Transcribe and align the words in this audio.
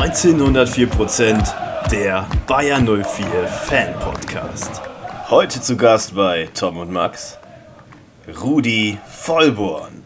1904% 0.00 1.90
der 1.90 2.26
Bayer 2.46 2.80
04 2.80 3.46
Fan 3.46 3.92
Podcast. 4.00 4.80
Heute 5.28 5.60
zu 5.60 5.76
Gast 5.76 6.14
bei 6.14 6.46
Tom 6.54 6.78
und 6.78 6.90
Max 6.90 7.38
Rudi 8.42 8.98
Vollborn. 9.06 10.02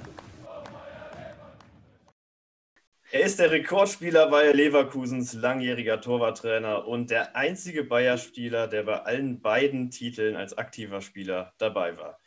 Er 3.12 3.20
ist 3.20 3.38
der 3.38 3.52
Rekordspieler 3.52 4.28
Bayer 4.30 4.52
Leverkusens, 4.52 5.32
langjähriger 5.34 6.00
Torwarttrainer 6.00 6.88
und 6.88 7.12
der 7.12 7.36
einzige 7.36 7.84
Bayer-Spieler, 7.84 8.66
der 8.66 8.82
bei 8.82 9.00
allen 9.00 9.40
beiden 9.42 9.92
Titeln 9.92 10.34
als 10.34 10.58
aktiver 10.58 11.02
Spieler 11.02 11.52
dabei 11.58 11.96
war. 11.96 12.18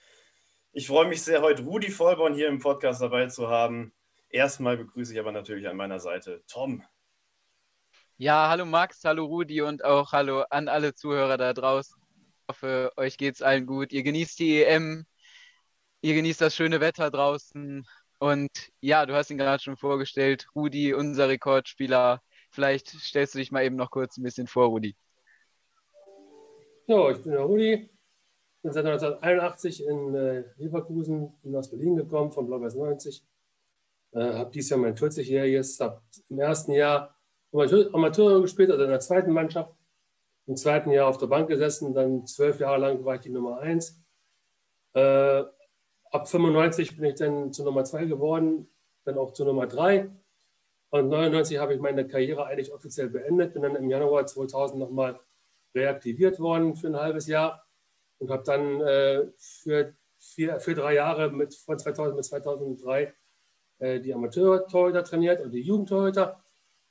Ich 0.71 0.87
freue 0.87 1.09
mich 1.09 1.21
sehr, 1.21 1.41
heute 1.41 1.63
Rudi 1.63 1.91
Vollborn 1.91 2.33
hier 2.33 2.47
im 2.47 2.59
Podcast 2.59 3.01
dabei 3.01 3.27
zu 3.27 3.49
haben. 3.49 3.91
Erstmal 4.29 4.77
begrüße 4.77 5.11
ich 5.11 5.19
aber 5.19 5.33
natürlich 5.33 5.67
an 5.67 5.75
meiner 5.75 5.99
Seite 5.99 6.45
Tom. 6.47 6.81
Ja, 8.19 8.49
hallo 8.49 8.65
Max, 8.65 9.03
hallo 9.03 9.25
Rudi 9.25 9.61
und 9.61 9.85
auch 9.85 10.11
hallo 10.11 10.41
an 10.49 10.69
alle 10.69 10.95
Zuhörer 10.95 11.37
da 11.37 11.53
draußen. 11.53 12.01
Ich 12.01 12.47
hoffe, 12.49 12.91
euch 12.97 13.15
geht's 13.15 13.43
allen 13.43 13.67
gut. 13.67 13.93
Ihr 13.93 14.01
genießt 14.01 14.39
die 14.39 14.63
EM, 14.63 15.05
ihr 16.01 16.15
genießt 16.15 16.41
das 16.41 16.55
schöne 16.55 16.79
Wetter 16.79 17.11
draußen. 17.11 17.85
Und 18.17 18.49
ja, 18.79 19.05
du 19.05 19.13
hast 19.13 19.29
ihn 19.29 19.37
gerade 19.37 19.61
schon 19.61 19.77
vorgestellt, 19.77 20.47
Rudi, 20.55 20.95
unser 20.95 21.29
Rekordspieler. 21.29 22.23
Vielleicht 22.49 22.87
stellst 22.87 23.35
du 23.35 23.37
dich 23.37 23.51
mal 23.51 23.63
eben 23.63 23.75
noch 23.75 23.91
kurz 23.91 24.17
ein 24.17 24.23
bisschen 24.23 24.47
vor, 24.47 24.69
Rudi. 24.69 24.95
Ja, 26.87 27.11
ich 27.11 27.21
bin 27.21 27.33
der 27.33 27.41
Rudi, 27.41 27.87
bin 28.63 28.71
seit 28.71 28.83
1981 28.83 29.85
in 29.85 30.15
äh, 30.15 30.43
Leverkusen, 30.57 31.39
bin 31.43 31.55
aus 31.55 31.69
Berlin 31.69 31.97
gekommen, 31.97 32.31
von 32.31 32.47
Blau-Weiß 32.47 32.73
90. 32.73 33.23
Äh, 34.13 34.33
habe 34.33 34.49
dieses 34.49 34.71
Jahr 34.71 34.79
mein 34.79 34.95
40-jähriges, 34.95 35.79
habe 35.79 36.01
im 36.29 36.39
ersten 36.39 36.71
Jahr 36.71 37.13
Amateur 37.61 38.41
gespielt, 38.41 38.71
also 38.71 38.83
in 38.83 38.89
der 38.89 38.99
zweiten 38.99 39.31
Mannschaft. 39.31 39.73
Im 40.45 40.55
zweiten 40.55 40.91
Jahr 40.91 41.07
auf 41.07 41.17
der 41.17 41.27
Bank 41.27 41.49
gesessen, 41.49 41.93
dann 41.93 42.25
zwölf 42.25 42.59
Jahre 42.59 42.79
lang 42.79 43.03
war 43.03 43.15
ich 43.15 43.21
die 43.21 43.29
Nummer 43.29 43.59
eins. 43.59 44.01
Äh, 44.93 45.43
ab 46.11 46.27
95 46.27 46.95
bin 46.95 47.05
ich 47.05 47.15
dann 47.15 47.51
zu 47.51 47.63
Nummer 47.63 47.83
zwei 47.83 48.05
geworden, 48.05 48.69
dann 49.03 49.17
auch 49.17 49.33
zu 49.33 49.43
Nummer 49.43 49.67
drei. 49.67 50.09
Und 50.89 51.09
99 51.09 51.57
habe 51.57 51.73
ich 51.73 51.81
meine 51.81 52.07
Karriere 52.07 52.45
eigentlich 52.45 52.71
offiziell 52.71 53.09
beendet, 53.09 53.53
bin 53.53 53.61
dann 53.61 53.75
im 53.75 53.89
Januar 53.89 54.25
2000 54.25 54.79
nochmal 54.79 55.19
reaktiviert 55.75 56.39
worden 56.39 56.75
für 56.75 56.87
ein 56.87 56.95
halbes 56.95 57.27
Jahr 57.27 57.65
und 58.19 58.31
habe 58.31 58.43
dann 58.43 58.81
äh, 58.81 59.27
für, 59.37 59.93
vier, 60.17 60.59
für 60.59 60.75
drei 60.75 60.95
Jahre 60.95 61.29
mit, 61.29 61.53
von 61.55 61.77
2000 61.77 62.15
bis 62.15 62.29
2003 62.29 63.13
äh, 63.79 63.99
die 63.99 64.13
Amateur-Torhüter 64.13 65.03
trainiert 65.03 65.41
und 65.41 65.51
die 65.51 65.61
Jugendtorhüter 65.61 66.41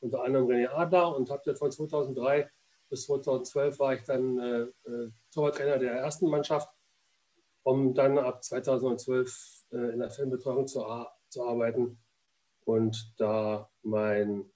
unter 0.00 0.22
anderem 0.22 0.47
René 0.47 0.69
Adler 0.69 1.16
und 1.16 1.30
habe 1.30 1.42
dann 1.44 1.56
von 1.56 1.70
2003 1.70 2.50
bis 2.89 3.06
2012 3.06 3.78
war 3.78 3.94
ich 3.94 4.03
dann 4.05 4.38
äh, 4.38 4.91
äh, 4.91 5.11
Torwarttrainer 5.33 5.78
der 5.78 5.92
ersten 5.92 6.28
Mannschaft, 6.28 6.69
um 7.62 7.94
dann 7.94 8.19
ab 8.19 8.44
2012 8.44 9.64
äh, 9.72 9.77
in 9.92 9.98
der 9.98 10.11
Filmbetreuung 10.11 10.66
zu, 10.66 10.84
zu 11.28 11.44
arbeiten 11.44 11.98
und 12.64 13.14
da 13.19 13.70
mein 13.83 14.50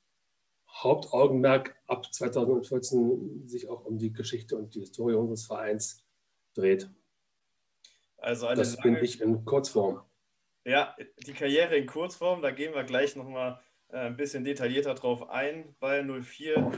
Hauptaugenmerk 0.68 1.76
ab 1.86 2.12
2014 2.12 3.48
sich 3.48 3.68
auch 3.68 3.84
um 3.84 3.98
die 3.98 4.12
Geschichte 4.12 4.56
und 4.56 4.74
die 4.74 4.80
Historie 4.80 5.14
unseres 5.14 5.46
Vereins 5.46 6.04
dreht. 6.54 6.88
Also 8.18 8.46
das 8.54 8.76
lange, 8.76 8.96
bin 8.96 9.04
ich 9.04 9.20
in 9.20 9.44
Kurzform. 9.44 10.02
Ja, 10.64 10.94
die 11.26 11.32
Karriere 11.32 11.76
in 11.76 11.86
Kurzform, 11.86 12.42
da 12.42 12.50
gehen 12.50 12.74
wir 12.74 12.84
gleich 12.84 13.16
nochmal 13.16 13.60
ein 13.92 14.16
bisschen 14.16 14.44
detaillierter 14.44 14.94
drauf 14.94 15.28
ein. 15.30 15.74
Bayern 15.80 16.22
04, 16.22 16.70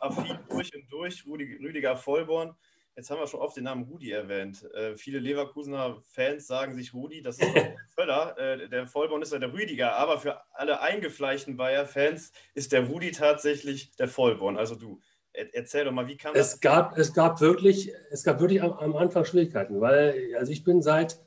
affin 0.00 0.38
durch 0.48 0.74
und 0.74 0.90
durch, 0.90 1.26
Rudi, 1.26 1.58
Rüdiger 1.62 1.96
Vollborn. 1.96 2.54
Jetzt 2.96 3.10
haben 3.10 3.18
wir 3.18 3.26
schon 3.26 3.40
oft 3.40 3.56
den 3.56 3.64
Namen 3.64 3.84
Rudi 3.84 4.12
erwähnt. 4.12 4.64
Äh, 4.72 4.96
viele 4.96 5.18
Leverkusener 5.18 6.00
Fans 6.12 6.46
sagen 6.46 6.74
sich 6.74 6.94
Rudi, 6.94 7.22
das 7.22 7.38
ist 7.38 7.52
der 7.52 7.74
Völler. 7.94 8.38
Äh, 8.38 8.68
der 8.68 8.86
Vollborn 8.86 9.22
ist 9.22 9.32
ja 9.32 9.40
der 9.40 9.52
Rüdiger, 9.52 9.96
aber 9.96 10.18
für 10.18 10.40
alle 10.52 10.80
eingefleischten 10.80 11.56
Bayer-Fans 11.56 12.32
ist 12.54 12.70
der 12.70 12.86
Rudi 12.86 13.10
tatsächlich 13.10 13.96
der 13.96 14.06
Vollborn, 14.08 14.56
also 14.56 14.76
du. 14.76 15.00
Erzähl 15.32 15.84
doch 15.84 15.90
mal, 15.90 16.06
wie 16.06 16.16
kam 16.16 16.32
es 16.36 16.52
das? 16.52 16.60
Gab, 16.60 16.96
es 16.96 17.12
gab 17.12 17.40
wirklich, 17.40 17.92
es 18.12 18.22
gab 18.22 18.38
wirklich 18.38 18.62
am, 18.62 18.72
am 18.74 18.94
Anfang 18.94 19.24
Schwierigkeiten, 19.24 19.80
weil 19.80 20.32
also 20.38 20.52
ich 20.52 20.62
bin 20.62 20.80
seit 20.80 21.18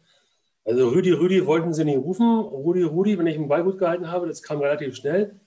also 0.67 0.89
Rüdi, 0.89 1.11
Rüdi 1.13 1.45
wollten 1.45 1.73
sie 1.73 1.85
nicht 1.85 1.97
rufen. 1.97 2.41
Rudi, 2.41 2.83
Rudi, 2.83 3.17
wenn 3.17 3.27
ich 3.27 3.37
einen 3.37 3.47
Ball 3.47 3.63
gut 3.63 3.77
gehalten 3.77 4.11
habe, 4.11 4.27
das 4.27 4.43
kam 4.43 4.59
relativ 4.59 4.97
schnell. 4.97 5.39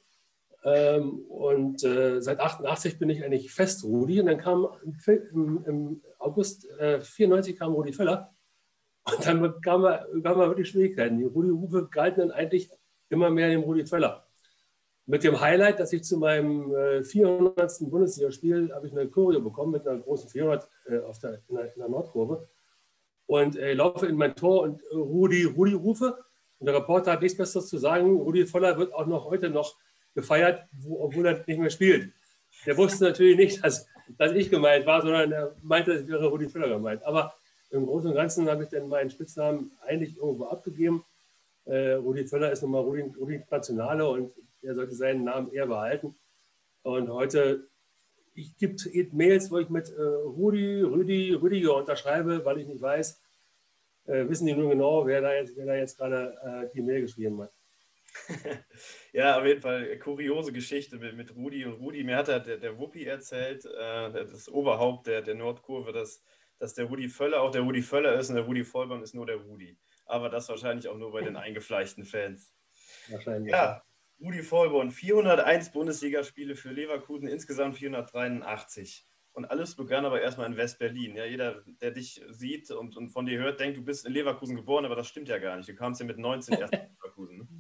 Ähm, 0.65 1.27
und 1.29 1.85
äh, 1.85 2.23
seit 2.23 2.41
88 2.41 2.99
bin 2.99 3.11
ich 3.11 3.23
eigentlich 3.23 3.53
fest 3.53 3.85
Rudi. 3.85 4.19
Und 4.21 4.27
dann 4.27 4.39
kam 4.39 4.67
im, 5.07 5.63
im 5.67 6.03
August 6.19 6.67
äh, 6.79 7.03
94 7.03 7.59
kam 7.59 7.75
Rudi 7.75 7.93
Völler. 7.93 8.35
Und 9.05 9.27
dann 9.27 9.43
bekam 9.43 9.85
er 9.85 10.09
wirklich 10.23 10.71
Schwierigkeiten. 10.71 11.19
Die 11.19 11.25
Rudi-Rufe 11.25 11.89
galten 11.91 12.21
dann 12.21 12.31
eigentlich 12.31 12.71
immer 13.11 13.29
mehr 13.29 13.51
dem 13.51 13.61
Rudi 13.61 13.85
Völler. 13.85 14.27
Mit 15.05 15.23
dem 15.23 15.39
Highlight, 15.39 15.81
dass 15.81 15.93
ich 15.93 16.03
zu 16.03 16.17
meinem 16.17 16.75
äh, 16.75 17.05
400. 17.05 17.91
Bundesligaspiel 17.91 18.73
habe 18.73 18.87
ich 18.87 18.93
eine 18.93 19.09
Choreo 19.09 19.43
bekommen 19.43 19.73
mit 19.73 19.87
einer 19.87 20.01
großen 20.01 20.31
400 20.31 20.67
äh, 20.87 20.99
auf 21.01 21.19
der, 21.19 21.43
in, 21.47 21.57
der, 21.57 21.75
in 21.75 21.81
der 21.81 21.89
Nordkurve 21.91 22.49
und 23.31 23.55
äh, 23.55 23.75
laufe 23.75 24.07
in 24.07 24.17
mein 24.17 24.35
Tor 24.35 24.63
und 24.63 24.83
äh, 24.91 24.97
Rudi, 24.97 25.45
Rudi 25.45 25.75
rufe. 25.75 26.19
Und 26.59 26.67
der 26.67 26.75
Reporter 26.75 27.13
hat 27.13 27.23
nichts 27.23 27.39
Besseres 27.39 27.69
zu 27.69 27.79
sagen. 27.79 28.17
Rudi 28.17 28.45
Voller 28.45 28.77
wird 28.77 28.93
auch 28.93 29.07
noch 29.07 29.27
heute 29.27 29.51
noch 29.51 29.77
gefeiert, 30.17 30.65
wo, 30.73 31.05
obwohl 31.05 31.27
er 31.27 31.45
nicht 31.47 31.61
mehr 31.61 31.71
spielt. 31.71 32.13
Der 32.67 32.77
wusste 32.77 33.05
natürlich 33.05 33.37
nicht, 33.37 33.65
dass, 33.65 33.87
dass 34.19 34.33
ich 34.33 34.51
gemeint 34.51 34.85
war, 34.85 35.01
sondern 35.01 35.31
er 35.31 35.55
meinte, 35.63 35.93
es 35.93 36.09
wäre 36.09 36.27
Rudi 36.27 36.49
Völler 36.49 36.71
gemeint. 36.71 37.05
Aber 37.05 37.33
im 37.71 37.87
Großen 37.87 38.11
und 38.11 38.17
Ganzen 38.17 38.51
habe 38.51 38.65
ich 38.65 38.69
dann 38.69 38.89
meinen 38.89 39.11
Spitznamen 39.11 39.71
eigentlich 39.87 40.17
irgendwo 40.17 40.47
abgegeben. 40.47 41.05
Äh, 41.67 41.93
Rudi 41.93 42.27
Völler 42.27 42.51
ist 42.51 42.63
nun 42.63 42.73
mal 42.73 42.83
Rudi, 42.83 43.03
Rudi 43.17 43.45
Nationale 43.49 44.09
und 44.09 44.33
er 44.61 44.75
sollte 44.75 44.97
seinen 44.97 45.23
Namen 45.23 45.53
eher 45.53 45.69
behalten. 45.69 46.17
Und 46.83 47.09
heute 47.09 47.69
ich 48.35 48.57
gibt 48.57 48.89
Mails, 49.13 49.51
wo 49.51 49.59
ich 49.59 49.69
mit 49.69 49.89
äh, 49.91 50.01
Rudi, 50.01 50.83
Rüdi, 50.83 51.35
Rüdiger 51.35 51.77
unterschreibe, 51.77 52.45
weil 52.45 52.59
ich 52.59 52.67
nicht 52.67 52.81
weiß, 52.81 53.21
äh, 54.07 54.29
wissen 54.29 54.47
die 54.47 54.55
nur 54.55 54.71
genau, 54.71 55.07
wer 55.07 55.21
da 55.21 55.35
jetzt, 55.35 55.57
wer 55.57 55.67
da 55.67 55.75
jetzt 55.75 55.99
gerade 55.99 56.37
äh, 56.43 56.75
die 56.75 56.83
Mail 56.83 57.03
geschrieben 57.03 57.43
hat. 57.43 57.53
ja, 59.13 59.39
auf 59.39 59.47
jeden 59.47 59.61
Fall 59.61 59.99
kuriose 59.99 60.53
Geschichte 60.53 60.99
mit, 60.99 61.17
mit 61.17 61.35
Rudi 61.35 61.65
und 61.65 61.75
Rudi. 61.75 62.03
Mir 62.03 62.17
hat 62.17 62.29
der, 62.29 62.41
der 62.41 62.79
Wuppi 62.79 63.05
erzählt, 63.05 63.65
äh, 63.65 64.13
das 64.13 64.49
Oberhaupt 64.49 65.07
der, 65.07 65.23
der 65.23 65.35
Nordkurve, 65.35 65.93
dass, 65.93 66.23
dass 66.59 66.75
der 66.75 66.87
Rudi 66.87 67.09
Völler 67.09 67.41
auch 67.41 67.51
der 67.51 67.63
Rudi 67.63 67.83
Völler 67.83 68.19
ist 68.19 68.31
und 68.31 68.37
der 68.37 68.45
Rudi 68.45 68.65
Vollborn 68.65 69.03
ist 69.03 69.15
nur 69.15 69.27
der 69.27 69.37
Rudi. 69.37 69.79
Aber 70.07 70.29
das 70.29 70.49
wahrscheinlich 70.49 70.89
auch 70.89 70.97
nur 70.97 71.13
bei 71.13 71.21
den 71.21 71.37
eingefleischten 71.37 72.05
Fans. 72.05 72.53
Wahrscheinlich. 73.09 73.53
Ja, 73.53 73.83
Rudi 74.21 74.43
Vollborn, 74.43 74.91
401 74.91 75.73
Bundesligaspiele 75.73 76.55
für 76.55 76.71
Leverkusen, 76.71 77.27
insgesamt 77.27 77.77
483. 77.77 79.07
Und 79.33 79.47
alles 79.47 79.77
begann 79.77 80.05
aber 80.05 80.21
erstmal 80.21 80.47
in 80.47 80.57
West-Berlin. 80.57 81.17
Ja, 81.17 81.25
jeder, 81.25 81.63
der 81.81 81.93
dich 81.93 82.23
sieht 82.29 82.71
und, 82.71 82.97
und 82.97 83.09
von 83.09 83.27
dir 83.27 83.39
hört, 83.39 83.61
denkt, 83.61 83.79
du 83.79 83.83
bist 83.83 84.05
in 84.05 84.13
Leverkusen 84.13 84.57
geboren, 84.57 84.85
aber 84.85 84.97
das 84.97 85.07
stimmt 85.07 85.29
ja 85.29 85.39
gar 85.39 85.57
nicht. 85.57 85.69
Du 85.69 85.75
kamst 85.75 86.01
ja 86.01 86.07
mit 86.07 86.19
19 86.19 86.59
erst 86.59 86.75
in 86.75 86.81
Leverkusen. 86.81 87.39
Ne? 87.39 87.49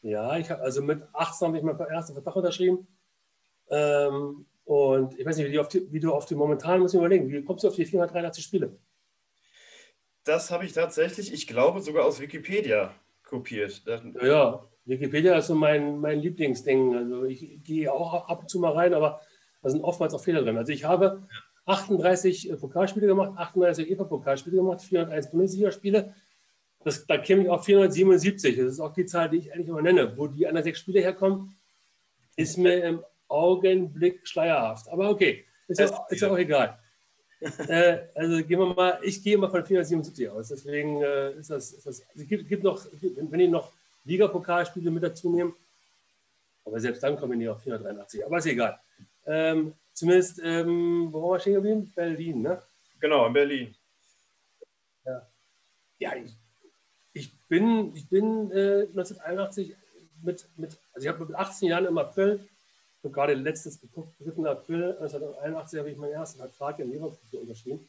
Ja, 0.00 0.38
ich 0.38 0.48
habe 0.48 0.62
also 0.62 0.80
mit 0.80 1.02
18 1.12 1.48
habe 1.48 1.58
ich 1.58 1.64
meinen 1.64 1.80
ersten 1.80 2.14
Vertrag 2.14 2.36
unterschrieben. 2.36 2.86
Ähm, 3.68 4.46
und 4.64 5.18
ich 5.18 5.26
weiß 5.26 5.36
nicht, 5.36 5.46
wie, 5.46 5.78
die, 5.78 5.92
wie, 5.92 6.00
du 6.00 6.12
auf 6.12 6.24
die 6.24 6.36
momentan 6.36 6.80
musst 6.80 6.94
du 6.94 6.98
überlegen, 6.98 7.28
wie 7.28 7.42
kommst 7.44 7.64
du 7.64 7.68
auf 7.68 7.74
die 7.74 7.84
483 7.84 8.44
Spiele? 8.44 8.78
Das 10.22 10.52
habe 10.52 10.64
ich 10.66 10.72
tatsächlich, 10.72 11.32
ich 11.32 11.48
glaube, 11.48 11.80
sogar 11.80 12.04
aus 12.04 12.20
Wikipedia 12.20 12.94
kopiert. 13.24 13.82
Ja, 14.22 14.64
Wikipedia 14.88 15.36
ist 15.36 15.48
so 15.48 15.54
mein, 15.54 15.98
mein 15.98 16.20
Lieblingsding. 16.20 16.96
Also 16.96 17.24
ich 17.24 17.62
gehe 17.62 17.92
auch 17.92 18.28
ab 18.28 18.40
und 18.40 18.50
zu 18.50 18.58
mal 18.58 18.72
rein, 18.72 18.94
aber 18.94 19.20
da 19.62 19.70
sind 19.70 19.82
oftmals 19.82 20.14
auch 20.14 20.22
Fehler 20.22 20.42
drin. 20.42 20.56
Also 20.56 20.72
ich 20.72 20.84
habe 20.84 21.22
38 21.66 22.50
äh, 22.50 22.56
Pokalspiele 22.56 23.06
gemacht, 23.06 23.32
38 23.36 23.90
EFA-Pokalspiele 23.90 24.56
gemacht, 24.56 24.80
401 24.80 25.30
Bundesligaspiele. 25.30 26.14
Das, 26.84 27.06
da 27.06 27.18
käme 27.18 27.42
ich 27.42 27.48
auf 27.50 27.64
477. 27.64 28.56
Das 28.56 28.66
ist 28.66 28.80
auch 28.80 28.92
die 28.92 29.04
Zahl, 29.04 29.28
die 29.28 29.38
ich 29.38 29.52
eigentlich 29.52 29.68
immer 29.68 29.82
nenne. 29.82 30.16
Wo 30.16 30.26
die 30.26 30.46
anderen 30.46 30.64
sechs 30.64 30.78
Spiele 30.78 31.00
herkommen, 31.00 31.54
ist 32.36 32.56
mir 32.56 32.82
im 32.84 33.04
Augenblick 33.26 34.26
schleierhaft. 34.26 34.88
Aber 34.88 35.10
okay, 35.10 35.44
ist 35.66 35.80
ja, 35.80 36.06
ist 36.08 36.22
ja 36.22 36.30
auch 36.30 36.38
egal. 36.38 36.78
äh, 37.68 37.98
also 38.14 38.36
gehen 38.38 38.58
wir 38.58 38.74
mal, 38.74 38.98
ich 39.02 39.22
gehe 39.22 39.34
immer 39.34 39.50
von 39.50 39.64
477 39.64 40.30
aus. 40.30 40.48
Deswegen 40.48 41.02
äh, 41.02 41.32
ist 41.32 41.50
das, 41.50 41.72
ist 41.72 41.86
das 41.86 42.02
also 42.08 42.24
gibt, 42.24 42.48
gibt 42.48 42.64
noch, 42.64 42.84
wenn 43.00 43.40
ich 43.40 43.50
noch 43.50 43.72
Ligapokalspiele 44.08 44.90
mit 44.90 45.02
dazu 45.02 45.30
nehmen. 45.30 45.54
Aber 46.64 46.80
selbst 46.80 47.02
dann 47.02 47.16
kommen 47.16 47.38
die 47.38 47.48
auf 47.48 47.62
483. 47.62 48.24
Aber 48.24 48.38
ist 48.38 48.46
egal. 48.46 48.78
Ähm, 49.26 49.74
zumindest, 49.92 50.40
ähm, 50.42 51.08
wo 51.12 51.22
waren 51.22 51.32
wir 51.32 51.40
stehen 51.40 51.54
geblieben? 51.54 51.92
Berlin, 51.94 52.42
ne? 52.42 52.62
Genau, 53.00 53.26
in 53.26 53.32
Berlin. 53.32 53.74
Ja, 55.04 55.28
ja 55.98 56.16
ich, 56.16 56.36
ich 57.12 57.38
bin, 57.48 57.94
ich 57.94 58.08
bin 58.08 58.50
äh, 58.50 58.86
1981 58.88 59.76
mit, 60.22 60.48
mit, 60.56 60.78
also 60.92 61.06
ich 61.06 61.08
habe 61.08 61.24
mit 61.24 61.34
18 61.34 61.68
Jahren 61.68 61.86
im 61.86 61.98
April 61.98 62.48
habe 63.08 63.14
gerade 63.14 63.34
letztes 63.34 63.80
geguckt, 63.80 64.14
3. 64.20 64.48
April 64.48 64.92
1981 65.00 65.78
habe 65.78 65.90
ich 65.90 65.96
meinen 65.96 66.12
ersten 66.12 66.38
Vertrag 66.38 66.78
in 66.78 66.90
Leverkusen 66.90 67.40
unterschrieben. 67.40 67.88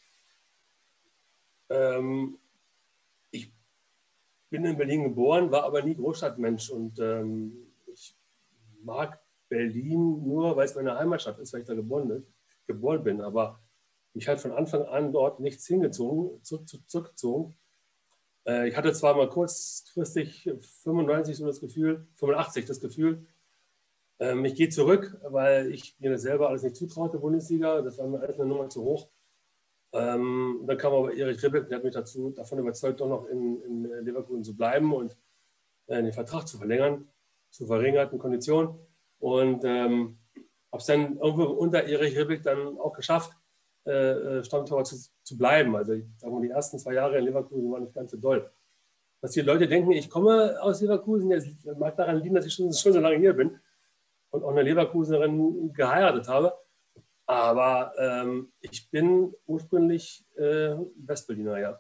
Ähm, 1.70 2.38
ich 2.49 2.49
bin 4.50 4.66
in 4.66 4.78
Berlin 4.78 5.04
geboren, 5.04 5.52
war 5.52 5.64
aber 5.64 5.82
nie 5.82 5.96
Großstadtmensch 5.96 6.70
und 6.70 7.00
ähm, 7.00 7.54
ich 7.88 8.16
mag 8.84 9.20
Berlin 9.48 10.24
nur, 10.26 10.56
weil 10.56 10.66
es 10.66 10.76
meine 10.76 10.98
Heimatstadt 10.98 11.40
ist, 11.40 11.54
weil 11.54 11.62
ich 11.62 11.68
da 11.68 11.74
geboren, 11.74 12.26
geboren 12.68 13.04
bin. 13.04 13.22
Aber 13.22 13.60
mich 14.14 14.28
hat 14.28 14.40
von 14.40 14.52
Anfang 14.52 14.84
an 14.84 15.12
dort 15.12 15.40
nichts 15.40 15.66
hingezogen, 15.68 16.44
zurück, 16.44 16.68
zurückgezogen. 16.88 17.56
Äh, 18.46 18.70
ich 18.70 18.78
hatte 18.78 18.94
zwar 18.94 19.16
mal 19.16 19.30
kurzfristig 19.30 20.50
95 20.84 21.38
so 21.38 21.46
das 21.46 21.60
Gefühl, 21.60 22.08
85 22.16 22.66
das 22.66 22.80
Gefühl, 22.80 23.26
ähm, 24.20 24.44
ich 24.46 24.56
gehe 24.56 24.70
zurück, 24.70 25.18
weil 25.24 25.72
ich 25.72 25.96
mir 26.00 26.12
das 26.12 26.22
selber 26.22 26.50
alles 26.50 26.64
nicht 26.64 26.76
zutraute, 26.76 27.20
Bundesliga. 27.20 27.82
Das 27.82 27.98
war 27.98 28.08
mir 28.08 28.20
alles 28.20 28.40
eine 28.40 28.50
Nummer 28.50 28.70
zu 28.70 28.84
hoch. 28.84 29.10
Ähm, 29.92 30.62
dann 30.66 30.78
kam 30.78 30.94
aber 30.94 31.14
Erich 31.14 31.44
Ribbeck, 31.44 31.68
der 31.68 31.78
hat 31.78 31.84
mich 31.84 31.94
dazu, 31.94 32.32
davon 32.32 32.60
überzeugt, 32.60 33.00
doch 33.00 33.08
noch 33.08 33.26
in, 33.28 33.62
in 33.64 34.06
Leverkusen 34.06 34.44
zu 34.44 34.56
bleiben 34.56 34.94
und 34.94 35.18
äh, 35.88 36.02
den 36.04 36.14
Vertrag 36.14 36.48
zu 36.48 36.58
verlängern, 36.58 37.08
zu 37.50 37.66
verringerten 37.66 38.20
Konditionen. 38.20 38.76
Und 39.20 39.64
ähm, 39.66 40.20
habe 40.72 40.80
es 40.80 40.86
dann 40.86 41.18
irgendwo 41.18 41.46
unter 41.46 41.84
Erich 41.84 42.18
Ribbeck 42.18 42.44
dann 42.44 42.78
auch 42.78 42.94
geschafft, 42.94 43.32
äh, 43.86 44.38
äh, 44.38 44.44
Stammtorwart 44.44 44.88
zu, 44.88 44.98
zu 45.24 45.38
bleiben. 45.38 45.76
Also 45.76 45.94
ich 45.94 46.06
sage 46.18 46.34
mal, 46.34 46.42
die 46.42 46.50
ersten 46.50 46.78
zwei 46.78 46.94
Jahre 46.94 47.18
in 47.18 47.26
Leverkusen 47.26 47.72
waren 47.72 47.84
nicht 47.84 47.96
ganz 47.96 48.12
so 48.12 48.18
doll. 48.18 48.50
Was 49.22 49.32
die 49.32 49.42
Leute 49.42 49.68
denken, 49.68 49.92
ich 49.92 50.10
komme 50.10 50.62
aus 50.62 50.82
Leverkusen, 50.82 51.30
das 51.32 51.46
mag 51.78 51.96
daran 51.98 52.18
liegen, 52.18 52.36
dass 52.36 52.46
ich 52.46 52.54
schon, 52.54 52.72
schon 52.72 52.94
so 52.94 53.00
lange 53.00 53.18
hier 53.18 53.34
bin 53.34 53.60
und 54.30 54.44
auch 54.44 54.52
eine 54.52 54.62
Leverkusenerin 54.62 55.74
geheiratet 55.74 56.28
habe. 56.28 56.54
Aber 57.30 57.94
ähm, 58.00 58.52
ich 58.60 58.90
bin 58.90 59.36
ursprünglich 59.46 60.26
äh, 60.36 60.76
Westberliner, 61.06 61.60
ja. 61.60 61.80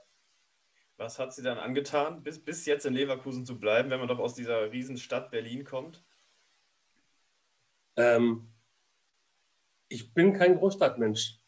Was 0.97 1.17
hat 1.17 1.33
sie 1.33 1.41
dann 1.41 1.57
angetan, 1.57 2.21
bis, 2.21 2.37
bis 2.37 2.67
jetzt 2.67 2.85
in 2.85 2.93
Leverkusen 2.93 3.47
zu 3.47 3.59
bleiben, 3.59 3.89
wenn 3.89 3.97
man 3.97 4.07
doch 4.07 4.19
aus 4.19 4.35
dieser 4.35 4.71
Riesenstadt 4.71 5.31
Berlin 5.31 5.63
kommt? 5.63 6.05
Ähm, 7.95 8.53
ich 9.87 10.13
bin 10.13 10.33
kein 10.33 10.59
Großstadtmensch. 10.59 11.39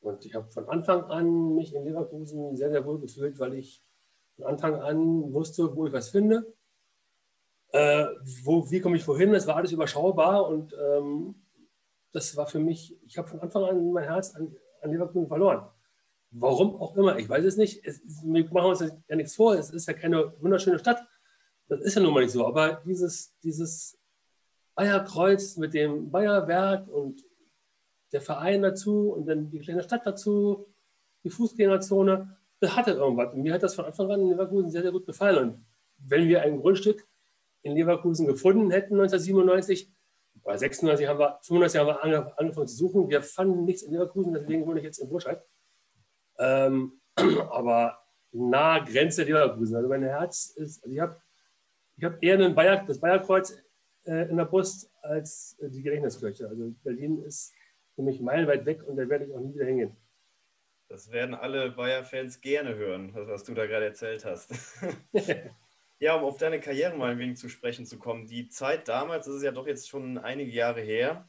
Und 0.00 0.24
ich 0.24 0.34
habe 0.34 0.48
von 0.50 0.66
Anfang 0.70 1.04
an 1.04 1.54
mich 1.54 1.74
in 1.74 1.84
Leverkusen 1.84 2.56
sehr, 2.56 2.70
sehr 2.70 2.86
wohl 2.86 2.98
gefühlt, 2.98 3.38
weil 3.38 3.52
ich 3.52 3.84
von 4.36 4.46
Anfang 4.46 4.76
an 4.76 5.34
wusste, 5.34 5.76
wo 5.76 5.86
ich 5.86 5.92
was 5.92 6.08
finde 6.08 6.50
äh, 7.72 8.06
wo, 8.44 8.70
wie 8.70 8.80
komme 8.80 8.96
ich 8.96 9.06
wohin? 9.06 9.34
Es 9.34 9.46
war 9.46 9.56
alles 9.56 9.72
überschaubar 9.72 10.48
und 10.48 10.74
ähm, 10.74 11.34
das 12.12 12.36
war 12.36 12.46
für 12.46 12.58
mich, 12.58 12.96
ich 13.06 13.18
habe 13.18 13.28
von 13.28 13.40
Anfang 13.40 13.64
an 13.64 13.92
mein 13.92 14.04
Herz 14.04 14.34
an, 14.34 14.54
an 14.82 14.90
Leverkusen 14.90 15.28
verloren. 15.28 15.66
Warum 16.30 16.76
auch 16.76 16.96
immer, 16.96 17.18
ich 17.18 17.28
weiß 17.28 17.44
es 17.44 17.56
nicht. 17.56 17.84
Es, 17.84 18.02
wir 18.22 18.44
machen 18.50 18.70
uns 18.70 18.80
ja 18.80 19.16
nichts 19.16 19.34
vor, 19.34 19.54
es 19.54 19.70
ist 19.70 19.88
ja 19.88 19.94
keine 19.94 20.32
wunderschöne 20.40 20.78
Stadt. 20.78 21.06
Das 21.68 21.80
ist 21.80 21.94
ja 21.94 22.02
nun 22.02 22.12
mal 22.12 22.22
nicht 22.22 22.32
so. 22.32 22.46
Aber 22.46 22.82
dieses, 22.84 23.36
dieses 23.42 23.98
Bayerkreuz 24.74 25.56
mit 25.56 25.74
dem 25.74 26.10
Bayerwerk 26.10 26.88
und 26.88 27.24
der 28.12 28.20
Verein 28.20 28.62
dazu 28.62 29.10
und 29.12 29.26
dann 29.26 29.50
die 29.50 29.60
kleine 29.60 29.82
Stadt 29.82 30.06
dazu, 30.06 30.66
die 31.24 31.30
Fußgängerzone, 31.30 32.36
das 32.60 32.76
hatte 32.76 32.92
irgendwas. 32.92 33.32
Und 33.34 33.42
mir 33.42 33.54
hat 33.54 33.62
das 33.62 33.74
von 33.74 33.84
Anfang 33.84 34.10
an 34.10 34.20
in 34.20 34.28
Leverkusen 34.28 34.70
sehr, 34.70 34.82
sehr 34.82 34.92
gut 34.92 35.06
gefallen. 35.06 35.38
Und 35.38 35.64
wenn 35.98 36.28
wir 36.28 36.42
ein 36.42 36.60
Grundstück 36.60 37.06
in 37.62 37.74
Leverkusen 37.74 38.26
gefunden 38.26 38.70
hätten 38.70 38.94
1997. 38.94 39.92
Oder 40.44 40.58
96 40.58 41.06
haben 41.06 41.18
wir, 41.18 41.38
95 41.42 41.80
haben 41.80 42.10
wir 42.10 42.38
angefangen 42.38 42.68
zu 42.68 42.76
suchen. 42.76 43.08
Wir 43.08 43.22
fanden 43.22 43.64
nichts 43.64 43.82
in 43.82 43.92
Leverkusen, 43.92 44.32
deswegen 44.32 44.66
wohne 44.66 44.80
ich 44.80 44.84
jetzt 44.84 44.98
in 44.98 45.08
Burscheid. 45.08 45.42
Ähm, 46.38 47.00
aber 47.50 47.98
nahe 48.32 48.84
Grenze 48.84 49.24
Leverkusen. 49.24 49.76
Also 49.76 49.88
mein 49.88 50.02
Herz 50.02 50.52
ist, 50.56 50.82
also 50.82 50.94
ich 50.94 51.00
habe 51.00 51.20
ich 51.96 52.04
hab 52.04 52.22
eher 52.22 52.34
einen 52.34 52.54
Bayer, 52.54 52.84
das 52.86 53.00
Bayerkreuz 53.00 53.60
äh, 54.04 54.30
in 54.30 54.36
der 54.36 54.44
Brust 54.44 54.90
als 55.02 55.56
äh, 55.60 55.68
die 55.68 55.82
Gedächtniskirche. 55.82 56.48
Also 56.48 56.70
Berlin 56.84 57.22
ist 57.22 57.52
für 57.94 58.02
mich 58.02 58.20
meilenweit 58.20 58.64
weg 58.66 58.82
und 58.84 58.96
da 58.96 59.08
werde 59.08 59.24
ich 59.24 59.34
auch 59.34 59.40
nie 59.40 59.54
wieder 59.54 59.66
hingehen. 59.66 59.96
Das 60.88 61.10
werden 61.10 61.34
alle 61.34 61.70
Bayer-Fans 61.72 62.40
gerne 62.40 62.74
hören, 62.76 63.12
was 63.14 63.44
du 63.44 63.52
da 63.52 63.66
gerade 63.66 63.86
erzählt 63.86 64.24
hast. 64.24 64.54
Ja, 66.00 66.14
um 66.14 66.24
auf 66.24 66.38
deine 66.38 66.60
Karriere 66.60 66.96
mal 66.96 67.10
ein 67.10 67.18
wenig 67.18 67.38
zu 67.38 67.48
sprechen 67.48 67.84
zu 67.84 67.98
kommen. 67.98 68.26
Die 68.26 68.48
Zeit 68.48 68.86
damals, 68.86 69.26
das 69.26 69.36
ist 69.36 69.42
ja 69.42 69.50
doch 69.50 69.66
jetzt 69.66 69.88
schon 69.88 70.16
einige 70.18 70.52
Jahre 70.52 70.80
her. 70.80 71.28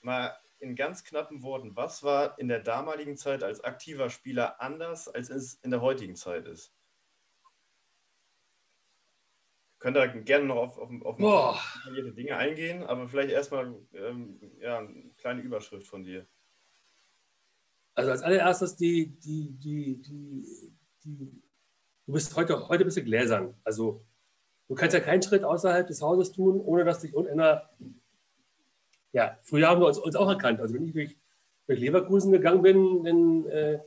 Mal 0.00 0.36
in 0.58 0.76
ganz 0.76 1.04
knappen 1.04 1.42
Worten, 1.42 1.76
was 1.76 2.02
war 2.02 2.38
in 2.38 2.48
der 2.48 2.60
damaligen 2.60 3.16
Zeit 3.16 3.42
als 3.42 3.60
aktiver 3.60 4.08
Spieler 4.08 4.60
anders, 4.60 5.08
als 5.08 5.28
es 5.28 5.54
in 5.54 5.70
der 5.70 5.82
heutigen 5.82 6.16
Zeit 6.16 6.46
ist? 6.46 6.72
Könnt 9.78 9.98
ihr 9.98 10.08
gerne 10.08 10.46
noch 10.46 10.56
auf, 10.56 10.78
auf, 10.78 10.90
auf 11.02 11.16
detaillierte 11.18 12.14
Dinge 12.14 12.36
eingehen, 12.36 12.82
aber 12.82 13.08
vielleicht 13.08 13.30
erstmal 13.30 13.74
ähm, 13.92 14.40
ja, 14.58 14.78
eine 14.78 15.10
kleine 15.18 15.42
Überschrift 15.42 15.86
von 15.86 16.02
dir. 16.02 16.26
Also 17.94 18.10
als 18.10 18.22
allererstes 18.22 18.76
die, 18.76 19.18
die, 19.18 19.52
die, 19.52 20.00
die, 20.00 20.76
die 21.04 21.42
du 22.06 22.12
bist 22.12 22.34
heute, 22.36 22.68
heute 22.68 22.84
bist 22.84 22.96
du 22.96 23.02
gläsern. 23.02 23.54
Also 23.64 24.04
du 24.68 24.74
kannst 24.74 24.94
ja 24.94 25.00
keinen 25.00 25.22
Schritt 25.22 25.44
außerhalb 25.44 25.86
des 25.86 26.00
Hauses 26.00 26.32
tun, 26.32 26.60
ohne 26.60 26.84
dass 26.84 27.00
dich 27.00 27.12
irgendeiner, 27.12 27.68
ja, 29.12 29.38
früher 29.42 29.68
haben 29.68 29.80
wir 29.80 29.86
uns, 29.86 29.98
uns 29.98 30.16
auch 30.16 30.28
erkannt. 30.28 30.60
Also 30.60 30.74
wenn 30.74 30.84
ich 30.84 30.92
durch, 30.92 31.16
durch 31.66 31.80
Leverkusen 31.80 32.32
gegangen 32.32 32.62
bin, 32.62 33.04
dann 33.04 33.46
äh, 33.46 33.78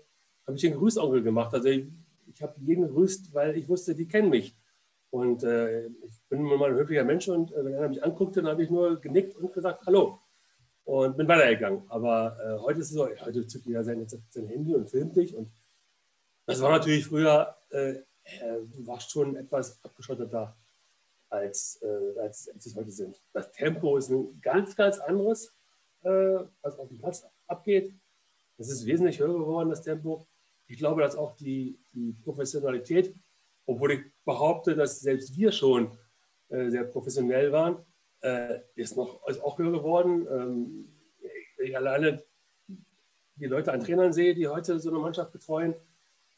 habe 0.45 0.55
ich 0.55 0.61
den 0.61 0.75
Grüßonkel 0.75 1.23
gemacht. 1.23 1.53
Also 1.53 1.69
ich, 1.69 1.87
ich 2.33 2.41
habe 2.41 2.55
jeden 2.59 2.87
gegrüßt, 2.87 3.33
weil 3.33 3.55
ich 3.57 3.67
wusste, 3.69 3.95
die 3.95 4.07
kennen 4.07 4.29
mich. 4.29 4.55
Und 5.11 5.43
äh, 5.43 5.87
ich 5.87 6.21
bin 6.29 6.43
mal 6.43 6.69
ein 6.69 6.75
höflicher 6.75 7.03
Mensch 7.03 7.27
und 7.27 7.51
äh, 7.51 7.65
wenn 7.65 7.75
einer 7.75 7.89
mich 7.89 8.03
anguckte, 8.03 8.41
dann 8.41 8.51
habe 8.51 8.63
ich 8.63 8.69
nur 8.69 8.99
genickt 9.01 9.35
und 9.35 9.53
gesagt, 9.53 9.85
hallo. 9.87 10.19
Und 10.83 11.17
bin 11.17 11.27
weitergegangen. 11.27 11.83
Aber 11.89 12.37
äh, 12.43 12.59
heute 12.59 12.79
ist 12.79 12.87
es 12.87 12.93
so, 12.93 13.07
heute 13.07 13.45
zückt 13.47 13.65
jeder 13.65 13.83
sein, 13.83 14.05
sein 14.07 14.47
Handy 14.47 14.75
und 14.75 14.89
filmt 14.89 15.15
dich. 15.15 15.35
Und 15.35 15.51
das 16.45 16.61
war 16.61 16.71
natürlich 16.71 17.05
früher 17.05 17.55
äh, 18.41 18.59
warst 18.85 19.11
schon 19.11 19.35
etwas 19.35 19.83
abgeschotteter, 19.83 20.55
als, 21.29 21.81
äh, 21.81 22.19
als, 22.19 22.49
als 22.49 22.65
es 22.65 22.75
heute 22.75 22.91
sind. 22.91 23.21
Das 23.33 23.51
Tempo 23.51 23.97
ist 23.97 24.09
ein 24.09 24.39
ganz, 24.41 24.75
ganz 24.75 24.99
anderes, 24.99 25.53
äh, 26.03 26.39
was 26.61 26.77
auf 26.77 26.87
dem 26.87 26.97
Platz 26.97 27.25
abgeht. 27.47 27.93
Es 28.57 28.69
ist 28.69 28.85
wesentlich 28.85 29.19
höher 29.19 29.37
geworden, 29.37 29.69
das 29.69 29.81
Tempo. 29.81 30.27
Ich 30.67 30.77
glaube, 30.77 31.01
dass 31.01 31.15
auch 31.15 31.35
die, 31.35 31.79
die 31.93 32.13
Professionalität, 32.23 33.15
obwohl 33.65 33.91
ich 33.91 34.01
behaupte, 34.25 34.75
dass 34.75 34.99
selbst 34.99 35.35
wir 35.35 35.51
schon 35.51 35.97
äh, 36.49 36.69
sehr 36.69 36.83
professionell 36.83 37.51
waren, 37.51 37.85
äh, 38.21 38.59
ist 38.75 38.97
noch 38.97 39.25
ist 39.27 39.41
auch 39.41 39.57
höher 39.57 39.71
geworden. 39.71 40.27
Ähm, 40.29 40.95
ich 41.57 41.75
alleine 41.75 42.23
die 43.35 43.45
Leute 43.45 43.71
an 43.71 43.79
Trainern 43.79 44.13
sehe, 44.13 44.33
die 44.33 44.47
heute 44.47 44.79
so 44.79 44.89
eine 44.89 44.99
Mannschaft 44.99 45.31
betreuen, 45.31 45.75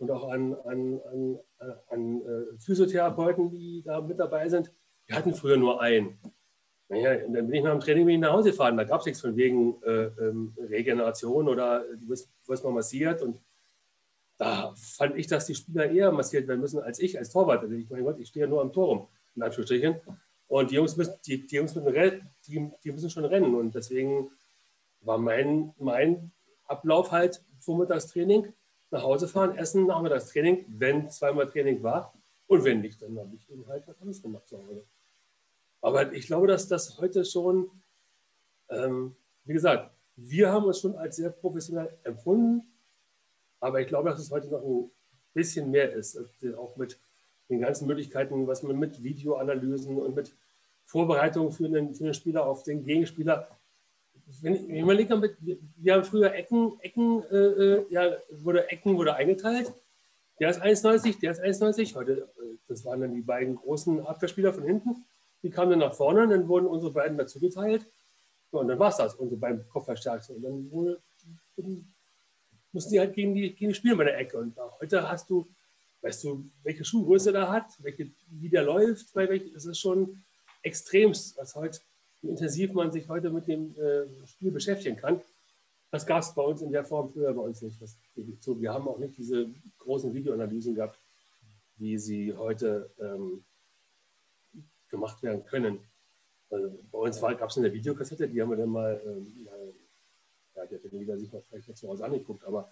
und 0.01 0.09
auch 0.09 0.29
an, 0.29 0.55
an, 0.65 0.99
an, 1.11 1.39
an 1.89 2.21
äh, 2.21 2.59
Physiotherapeuten, 2.59 3.49
die 3.49 3.83
da 3.83 4.01
mit 4.01 4.19
dabei 4.19 4.49
sind. 4.49 4.71
Wir 5.07 5.15
hatten 5.15 5.33
früher 5.33 5.57
nur 5.57 5.81
einen. 5.81 6.19
Naja, 6.89 7.15
dann 7.15 7.47
bin 7.47 7.53
ich 7.53 7.63
nach 7.63 7.71
dem 7.71 7.79
Training 7.79 8.05
bin 8.05 8.19
nach 8.19 8.33
Hause 8.33 8.51
gefahren. 8.51 8.75
Da 8.75 8.83
gab 8.83 8.99
es 8.99 9.05
nichts 9.05 9.21
von 9.21 9.35
wegen 9.35 9.81
äh, 9.83 10.07
ähm, 10.19 10.53
Regeneration 10.57 11.47
oder 11.47 11.85
du 11.95 12.09
wirst, 12.09 12.29
wirst 12.45 12.63
mal 12.63 12.73
massiert. 12.73 13.21
Und 13.21 13.39
da 14.37 14.73
fand 14.75 15.17
ich, 15.17 15.27
dass 15.27 15.45
die 15.45 15.55
Spieler 15.55 15.89
eher 15.89 16.11
massiert 16.11 16.47
werden 16.47 16.59
müssen 16.59 16.79
als 16.79 16.99
ich 16.99 17.17
als 17.17 17.29
Torwart. 17.29 17.61
Also 17.61 17.75
ich 17.75 17.89
mein 17.89 18.03
Gott, 18.03 18.19
ich 18.19 18.27
stehe 18.27 18.45
ja 18.45 18.49
nur 18.49 18.61
am 18.61 18.73
Tor 18.73 18.87
rum, 18.87 19.07
in 19.35 19.43
Anführungsstrichen. 19.43 20.01
Und 20.47 20.71
die 20.71 20.75
Jungs 20.75 20.97
müssen, 20.97 21.13
die, 21.25 21.47
die 21.47 21.55
Jungs 21.55 21.73
müssen, 21.75 21.93
die, 22.47 22.69
die 22.83 22.91
müssen 22.91 23.09
schon 23.09 23.23
rennen. 23.23 23.55
Und 23.55 23.73
deswegen 23.73 24.29
war 24.99 25.17
mein, 25.17 25.73
mein 25.77 26.31
Ablauf 26.65 27.11
halt 27.11 27.41
Vormittagstraining 27.59 28.51
nach 28.91 29.03
Hause 29.03 29.27
fahren, 29.27 29.57
essen, 29.57 29.87
nachmittags 29.87 30.27
Training, 30.27 30.65
wenn 30.67 31.09
zweimal 31.09 31.47
Training 31.47 31.81
war. 31.81 32.13
Und 32.47 32.63
wenn 32.65 32.81
nicht, 32.81 33.01
dann 33.01 33.17
habe 33.17 33.33
ich 33.35 33.49
eben 33.49 33.65
halt 33.67 33.87
was 33.87 33.99
anderes 33.99 34.21
gemacht 34.21 34.47
zu 34.47 34.57
Hause. 34.57 34.83
Aber 35.81 36.13
ich 36.13 36.27
glaube, 36.27 36.47
dass 36.47 36.67
das 36.67 36.99
heute 36.99 37.25
schon, 37.25 37.71
ähm, 38.69 39.15
wie 39.45 39.53
gesagt, 39.53 39.91
wir 40.17 40.51
haben 40.51 40.65
uns 40.65 40.79
schon 40.79 40.95
als 40.95 41.15
sehr 41.15 41.29
professionell 41.29 41.97
empfunden. 42.03 42.67
Aber 43.59 43.79
ich 43.79 43.87
glaube, 43.87 44.09
dass 44.09 44.19
es 44.19 44.29
heute 44.29 44.49
noch 44.49 44.61
ein 44.63 44.91
bisschen 45.33 45.71
mehr 45.71 45.93
ist. 45.93 46.19
Auch 46.57 46.75
mit 46.75 46.99
den 47.49 47.61
ganzen 47.61 47.87
Möglichkeiten, 47.87 48.45
was 48.47 48.63
man 48.63 48.77
mit 48.77 49.01
Videoanalysen 49.01 49.97
und 49.97 50.15
mit 50.15 50.35
Vorbereitungen 50.83 51.51
für 51.51 51.65
einen, 51.65 51.95
für 51.95 52.03
einen 52.03 52.13
Spieler 52.13 52.45
auf 52.45 52.63
den 52.63 52.83
Gegenspieler 52.83 53.47
wenn 54.41 54.55
ich 54.55 54.67
überlege, 54.69 55.21
wir, 55.39 55.57
wir 55.77 55.93
haben 55.93 56.03
früher 56.03 56.33
Ecken, 56.33 56.79
Ecken, 56.81 57.23
äh, 57.31 57.35
äh, 57.35 57.85
ja, 57.89 58.17
wurde 58.29 58.69
Ecken 58.69 58.97
wurde 58.97 59.15
eingeteilt. 59.15 59.73
Der 60.39 60.49
ist 60.49 60.61
1,90, 60.61 61.19
der 61.19 61.31
ist 61.31 61.41
1,90. 61.41 61.95
Heute, 61.95 62.13
äh, 62.13 62.57
das 62.67 62.85
waren 62.85 63.01
dann 63.01 63.13
die 63.13 63.21
beiden 63.21 63.55
großen 63.55 64.05
Abwehrspieler 64.05 64.53
von 64.53 64.63
hinten. 64.63 65.05
Die 65.43 65.49
kamen 65.49 65.71
dann 65.71 65.79
nach 65.79 65.93
vorne, 65.93 66.27
dann 66.27 66.47
wurden 66.47 66.67
unsere 66.67 66.93
beiden 66.93 67.17
dazu 67.17 67.39
geteilt. 67.39 67.85
und 68.51 68.67
dann 68.67 68.79
war 68.79 68.89
es 68.89 68.97
das. 68.97 69.15
Und 69.15 69.39
beim 69.39 69.67
Kopfverstärkung. 69.69 70.37
Und 70.37 70.41
dann 70.43 70.71
wurde, 70.71 71.01
mussten 72.71 72.91
die 72.91 72.99
halt 72.99 73.13
gegen 73.13 73.33
die, 73.33 73.53
gegen 73.53 73.69
die 73.69 73.75
spielen 73.75 73.97
bei 73.97 74.05
der 74.05 74.17
Ecke. 74.17 74.37
Und 74.37 74.55
heute 74.79 75.09
hast 75.09 75.29
du, 75.29 75.47
weißt 76.01 76.23
du, 76.23 76.45
welche 76.63 76.85
Schuhgröße 76.85 77.31
der 77.31 77.49
hat, 77.49 77.71
welche, 77.79 78.11
wie 78.29 78.49
der 78.49 78.63
läuft, 78.63 79.13
bei 79.13 79.27
welch, 79.29 79.51
es 79.55 79.65
ist 79.65 79.79
schon 79.79 80.23
extremst, 80.63 81.37
was 81.37 81.55
heute, 81.55 81.79
wie 82.21 82.29
intensiv 82.29 82.73
man 82.73 82.91
sich 82.91 83.09
heute 83.09 83.29
mit 83.29 83.47
dem 83.47 83.75
äh, 83.77 84.07
Spiel 84.27 84.51
beschäftigen 84.51 84.95
kann. 84.95 85.21
Das 85.89 86.05
gab 86.05 86.21
es 86.21 86.33
bei 86.33 86.41
uns 86.41 86.61
in 86.61 86.71
der 86.71 86.85
Form 86.85 87.11
früher 87.11 87.33
bei 87.33 87.41
uns 87.41 87.61
nicht. 87.61 87.81
Das 87.81 87.97
gebe 88.15 88.31
ich 88.31 88.41
zu. 88.41 88.59
Wir 88.61 88.73
haben 88.73 88.87
auch 88.87 88.97
nicht 88.97 89.17
diese 89.17 89.49
großen 89.79 90.13
Videoanalysen 90.13 90.75
gehabt, 90.75 90.97
wie 91.75 91.97
sie 91.97 92.33
heute 92.33 92.89
ähm, 92.99 93.43
gemacht 94.89 95.21
werden 95.23 95.43
können. 95.45 95.79
Also 96.49 96.77
bei 96.91 96.99
uns 96.99 97.19
gab 97.19 97.49
es 97.49 97.57
eine 97.57 97.73
Videokassette, 97.73 98.27
die 98.27 98.41
haben 98.41 98.49
wir 98.49 98.57
dann 98.57 98.69
mal, 98.69 99.01
ähm, 99.05 99.47
ja, 100.55 100.65
die 100.65 100.75
hat 100.75 100.83
der 100.83 100.91
Liga 100.91 101.17
sich 101.17 101.31
mal 101.31 101.41
vielleicht 101.41 101.75
zu 101.77 101.87
Hause 101.87 102.05
angeguckt, 102.05 102.43
aber 102.43 102.71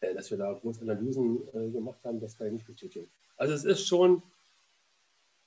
äh, 0.00 0.12
dass 0.14 0.30
wir 0.30 0.38
da 0.38 0.52
große 0.52 0.82
Analysen 0.82 1.40
äh, 1.54 1.70
gemacht 1.70 2.02
haben, 2.04 2.20
das 2.20 2.36
kann 2.36 2.48
ich 2.48 2.52
nicht 2.54 2.66
bestätigen. 2.66 3.08
Also 3.36 3.54
es 3.54 3.64
ist 3.64 3.86
schon 3.86 4.22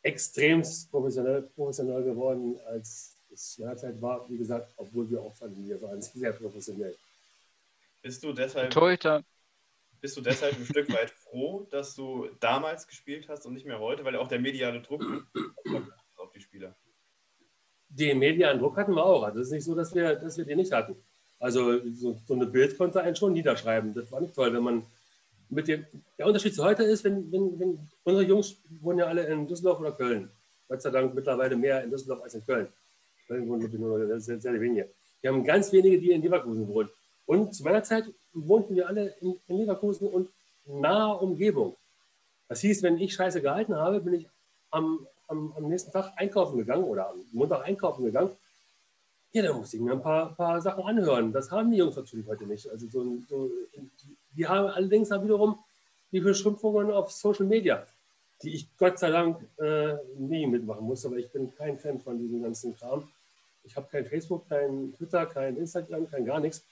extremst 0.03 0.91
professionell, 0.91 1.41
professionell 1.55 2.03
geworden, 2.03 2.59
als 2.67 3.17
es 3.31 3.55
seinerzeit 3.55 3.99
war. 4.01 4.29
Wie 4.29 4.37
gesagt, 4.37 4.73
obwohl 4.77 5.09
wir 5.09 5.21
auch 5.21 5.33
fanden, 5.33 5.67
wir 5.67 5.81
waren 5.81 6.01
sehr 6.01 6.33
professionell. 6.33 6.95
Bist 8.01 8.21
du 8.23 8.33
deshalb, 8.33 8.69
Torhüter. 8.71 9.23
bist 10.01 10.17
du 10.17 10.21
deshalb 10.21 10.55
ein 10.57 10.65
Stück 10.65 10.91
weit 10.93 11.09
froh, 11.09 11.65
dass 11.71 11.95
du 11.95 12.27
damals 12.41 12.85
gespielt 12.85 13.27
hast 13.29 13.45
und 13.45 13.53
nicht 13.53 13.65
mehr 13.65 13.79
heute, 13.79 14.03
weil 14.03 14.15
auch 14.17 14.27
der 14.27 14.39
mediale 14.39 14.81
Druck 14.81 15.01
auf 16.17 16.31
die 16.33 16.41
Spieler? 16.41 16.75
Den 17.87 18.19
medialen 18.19 18.59
Druck 18.59 18.75
hatten 18.75 18.93
wir 18.93 19.05
auch. 19.05 19.23
Also 19.23 19.39
es 19.39 19.47
ist 19.47 19.53
nicht 19.53 19.63
so, 19.63 19.73
dass 19.73 19.95
wir, 19.95 20.15
dass 20.15 20.37
wir 20.37 20.45
den 20.45 20.57
nicht 20.57 20.73
hatten. 20.73 20.95
Also 21.39 21.79
so, 21.91 22.19
so 22.25 22.33
eine 22.33 22.45
Bild 22.45 22.77
konnte 22.77 23.01
einen 23.01 23.15
schon 23.15 23.33
niederschreiben. 23.33 23.93
Das 23.93 24.11
war 24.11 24.19
nicht 24.19 24.33
toll, 24.33 24.53
wenn 24.53 24.63
man 24.63 24.85
mit 25.53 25.67
dem. 25.67 25.85
Der 26.17 26.25
Unterschied 26.25 26.55
zu 26.55 26.63
heute 26.63 26.83
ist, 26.83 27.03
wenn, 27.03 27.31
wenn, 27.31 27.59
wenn 27.59 27.89
unsere 28.03 28.25
Jungs 28.25 28.57
wohnen 28.81 28.99
ja 28.99 29.05
alle 29.05 29.25
in 29.27 29.47
Düsseldorf 29.47 29.79
oder 29.79 29.91
Köln. 29.91 30.29
Gott 30.67 30.81
sei 30.81 30.89
Dank 30.89 31.13
mittlerweile 31.13 31.55
mehr 31.55 31.83
in 31.83 31.89
Düsseldorf 31.89 32.21
als 32.23 32.33
in 32.33 32.45
Köln. 32.45 32.67
Köln 33.27 33.47
wohnen 33.47 33.69
nur 33.79 34.19
sehr, 34.19 34.39
sehr 34.39 34.59
wenige. 34.59 34.89
Wir 35.21 35.31
haben 35.31 35.43
ganz 35.43 35.71
wenige, 35.71 35.99
die 35.99 36.11
in 36.11 36.21
Leverkusen 36.21 36.67
wohnen. 36.67 36.89
Und 37.25 37.55
zu 37.55 37.63
meiner 37.63 37.83
Zeit 37.83 38.05
wohnten 38.33 38.75
wir 38.75 38.87
alle 38.87 39.15
in, 39.21 39.39
in 39.47 39.57
Leverkusen 39.57 40.07
und 40.07 40.29
nahe 40.65 41.17
Umgebung. 41.17 41.77
Das 42.49 42.61
hieß, 42.61 42.83
wenn 42.83 42.97
ich 42.97 43.13
Scheiße 43.13 43.41
gehalten 43.41 43.75
habe, 43.75 44.01
bin 44.01 44.13
ich 44.13 44.27
am, 44.71 45.07
am, 45.27 45.53
am 45.53 45.69
nächsten 45.69 45.91
Tag 45.91 46.11
einkaufen 46.17 46.57
gegangen 46.57 46.83
oder 46.83 47.09
am 47.09 47.23
Montag 47.31 47.63
einkaufen 47.63 48.05
gegangen. 48.05 48.31
Ja, 49.31 49.43
da 49.43 49.53
musste 49.53 49.77
ich 49.77 49.81
mir 49.83 49.93
ein 49.93 50.01
paar, 50.01 50.35
paar 50.35 50.61
Sachen 50.61 50.83
anhören. 50.83 51.31
Das 51.33 51.49
haben 51.49 51.71
die 51.71 51.77
Jungs 51.77 51.95
natürlich 51.95 52.27
heute 52.27 52.45
nicht. 52.45 52.69
Also 52.69 52.87
so, 52.87 53.17
so, 53.27 53.49
die 54.35 54.47
haben 54.47 54.67
allerdings 54.67 55.11
auch 55.11 55.23
wiederum 55.23 55.59
die 56.11 56.19
Beschimpfungen 56.19 56.91
auf 56.91 57.11
Social 57.11 57.45
Media, 57.45 57.85
die 58.41 58.53
ich 58.53 58.77
Gott 58.77 58.99
sei 58.99 59.09
Dank 59.09 59.37
äh, 59.59 59.95
nie 60.17 60.45
mitmachen 60.47 60.85
muss, 60.85 61.05
aber 61.05 61.17
ich 61.17 61.31
bin 61.31 61.53
kein 61.55 61.77
Fan 61.77 61.99
von 61.99 62.19
diesem 62.19 62.43
ganzen 62.43 62.75
Kram. 62.75 63.07
Ich 63.63 63.75
habe 63.75 63.87
kein 63.89 64.05
Facebook, 64.05 64.47
kein 64.47 64.93
Twitter, 64.97 65.25
kein 65.25 65.57
Instagram, 65.57 66.09
kein 66.09 66.25
gar 66.25 66.39
nichts. 66.39 66.63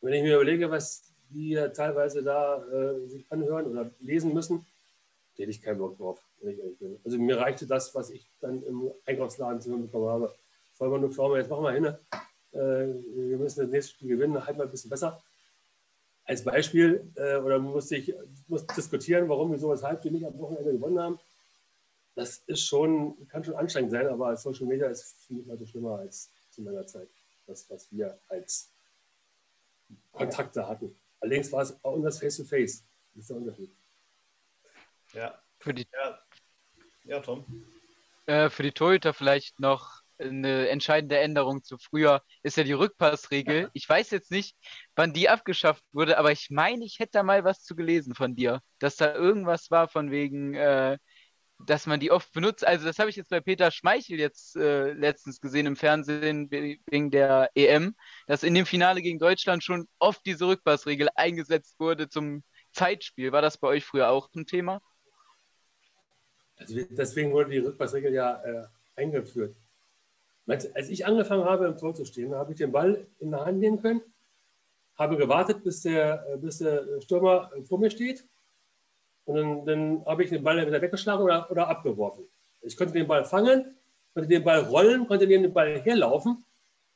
Wenn 0.00 0.14
ich 0.14 0.22
mir 0.22 0.36
überlege, 0.36 0.70
was 0.70 1.04
die 1.30 1.54
teilweise 1.74 2.22
da 2.22 2.64
äh, 2.66 3.06
sich 3.08 3.24
anhören 3.30 3.66
oder 3.66 3.90
lesen 4.00 4.32
müssen, 4.32 4.64
hätte 5.36 5.50
ich 5.50 5.62
keinen 5.62 5.78
Bock 5.78 5.96
drauf. 5.96 6.20
Also 7.04 7.18
mir 7.18 7.38
reichte 7.38 7.66
das, 7.66 7.94
was 7.94 8.10
ich 8.10 8.28
dann 8.40 8.62
im 8.62 8.90
Einkaufsladen 9.06 9.60
zu 9.60 9.70
hören 9.70 9.82
bekommen 9.82 10.08
habe. 10.08 10.34
Voll 10.74 10.88
mal 10.88 11.00
nur 11.00 11.10
Firma, 11.10 11.38
jetzt 11.38 11.50
machen 11.50 11.64
wir 11.64 11.72
hin. 11.72 11.84
Äh, 12.52 12.94
wir 13.14 13.38
müssen 13.38 13.60
das 13.60 13.70
nächste 13.70 13.92
Spiel 13.94 14.08
gewinnen, 14.08 14.44
halt 14.44 14.56
mal 14.56 14.64
ein 14.64 14.70
bisschen 14.70 14.90
besser. 14.90 15.22
Als 16.24 16.44
Beispiel, 16.44 17.10
äh, 17.16 17.36
oder 17.36 17.58
musste 17.58 17.96
ich 17.96 18.14
muss 18.46 18.66
diskutieren, 18.66 19.28
warum 19.28 19.50
wir 19.50 19.58
sowas 19.58 19.82
halb 19.82 20.04
nicht 20.04 20.24
am 20.24 20.38
Wochenende 20.38 20.72
gewonnen 20.72 21.00
haben. 21.00 21.18
Das 22.14 22.38
ist 22.46 22.66
schon, 22.66 23.26
kann 23.28 23.42
schon 23.42 23.54
anstrengend 23.54 23.90
sein, 23.90 24.06
aber 24.06 24.36
Social 24.36 24.66
Media 24.66 24.86
ist 24.88 25.30
mich 25.30 25.46
heute 25.48 25.66
schlimmer 25.66 25.98
als 25.98 26.30
zu 26.50 26.62
meiner 26.62 26.86
Zeit. 26.86 27.08
Das, 27.46 27.68
was 27.70 27.90
wir 27.90 28.18
als 28.28 28.70
Kontakte 30.12 30.66
hatten. 30.66 30.94
Allerdings 31.20 31.50
war 31.52 31.62
es 31.62 31.82
auch 31.82 32.00
das 32.02 32.18
Face-to-Face. 32.18 32.84
Das 33.14 33.22
ist 33.22 33.30
der 33.30 33.36
Unterschied. 33.36 33.74
Ja. 35.12 35.42
Für 35.58 35.74
die, 35.74 35.86
Ja, 35.92 36.18
ja 37.04 37.20
Tom. 37.20 37.44
äh, 38.26 38.50
für 38.50 38.62
die 38.62 38.72
Torhüter 38.72 39.14
vielleicht 39.14 39.58
noch 39.60 40.01
eine 40.22 40.68
entscheidende 40.68 41.18
Änderung 41.18 41.62
zu 41.62 41.78
früher 41.78 42.22
ist 42.42 42.56
ja 42.56 42.64
die 42.64 42.72
Rückpassregel. 42.72 43.70
Ich 43.72 43.88
weiß 43.88 44.10
jetzt 44.10 44.30
nicht, 44.30 44.56
wann 44.96 45.12
die 45.12 45.28
abgeschafft 45.28 45.84
wurde, 45.92 46.18
aber 46.18 46.32
ich 46.32 46.50
meine, 46.50 46.84
ich 46.84 46.98
hätte 46.98 47.12
da 47.14 47.22
mal 47.22 47.44
was 47.44 47.62
zu 47.62 47.74
gelesen 47.76 48.14
von 48.14 48.34
dir, 48.34 48.60
dass 48.78 48.96
da 48.96 49.14
irgendwas 49.14 49.70
war 49.70 49.88
von 49.88 50.10
wegen, 50.10 50.54
äh, 50.54 50.98
dass 51.66 51.86
man 51.86 52.00
die 52.00 52.10
oft 52.10 52.32
benutzt. 52.32 52.66
Also 52.66 52.84
das 52.86 52.98
habe 52.98 53.10
ich 53.10 53.16
jetzt 53.16 53.30
bei 53.30 53.40
Peter 53.40 53.70
Schmeichel 53.70 54.18
jetzt 54.18 54.56
äh, 54.56 54.92
letztens 54.92 55.40
gesehen 55.40 55.66
im 55.66 55.76
Fernsehen 55.76 56.50
we- 56.50 56.78
wegen 56.86 57.10
der 57.10 57.50
EM, 57.54 57.94
dass 58.26 58.42
in 58.42 58.54
dem 58.54 58.66
Finale 58.66 59.02
gegen 59.02 59.18
Deutschland 59.18 59.62
schon 59.62 59.86
oft 59.98 60.24
diese 60.26 60.46
Rückpassregel 60.46 61.08
eingesetzt 61.14 61.78
wurde 61.78 62.08
zum 62.08 62.42
Zeitspiel. 62.72 63.32
War 63.32 63.42
das 63.42 63.58
bei 63.58 63.68
euch 63.68 63.84
früher 63.84 64.10
auch 64.10 64.28
ein 64.34 64.46
Thema? 64.46 64.80
Also 66.56 66.80
deswegen 66.90 67.32
wurde 67.32 67.50
die 67.50 67.58
Rückpassregel 67.58 68.12
ja 68.12 68.42
äh, 68.42 68.66
eingeführt. 68.96 69.56
Als 70.46 70.90
ich 70.90 71.06
angefangen 71.06 71.44
habe, 71.44 71.66
im 71.66 71.78
Tor 71.78 71.94
zu 71.94 72.04
stehen, 72.04 72.34
habe 72.34 72.52
ich 72.52 72.58
den 72.58 72.72
Ball 72.72 73.06
in 73.20 73.30
der 73.30 73.44
Hand 73.44 73.58
nehmen 73.58 73.80
können, 73.80 74.02
habe 74.96 75.16
gewartet, 75.16 75.62
bis 75.62 75.82
der, 75.82 76.26
äh, 76.28 76.36
bis 76.36 76.58
der 76.58 77.00
Stürmer 77.00 77.50
äh, 77.56 77.62
vor 77.62 77.78
mir 77.78 77.90
steht. 77.90 78.26
Und 79.24 79.36
dann, 79.36 79.66
dann 79.66 80.04
habe 80.04 80.24
ich 80.24 80.30
den 80.30 80.42
Ball 80.42 80.58
entweder 80.58 80.82
weggeschlagen 80.82 81.22
oder, 81.22 81.50
oder 81.50 81.68
abgeworfen. 81.68 82.24
Ich 82.60 82.76
konnte 82.76 82.92
den 82.92 83.06
Ball 83.06 83.24
fangen, 83.24 83.76
konnte 84.14 84.28
den 84.28 84.44
Ball 84.44 84.60
rollen, 84.60 85.06
konnte 85.06 85.26
neben 85.26 85.44
den 85.44 85.52
Ball 85.52 85.80
herlaufen, 85.80 86.44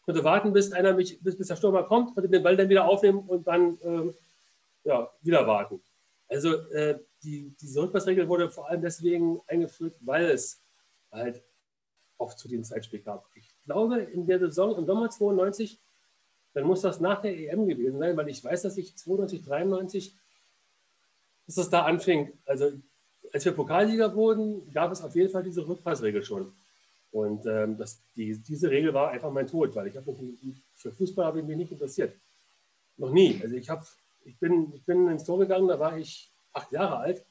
konnte 0.04 0.24
warten, 0.24 0.52
bis, 0.52 0.72
einer 0.72 0.94
mich, 0.94 1.20
bis, 1.22 1.36
bis 1.36 1.48
der 1.48 1.56
Stürmer 1.56 1.84
kommt, 1.84 2.14
konnte 2.14 2.28
den 2.28 2.42
Ball 2.42 2.56
dann 2.56 2.68
wieder 2.68 2.86
aufnehmen 2.86 3.20
und 3.26 3.46
dann 3.46 3.78
ähm, 3.82 4.14
ja, 4.84 5.10
wieder 5.22 5.46
warten. 5.46 5.80
Also 6.28 6.54
äh, 6.70 6.98
die, 7.22 7.54
diese 7.60 7.82
Rückpassregel 7.82 8.28
wurde 8.28 8.50
vor 8.50 8.68
allem 8.68 8.82
deswegen 8.82 9.40
eingeführt, 9.46 9.94
weil 10.00 10.26
es 10.26 10.60
halt 11.10 11.42
oft 12.18 12.38
zu 12.38 12.48
dem 12.48 12.64
Zeitspiel 12.64 13.00
gab. 13.00 13.28
Ich 13.34 13.48
glaube, 13.64 14.00
in 14.00 14.26
der 14.26 14.38
Saison 14.38 14.76
im 14.76 14.86
Sommer 14.86 15.10
92, 15.10 15.80
dann 16.54 16.64
muss 16.64 16.80
das 16.80 17.00
nach 17.00 17.20
der 17.20 17.36
EM 17.36 17.66
gewesen 17.66 17.98
sein, 17.98 18.16
weil 18.16 18.28
ich 18.28 18.42
weiß, 18.42 18.62
dass 18.62 18.76
ich 18.78 18.96
92, 18.96 19.42
93, 19.44 20.16
dass 21.46 21.58
es 21.58 21.70
da 21.70 21.84
anfing. 21.84 22.32
Also 22.46 22.72
als 23.32 23.44
wir 23.44 23.52
Pokalsieger 23.52 24.14
wurden, 24.14 24.70
gab 24.72 24.92
es 24.92 25.02
auf 25.02 25.14
jeden 25.14 25.30
Fall 25.30 25.42
diese 25.42 25.66
Rückpassregel 25.66 26.22
schon. 26.24 26.52
Und 27.10 27.46
ähm, 27.46 27.76
das, 27.76 28.02
die, 28.14 28.38
diese 28.42 28.70
Regel 28.70 28.92
war 28.92 29.10
einfach 29.10 29.30
mein 29.30 29.46
Tod, 29.46 29.74
weil 29.74 29.86
ich 29.86 29.96
habe 29.96 30.12
mich 30.12 30.62
für 30.74 30.92
Fußball 30.92 31.24
habe 31.24 31.40
ich 31.40 31.46
mich 31.46 31.56
nicht 31.56 31.72
interessiert. 31.72 32.14
Noch 32.96 33.10
nie. 33.10 33.40
Also 33.42 33.54
ich 33.54 33.68
habe, 33.68 33.84
ich 34.24 34.38
bin, 34.38 34.72
ich 34.74 34.84
bin 34.84 35.08
ins 35.08 35.24
Tor 35.24 35.38
gegangen, 35.38 35.68
da 35.68 35.78
war 35.78 35.96
ich 35.98 36.32
acht 36.52 36.72
Jahre 36.72 36.98
alt. 36.98 37.24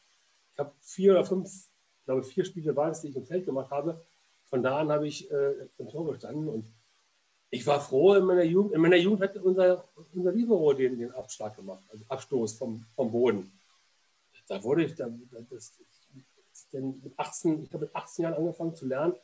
Ich 0.54 0.60
habe 0.60 0.72
vier 0.80 1.12
oder 1.12 1.25
fünf, 1.25 1.50
ich 1.50 2.06
glaube 2.06 2.24
vier 2.24 2.46
Spiele 2.46 2.75
waren 2.75 2.92
es, 2.92 3.01
die 3.01 3.10
ich 3.10 3.15
im 3.15 3.25
Feld 3.25 3.46
gemacht 3.46 3.72
habe. 3.72 4.01
Von 4.45 4.63
da 4.63 4.79
an 4.79 4.91
habe 4.91 5.07
ich 5.07 5.29
äh, 5.31 5.67
im 5.77 5.89
Tor 5.89 6.11
gestanden 6.11 6.47
und 6.47 6.65
ich 7.49 7.65
war 7.65 7.79
froh, 7.79 8.15
in 8.15 8.25
meiner 8.25 8.43
Jugend, 8.43 8.73
in 8.73 8.81
meiner 8.81 8.97
Jugend 8.97 9.21
hat 9.21 9.37
unser, 9.37 9.87
unser 10.13 10.31
Libero 10.31 10.73
den, 10.73 10.97
den 10.97 11.11
Abschlag 11.11 11.55
gemacht, 11.55 11.83
also 11.89 12.03
Abstoß 12.07 12.57
vom, 12.57 12.85
vom 12.95 13.11
Boden. 13.11 13.51
Da 14.47 14.63
wurde 14.63 14.83
ich, 14.83 14.95
da, 14.95 15.09
das, 15.49 15.73
denn 16.71 16.99
mit 17.03 17.17
18, 17.17 17.63
ich 17.63 17.73
habe 17.73 17.85
mit 17.85 17.95
18 17.95 18.23
Jahren 18.23 18.35
angefangen 18.35 18.75
zu 18.75 18.85
lernen, 18.85 19.15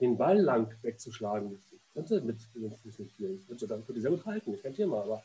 den 0.00 0.16
Ball 0.16 0.38
lang 0.38 0.74
wegzuschlagen. 0.82 1.62
Ich 1.70 1.94
konnte 1.94 2.20
mit 2.20 2.38
dem 2.54 2.72
Fuß 2.72 2.98
nicht 2.98 3.14
viel. 3.16 3.38
Ich 3.40 3.46
konnte, 3.46 3.66
dann 3.66 3.84
konnte 3.84 3.98
ich 3.98 4.02
sehr 4.02 4.10
gut 4.10 4.24
halten, 4.26 4.60
kein 4.60 4.74
Thema, 4.74 5.02
aber 5.02 5.22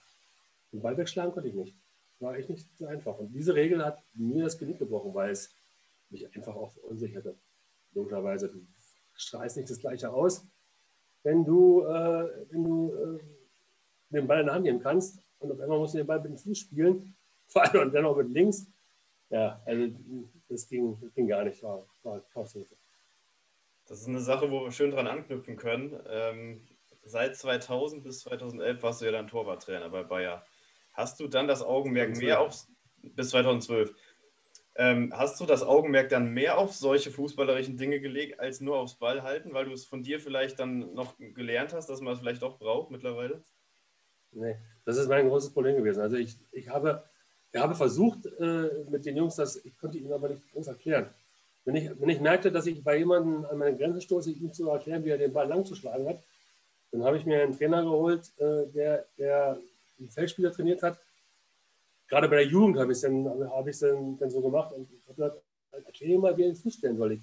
den 0.72 0.82
Ball 0.82 0.98
wegschlagen 0.98 1.34
konnte 1.34 1.50
ich 1.50 1.56
nicht. 1.56 1.76
War 2.20 2.36
echt 2.36 2.50
nicht 2.50 2.66
so 2.78 2.86
einfach. 2.86 3.18
Und 3.18 3.32
diese 3.34 3.54
Regel 3.54 3.84
hat 3.84 4.04
mir 4.14 4.46
das 4.46 4.58
Genick 4.58 4.80
gebrochen, 4.80 5.14
weil 5.14 5.32
es 5.32 5.52
mich 6.10 6.34
einfach 6.36 6.56
auch 6.56 6.72
verunsicherte. 6.72 7.36
Logischerweise, 7.94 8.54
strahlst 9.18 9.58
nicht 9.58 9.70
das 9.70 9.80
Gleiche 9.80 10.12
aus, 10.12 10.46
wenn 11.24 11.44
du, 11.44 11.84
äh, 11.84 12.48
wenn 12.50 12.64
du 12.64 12.94
äh, 12.94 13.20
den 14.10 14.28
Ball 14.28 14.40
in 14.40 14.46
der 14.46 14.56
Hand 14.56 14.64
nehmen 14.64 14.80
kannst 14.80 15.22
und 15.40 15.52
auf 15.52 15.60
einmal 15.60 15.78
musst 15.78 15.94
du 15.94 15.98
den 15.98 16.08
Ball 16.08 16.22
mit 16.22 16.32
dem 16.32 16.38
Fuß 16.38 16.58
spielen, 16.58 17.16
vor 17.48 17.64
allem 17.64 17.88
und 17.88 17.94
dann 17.94 18.06
auch 18.06 18.16
mit 18.16 18.30
links. 18.30 18.68
Ja, 19.30 19.62
also 19.66 19.94
das 20.48 20.68
ging, 20.70 20.98
das 21.02 21.14
ging 21.14 21.28
gar 21.28 21.44
nicht, 21.44 21.62
war, 21.62 21.86
war 22.04 22.22
Katastrophe. 22.22 22.76
Das 23.88 24.02
ist 24.02 24.08
eine 24.08 24.22
Sache, 24.22 24.50
wo 24.52 24.64
wir 24.64 24.72
schön 24.72 24.92
dran 24.92 25.08
anknüpfen 25.08 25.58
können. 25.58 26.00
Ähm, 26.08 26.68
seit 27.04 27.36
2000 27.36 28.04
bis 28.04 28.20
2011 28.22 28.84
warst 28.84 29.02
du 29.02 29.06
ja 29.06 29.12
dann 29.12 29.28
Torwarttrainer 29.28 29.90
bei 29.90 30.04
Bayer. 30.04 30.46
Hast 30.94 31.20
du 31.20 31.28
dann 31.28 31.48
das 31.48 31.62
Augenmerk 31.62 32.16
2012. 32.16 32.26
mehr 32.26 32.42
aufs 32.42 32.68
bis 33.02 33.30
2012? 33.30 33.94
Ähm, 34.80 35.12
hast 35.16 35.40
du 35.40 35.46
das 35.46 35.64
Augenmerk 35.64 36.10
dann 36.10 36.34
mehr 36.34 36.60
auf 36.60 36.72
solche 36.74 37.10
fußballerischen 37.10 37.78
Dinge 37.78 38.00
gelegt, 38.00 38.40
als 38.40 38.62
nur 38.62 38.78
aufs 38.78 38.94
Ball 38.94 39.24
halten, 39.24 39.52
weil 39.54 39.66
du 39.66 39.72
es 39.72 39.86
von 39.86 40.04
dir 40.04 40.20
vielleicht 40.20 40.60
dann 40.60 40.94
noch 40.94 41.16
gelernt 41.18 41.74
hast, 41.74 41.90
dass 41.90 42.00
man 42.00 42.14
es 42.14 42.20
vielleicht 42.20 42.44
auch 42.44 42.60
braucht 42.60 42.92
mittlerweile? 42.92 43.42
Nee, 44.32 44.56
das 44.86 44.98
ist 44.98 45.10
mein 45.10 45.28
großes 45.28 45.52
Problem 45.52 45.78
gewesen. 45.78 46.02
Also 46.02 46.18
ich, 46.18 46.38
ich 46.52 46.70
habe, 46.70 47.04
ich 47.52 47.60
habe 47.60 47.74
versucht 47.74 48.28
äh, 48.40 48.70
mit 48.90 49.04
den 49.06 49.18
Jungs, 49.18 49.36
das, 49.36 49.56
ich 49.66 49.76
konnte 49.80 49.98
ihnen 49.98 50.14
aber 50.14 50.30
nicht 50.30 50.52
groß 50.52 50.68
erklären. 50.68 51.10
Wenn 51.66 51.76
ich, 51.76 51.90
wenn 52.00 52.10
ich 52.10 52.22
merkte, 52.22 52.52
dass 52.52 52.68
ich 52.68 52.84
bei 52.84 52.98
jemandem 52.98 53.46
an 53.46 53.58
meine 53.58 53.76
Grenzen 53.76 54.02
stoße, 54.02 54.30
ihm 54.30 54.54
zu 54.54 54.70
erklären, 54.70 55.04
wie 55.04 55.10
er 55.10 55.18
den 55.18 55.34
Ball 55.34 55.48
lang 55.48 55.66
zu 55.66 55.74
schlagen 55.74 56.08
hat, 56.08 56.20
dann 56.92 57.04
habe 57.04 57.18
ich 57.18 57.26
mir 57.26 57.42
einen 57.42 57.58
Trainer 57.58 57.84
geholt, 57.84 58.32
äh, 58.38 58.68
der, 58.68 59.06
der 59.18 59.58
einen 60.00 60.10
Feldspieler 60.10 60.52
trainiert 60.52 60.84
hat. 60.84 61.00
Gerade 62.08 62.30
bei 62.30 62.38
der 62.38 62.48
Jugend 62.48 62.78
habe 62.78 62.92
ich 62.92 62.98
es 62.98 63.02
dann, 63.02 63.28
hab 63.28 63.66
dann, 63.66 64.18
dann 64.18 64.30
so 64.30 64.42
gemacht 64.42 64.74
und 64.74 64.90
ich 64.92 65.04
habe 65.08 65.16
gesagt, 65.16 65.42
erkläre 65.72 66.20
mal, 66.20 66.38
wie 66.38 66.44
er 66.44 66.50
den 66.50 66.56
Fuß 66.56 66.76
stellen 66.76 66.98
soll. 66.98 67.14
Ich, 67.14 67.22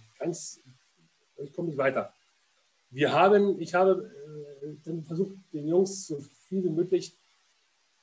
ich 1.36 1.52
komme 1.52 1.68
nicht 1.68 1.78
weiter. 1.78 2.12
Wir 2.90 3.12
haben, 3.12 3.60
ich 3.60 3.74
habe 3.74 4.10
äh, 4.62 4.76
dann 4.84 5.02
versucht, 5.02 5.32
den 5.52 5.66
Jungs 5.66 6.06
so 6.06 6.20
viel 6.48 6.62
wie 6.64 6.70
möglich 6.70 7.16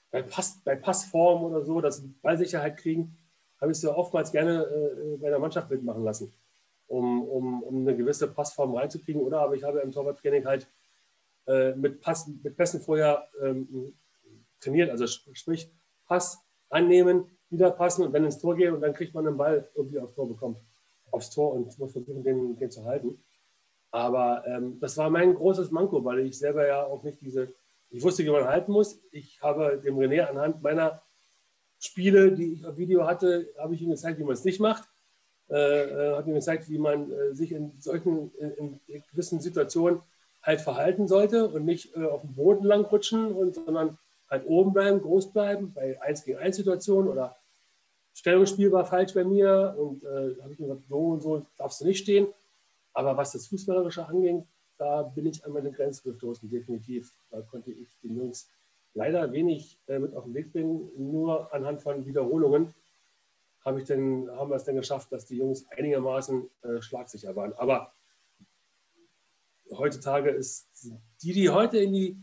bei, 0.09 0.21
Pass, 0.21 0.59
bei 0.63 0.75
Passform 0.75 1.43
oder 1.43 1.63
so, 1.63 1.79
dass 1.79 1.97
sie 1.97 2.13
Ballsicherheit 2.21 2.77
kriegen, 2.77 3.17
habe 3.59 3.71
ich 3.71 3.79
sie 3.79 3.93
oftmals 3.95 4.31
gerne 4.31 4.63
äh, 4.63 5.17
bei 5.17 5.29
der 5.29 5.39
Mannschaft 5.39 5.69
mitmachen 5.69 6.03
lassen, 6.03 6.33
um, 6.88 7.23
um, 7.23 7.63
um 7.63 7.81
eine 7.81 7.95
gewisse 7.95 8.27
Passform 8.27 8.75
reinzukriegen. 8.75 9.21
Oder 9.21 9.41
aber 9.41 9.55
ich 9.55 9.63
habe 9.63 9.79
im 9.79 9.91
Torwarttraining 9.91 10.45
halt 10.45 10.67
äh, 11.47 11.73
mit, 11.73 12.01
Pass, 12.01 12.27
mit 12.27 12.57
Pässen 12.57 12.81
vorher 12.81 13.29
ähm, 13.41 13.93
trainiert. 14.59 14.89
Also 14.89 15.07
sprich, 15.07 15.71
Pass 16.05 16.43
annehmen, 16.71 17.25
wieder 17.49 17.71
passen 17.71 18.05
und 18.05 18.13
dann 18.13 18.25
ins 18.25 18.39
Tor 18.39 18.55
gehen 18.55 18.73
und 18.73 18.81
dann 18.81 18.93
kriegt 18.93 19.13
man 19.13 19.25
den 19.25 19.37
Ball 19.37 19.69
irgendwie 19.75 19.99
aufs 19.99 20.15
Tor 20.15 20.27
bekommt. 20.27 20.57
Aufs 21.11 21.29
Tor 21.29 21.53
und 21.53 21.77
muss 21.77 21.91
versuchen, 21.91 22.23
den, 22.23 22.57
den 22.57 22.71
zu 22.71 22.85
halten. 22.85 23.21
Aber 23.91 24.43
ähm, 24.47 24.79
das 24.79 24.97
war 24.97 25.09
mein 25.09 25.35
großes 25.35 25.69
Manko, 25.71 26.03
weil 26.05 26.19
ich 26.19 26.39
selber 26.39 26.65
ja 26.65 26.83
auch 26.83 27.03
nicht 27.03 27.19
diese, 27.21 27.53
ich 27.89 28.01
wusste, 28.01 28.23
wie 28.23 28.29
man 28.29 28.45
halten 28.45 28.71
muss. 28.71 29.01
Ich 29.11 29.41
habe 29.41 29.81
dem 29.83 29.97
René 29.97 30.21
anhand 30.21 30.63
meiner 30.63 31.01
Spiele, 31.77 32.31
die 32.31 32.53
ich 32.53 32.65
auf 32.65 32.77
Video 32.77 33.05
hatte, 33.05 33.53
habe 33.57 33.75
ich 33.75 33.81
ihm 33.81 33.89
gezeigt, 33.89 34.17
wie 34.17 34.23
man 34.23 34.33
es 34.33 34.45
nicht 34.45 34.61
macht. 34.61 34.87
Äh, 35.49 35.55
äh, 35.55 36.15
habe 36.15 36.29
ihm 36.29 36.35
gezeigt, 36.35 36.69
wie 36.69 36.77
man 36.77 37.11
äh, 37.11 37.35
sich 37.35 37.51
in 37.51 37.73
solchen, 37.79 38.31
in, 38.35 38.79
in, 38.87 39.03
gewissen 39.11 39.41
Situationen 39.41 40.01
halt 40.41 40.61
verhalten 40.61 41.09
sollte 41.09 41.49
und 41.49 41.65
nicht 41.65 41.93
äh, 41.97 42.05
auf 42.05 42.21
dem 42.21 42.35
Boden 42.35 42.63
lang 42.63 42.85
rutschen, 42.85 43.33
und, 43.33 43.55
sondern 43.55 43.97
halt 44.31 44.47
oben 44.47 44.73
bleiben, 44.73 45.01
groß 45.01 45.31
bleiben, 45.31 45.73
bei 45.73 46.01
1 46.01 46.23
gegen 46.23 46.39
1 46.39 46.55
Situationen 46.55 47.11
oder 47.11 47.38
Stellungsspiel 48.13 48.71
war 48.71 48.85
falsch 48.85 49.13
bei 49.13 49.23
mir 49.23 49.75
und 49.77 50.03
äh, 50.03 50.35
habe 50.41 50.53
ich 50.53 50.59
mir 50.59 50.67
gesagt, 50.67 50.88
so 50.88 50.97
und 51.09 51.21
so 51.21 51.45
darfst 51.57 51.81
du 51.81 51.85
nicht 51.85 52.00
stehen. 52.00 52.27
Aber 52.93 53.15
was 53.15 53.33
das 53.33 53.47
Fußballerische 53.47 54.05
anging, 54.07 54.47
da 54.77 55.03
bin 55.03 55.25
ich 55.27 55.45
an 55.45 55.51
meine 55.51 55.71
Grenze 55.71 56.03
gestoßen, 56.03 56.50
definitiv. 56.50 57.13
Da 57.29 57.41
konnte 57.41 57.71
ich 57.71 57.97
den 58.00 58.15
Jungs 58.15 58.50
leider 58.93 59.31
wenig 59.31 59.79
äh, 59.88 60.00
mit 60.00 60.15
auf 60.15 60.23
den 60.23 60.33
Weg 60.33 60.51
bringen. 60.51 60.89
Nur 60.97 61.53
anhand 61.53 61.81
von 61.81 62.05
Wiederholungen 62.05 62.73
habe 63.63 63.79
ich 63.79 63.85
denn, 63.85 64.29
haben 64.31 64.50
wir 64.50 64.55
es 64.55 64.63
dann 64.63 64.75
geschafft, 64.75 65.11
dass 65.11 65.25
die 65.25 65.38
Jungs 65.38 65.65
einigermaßen 65.69 66.50
äh, 66.63 66.81
schlagsicher 66.81 67.35
waren. 67.35 67.53
Aber 67.53 67.93
heutzutage 69.71 70.31
ist 70.31 70.67
die, 71.21 71.33
die 71.33 71.50
heute 71.50 71.77
in 71.77 71.93
die, 71.93 72.17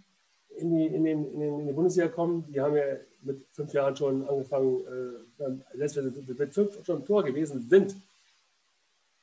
in 0.58 0.70
die, 0.76 0.86
in 0.86 1.04
den, 1.04 1.32
in 1.32 1.40
den, 1.40 1.60
in 1.60 1.66
die 1.66 1.72
Bundesliga 1.72 2.08
kommen, 2.08 2.44
die 2.52 2.60
haben 2.60 2.76
ja 2.76 2.84
mit 3.22 3.46
fünf 3.52 3.72
Jahren 3.72 3.96
schon 3.96 4.26
angefangen, 4.28 4.80
äh, 4.86 5.76
selbst 5.76 5.96
wenn 5.96 6.14
sie 6.14 6.34
mit 6.34 6.54
fünf 6.54 6.84
schon 6.84 7.00
im 7.00 7.04
Tor 7.04 7.24
gewesen 7.24 7.68
sind, 7.68 7.96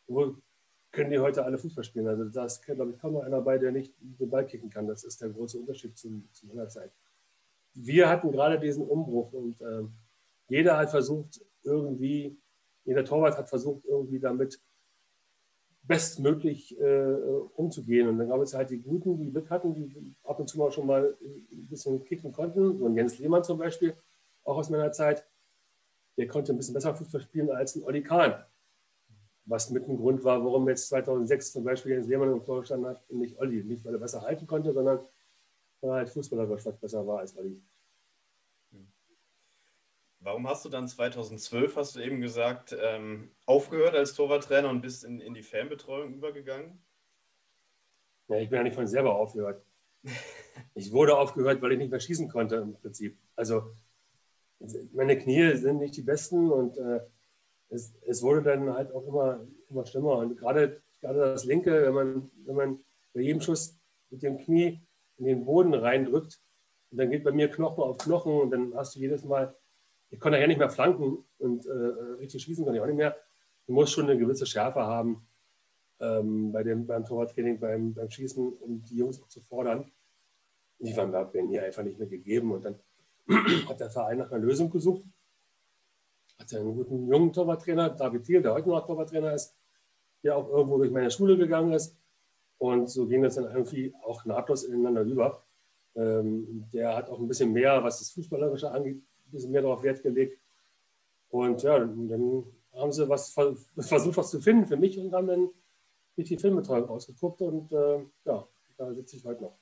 wo 0.07 0.35
können 0.91 1.11
die 1.11 1.19
heute 1.19 1.43
alle 1.43 1.57
Fußball 1.57 1.83
spielen. 1.83 2.07
Also 2.07 2.25
da 2.25 2.45
ist, 2.45 2.63
glaube 2.63 2.91
ich, 2.91 2.99
kaum 2.99 3.13
noch 3.13 3.23
einer 3.23 3.41
bei, 3.41 3.57
der 3.57 3.71
nicht 3.71 3.93
den 3.99 4.29
Ball 4.29 4.45
kicken 4.45 4.69
kann. 4.69 4.87
Das 4.87 5.03
ist 5.03 5.21
der 5.21 5.29
große 5.29 5.57
Unterschied 5.57 5.97
zu, 5.97 6.23
meiner 6.43 6.69
Zeit. 6.69 6.91
Wir 7.73 8.09
hatten 8.09 8.31
gerade 8.31 8.57
diesen 8.59 8.87
Umbruch 8.87 9.33
und 9.33 9.59
äh, 9.61 9.83
jeder 10.47 10.77
hat 10.77 10.89
versucht, 10.89 11.41
irgendwie, 11.63 12.37
jeder 12.85 13.03
Torwart 13.03 13.37
hat 13.37 13.49
versucht, 13.49 13.83
irgendwie 13.85 14.19
damit 14.19 14.59
bestmöglich 15.87 16.79
äh, 16.79 17.13
umzugehen. 17.55 18.07
Und 18.07 18.17
dann 18.17 18.29
gab 18.29 18.41
es 18.41 18.53
halt 18.53 18.69
die 18.69 18.81
Guten, 18.81 19.17
die 19.17 19.31
Glück 19.31 19.49
hatten, 19.49 19.73
die 19.73 20.15
ab 20.23 20.39
und 20.39 20.49
zu 20.49 20.57
mal 20.57 20.71
schon 20.71 20.87
mal 20.87 21.15
ein 21.21 21.67
bisschen 21.67 22.03
kicken 22.03 22.31
konnten. 22.31 22.77
So 22.77 22.85
ein 22.85 22.95
Jens 22.95 23.19
Lehmann 23.19 23.43
zum 23.43 23.57
Beispiel, 23.57 23.95
auch 24.43 24.57
aus 24.57 24.69
meiner 24.69 24.91
Zeit, 24.91 25.25
der 26.17 26.27
konnte 26.27 26.53
ein 26.53 26.57
bisschen 26.57 26.73
besser 26.73 26.95
Fußball 26.95 27.21
spielen 27.21 27.49
als 27.51 27.75
ein 27.75 27.83
Olli 27.83 28.01
Kahn. 28.01 28.43
Was 29.45 29.69
mit 29.69 29.85
dem 29.85 29.97
Grund 29.97 30.23
war, 30.23 30.43
warum 30.43 30.67
jetzt 30.69 30.87
2006 30.87 31.51
zum 31.51 31.63
Beispiel 31.63 31.91
Jens 31.91 32.07
Lehmann 32.07 32.31
im 32.31 32.43
Tor 32.43 32.61
gestanden 32.61 32.89
hat 32.89 33.03
und 33.09 33.19
nicht 33.19 33.37
Olli. 33.37 33.63
Nicht, 33.63 33.85
weil 33.85 33.93
er 33.93 33.99
besser 33.99 34.21
halten 34.21 34.47
konnte, 34.47 34.73
sondern 34.73 34.99
weil 35.81 35.91
er 35.91 35.95
halt 35.97 36.09
fußballerisch 36.09 36.65
was 36.65 36.77
besser 36.77 37.05
war 37.05 37.19
als 37.19 37.37
Olli. 37.37 37.61
Warum 40.25 40.47
hast 40.47 40.65
du 40.65 40.69
dann 40.69 40.87
2012, 40.87 41.75
hast 41.75 41.95
du 41.95 41.99
eben 41.99 42.19
gesagt, 42.19 42.75
ähm, 42.81 43.29
aufgehört 43.45 43.93
als 43.93 44.15
Torwarttrainer 44.15 44.71
und 44.71 44.81
bist 44.81 45.03
in, 45.03 45.21
in 45.21 45.35
die 45.35 45.43
Fanbetreuung 45.43 46.15
übergegangen? 46.15 46.83
Ja, 48.27 48.37
ich 48.37 48.49
bin 48.49 48.57
ja 48.57 48.63
nicht 48.63 48.73
von 48.73 48.87
selber 48.87 49.15
aufgehört. 49.15 49.63
Ich 50.73 50.93
wurde 50.93 51.17
aufgehört, 51.17 51.61
weil 51.61 51.73
ich 51.73 51.77
nicht 51.77 51.91
mehr 51.91 51.99
schießen 51.99 52.29
konnte 52.29 52.55
im 52.55 52.75
Prinzip. 52.75 53.17
Also 53.35 53.75
meine 54.93 55.17
Knie 55.17 55.53
sind 55.57 55.79
nicht 55.79 55.97
die 55.97 56.01
besten 56.01 56.49
und 56.49 56.77
äh, 56.77 57.01
es, 57.67 57.93
es, 58.07 58.23
wurde 58.23 58.41
dann 58.41 58.73
halt 58.73 58.93
auch 58.93 59.05
immer, 59.05 59.45
immer 59.69 59.85
schlimmer. 59.85 60.19
Und 60.19 60.37
gerade, 60.37 60.81
gerade 61.01 61.19
das 61.19 61.43
linke, 61.43 61.85
wenn 61.87 61.93
man, 61.93 62.31
wenn 62.45 62.55
man 62.55 62.79
bei 63.13 63.19
jedem 63.19 63.41
Schuss 63.41 63.77
mit 64.09 64.23
dem 64.23 64.37
Knie 64.37 64.81
in 65.17 65.25
den 65.25 65.43
Boden 65.43 65.73
reindrückt, 65.73 66.39
und 66.91 66.99
dann 66.99 67.11
geht 67.11 67.25
bei 67.25 67.33
mir 67.33 67.51
Knochen 67.51 67.83
auf 67.83 67.97
Knochen 67.97 68.39
und 68.39 68.51
dann 68.51 68.73
hast 68.75 68.95
du 68.95 69.01
jedes 69.01 69.25
Mal 69.25 69.53
ich 70.15 70.21
konnte 70.21 70.39
ja 70.39 70.47
nicht 70.47 70.57
mehr 70.57 70.69
flanken 70.69 71.25
und 71.39 71.65
äh, 71.65 71.71
richtig 72.19 72.43
schießen 72.43 72.63
konnte 72.63 72.77
ich 72.77 72.81
auch 72.81 72.87
nicht 72.87 72.95
mehr. 72.95 73.17
Du 73.67 73.73
musst 73.73 73.91
schon 73.91 74.05
eine 74.05 74.17
gewisse 74.17 74.45
Schärfe 74.45 74.79
haben 74.79 75.27
ähm, 75.99 76.53
bei 76.53 76.63
dem, 76.63 76.87
beim 76.87 77.03
Torwarttraining, 77.03 77.59
beim, 77.59 77.93
beim 77.93 78.09
Schießen, 78.09 78.53
um 78.53 78.81
die 78.85 78.95
Jungs 78.95 79.21
auch 79.21 79.27
zu 79.27 79.41
fordern. 79.41 79.91
Die 80.79 80.95
waren 80.95 81.11
mir 81.49 81.63
einfach 81.63 81.83
nicht 81.83 81.99
mehr 81.99 82.07
gegeben. 82.07 82.53
Und 82.53 82.63
dann 82.63 82.79
hat 83.67 83.81
der 83.81 83.89
Verein 83.89 84.19
nach 84.19 84.31
einer 84.31 84.39
Lösung 84.39 84.69
gesucht. 84.69 85.03
Hat 86.39 86.53
einen 86.53 86.75
guten 86.75 87.07
jungen 87.07 87.33
Torwarttrainer, 87.33 87.89
David 87.89 88.23
Thiel, 88.23 88.41
der 88.41 88.53
heute 88.53 88.69
noch 88.69 88.85
Torwarttrainer 88.85 89.33
ist, 89.33 89.53
der 90.23 90.37
auch 90.37 90.47
irgendwo 90.49 90.77
durch 90.77 90.91
meine 90.91 91.11
Schule 91.11 91.37
gegangen 91.37 91.73
ist. 91.73 91.97
Und 92.57 92.89
so 92.89 93.05
ging 93.05 93.21
das 93.21 93.35
dann 93.35 93.53
irgendwie 93.53 93.93
auch 94.01 94.23
nahtlos 94.23 94.63
ineinander 94.63 95.01
über. 95.01 95.43
Ähm, 95.95 96.69
der 96.71 96.95
hat 96.95 97.09
auch 97.09 97.19
ein 97.19 97.27
bisschen 97.27 97.51
mehr, 97.51 97.83
was 97.83 97.99
das 97.99 98.11
Fußballerische 98.11 98.71
angeht, 98.71 99.01
bisschen 99.35 99.51
mehr 99.51 99.61
darauf 99.61 99.83
Wert 99.83 100.01
gelegt. 100.01 100.39
Und 101.29 101.61
ja, 101.63 101.79
dann 101.79 102.45
haben 102.73 102.91
sie 102.91 103.07
was 103.07 103.33
versucht, 103.33 104.17
was 104.17 104.31
zu 104.31 104.41
finden 104.41 104.67
für 104.67 104.77
mich 104.77 104.97
und 104.99 105.13
haben 105.13 105.27
dann 105.27 105.49
mich 106.15 106.27
die 106.27 106.37
Filmbetreuung 106.37 106.89
ausgeguckt 106.89 107.41
und 107.41 107.71
äh, 107.71 107.99
ja, 108.25 108.47
da 108.77 108.93
sitze 108.93 109.17
ich 109.17 109.25
heute 109.25 109.43
noch. 109.43 109.57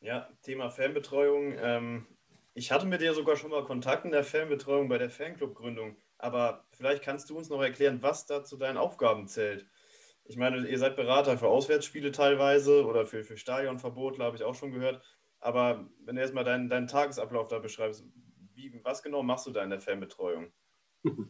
Ja, 0.00 0.28
Thema 0.42 0.70
Fanbetreuung. 0.70 1.54
Ähm, 1.58 2.06
ich 2.54 2.70
hatte 2.70 2.86
mit 2.86 3.00
dir 3.00 3.14
sogar 3.14 3.36
schon 3.36 3.50
mal 3.50 3.64
Kontakt 3.64 4.04
in 4.04 4.12
der 4.12 4.24
Fanbetreuung 4.24 4.88
bei 4.88 4.98
der 4.98 5.10
Fanclub-Gründung, 5.10 5.96
aber 6.18 6.64
vielleicht 6.70 7.02
kannst 7.02 7.30
du 7.30 7.36
uns 7.36 7.48
noch 7.48 7.62
erklären, 7.62 8.02
was 8.02 8.26
da 8.26 8.44
zu 8.44 8.56
deinen 8.56 8.76
Aufgaben 8.76 9.26
zählt. 9.26 9.66
Ich 10.24 10.36
meine, 10.36 10.68
ihr 10.68 10.78
seid 10.78 10.96
Berater 10.96 11.38
für 11.38 11.48
Auswärtsspiele 11.48 12.12
teilweise 12.12 12.84
oder 12.84 13.06
für, 13.06 13.24
für 13.24 13.36
Stadionverbot, 13.36 14.18
habe 14.18 14.36
ich 14.36 14.44
auch 14.44 14.54
schon 14.54 14.72
gehört. 14.72 15.02
Aber 15.40 15.88
wenn 16.04 16.16
du 16.16 16.22
erstmal 16.22 16.44
deinen, 16.44 16.68
deinen 16.68 16.86
Tagesablauf 16.86 17.48
da 17.48 17.58
beschreibst, 17.60 18.04
wie, 18.58 18.80
was 18.84 19.02
genau 19.02 19.22
machst 19.22 19.46
du 19.46 19.52
da 19.52 19.62
in 19.62 19.70
der 19.70 19.80
Fanbetreuung? 19.80 20.52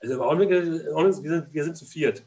Also 0.00 0.16
im 0.16 0.20
Augenblick, 0.20 0.50
wir 0.50 1.12
sind, 1.12 1.54
wir 1.54 1.64
sind 1.64 1.76
zu 1.76 1.86
viert. 1.86 2.26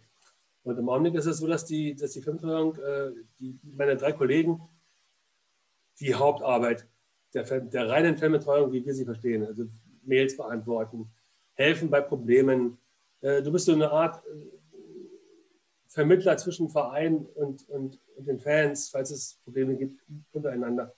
Und 0.64 0.80
im 0.80 0.90
Augenblick 0.90 1.14
ist 1.14 1.28
es 1.28 1.38
so, 1.38 1.46
dass 1.46 1.66
die, 1.66 1.94
dass 1.94 2.14
die 2.14 2.24
Fanbetreuung, 2.24 2.76
äh, 2.78 3.12
die, 3.38 3.60
meine 3.62 3.96
drei 3.98 4.14
Kollegen, 4.14 4.62
die 6.00 6.16
Hauptarbeit 6.16 6.88
der, 7.36 7.44
der 7.44 7.90
reinen 7.90 8.18
Fanbetreuung, 8.18 8.72
wie 8.72 8.84
wir 8.84 8.96
sie 8.96 9.06
verstehen, 9.06 9.46
also 9.46 9.66
Mails 10.02 10.36
beantworten, 10.38 11.12
helfen 11.54 11.92
bei 11.92 12.02
Problemen. 12.02 12.80
Äh, 13.22 13.44
du 13.44 13.52
bist 13.52 13.66
so 13.66 13.74
eine 13.74 13.92
Art 13.92 14.26
äh, 14.26 14.30
Vermittler 15.88 16.38
zwischen 16.38 16.70
Verein 16.70 17.28
und, 17.36 17.68
und, 17.70 18.00
und 18.16 18.26
den 18.26 18.40
Fans, 18.40 18.90
falls 18.90 19.12
es 19.12 19.40
Probleme 19.44 19.76
gibt 19.76 20.02
untereinander 20.32 20.96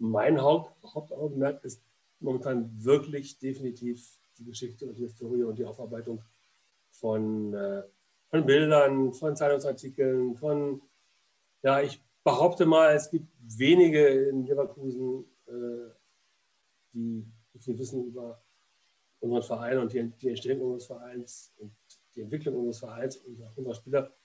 mein 0.00 0.40
Haupt, 0.40 0.72
Hauptaugenmerk 0.82 1.62
ist 1.62 1.82
momentan 2.20 2.70
wirklich 2.84 3.38
definitiv 3.38 4.18
die 4.38 4.44
Geschichte 4.44 4.86
und 4.86 4.96
die 4.96 5.02
Historie 5.02 5.42
und 5.42 5.58
die 5.58 5.64
Aufarbeitung 5.64 6.22
von, 6.90 7.54
äh, 7.54 7.82
von 8.28 8.46
Bildern, 8.46 9.12
von 9.12 9.36
Zeitungsartikeln, 9.36 10.36
von, 10.36 10.82
ja, 11.62 11.80
ich 11.80 12.02
behaupte 12.24 12.66
mal, 12.66 12.94
es 12.94 13.10
gibt 13.10 13.28
wenige 13.40 14.06
in 14.06 14.46
Leverkusen, 14.46 15.24
äh, 15.46 15.90
die 16.92 17.26
viel 17.58 17.78
wissen 17.78 18.06
über 18.06 18.42
unseren 19.20 19.42
Verein 19.42 19.78
und 19.78 19.92
die, 19.92 20.10
die 20.20 20.28
Entstehung 20.28 20.62
unseres 20.62 20.86
Vereins 20.86 21.54
und 21.58 21.72
die 22.14 22.22
Entwicklung 22.22 22.56
unseres 22.56 22.78
Vereins 22.78 23.16
und 23.18 23.40
unserer 23.56 23.74
Spieler, 23.74 24.16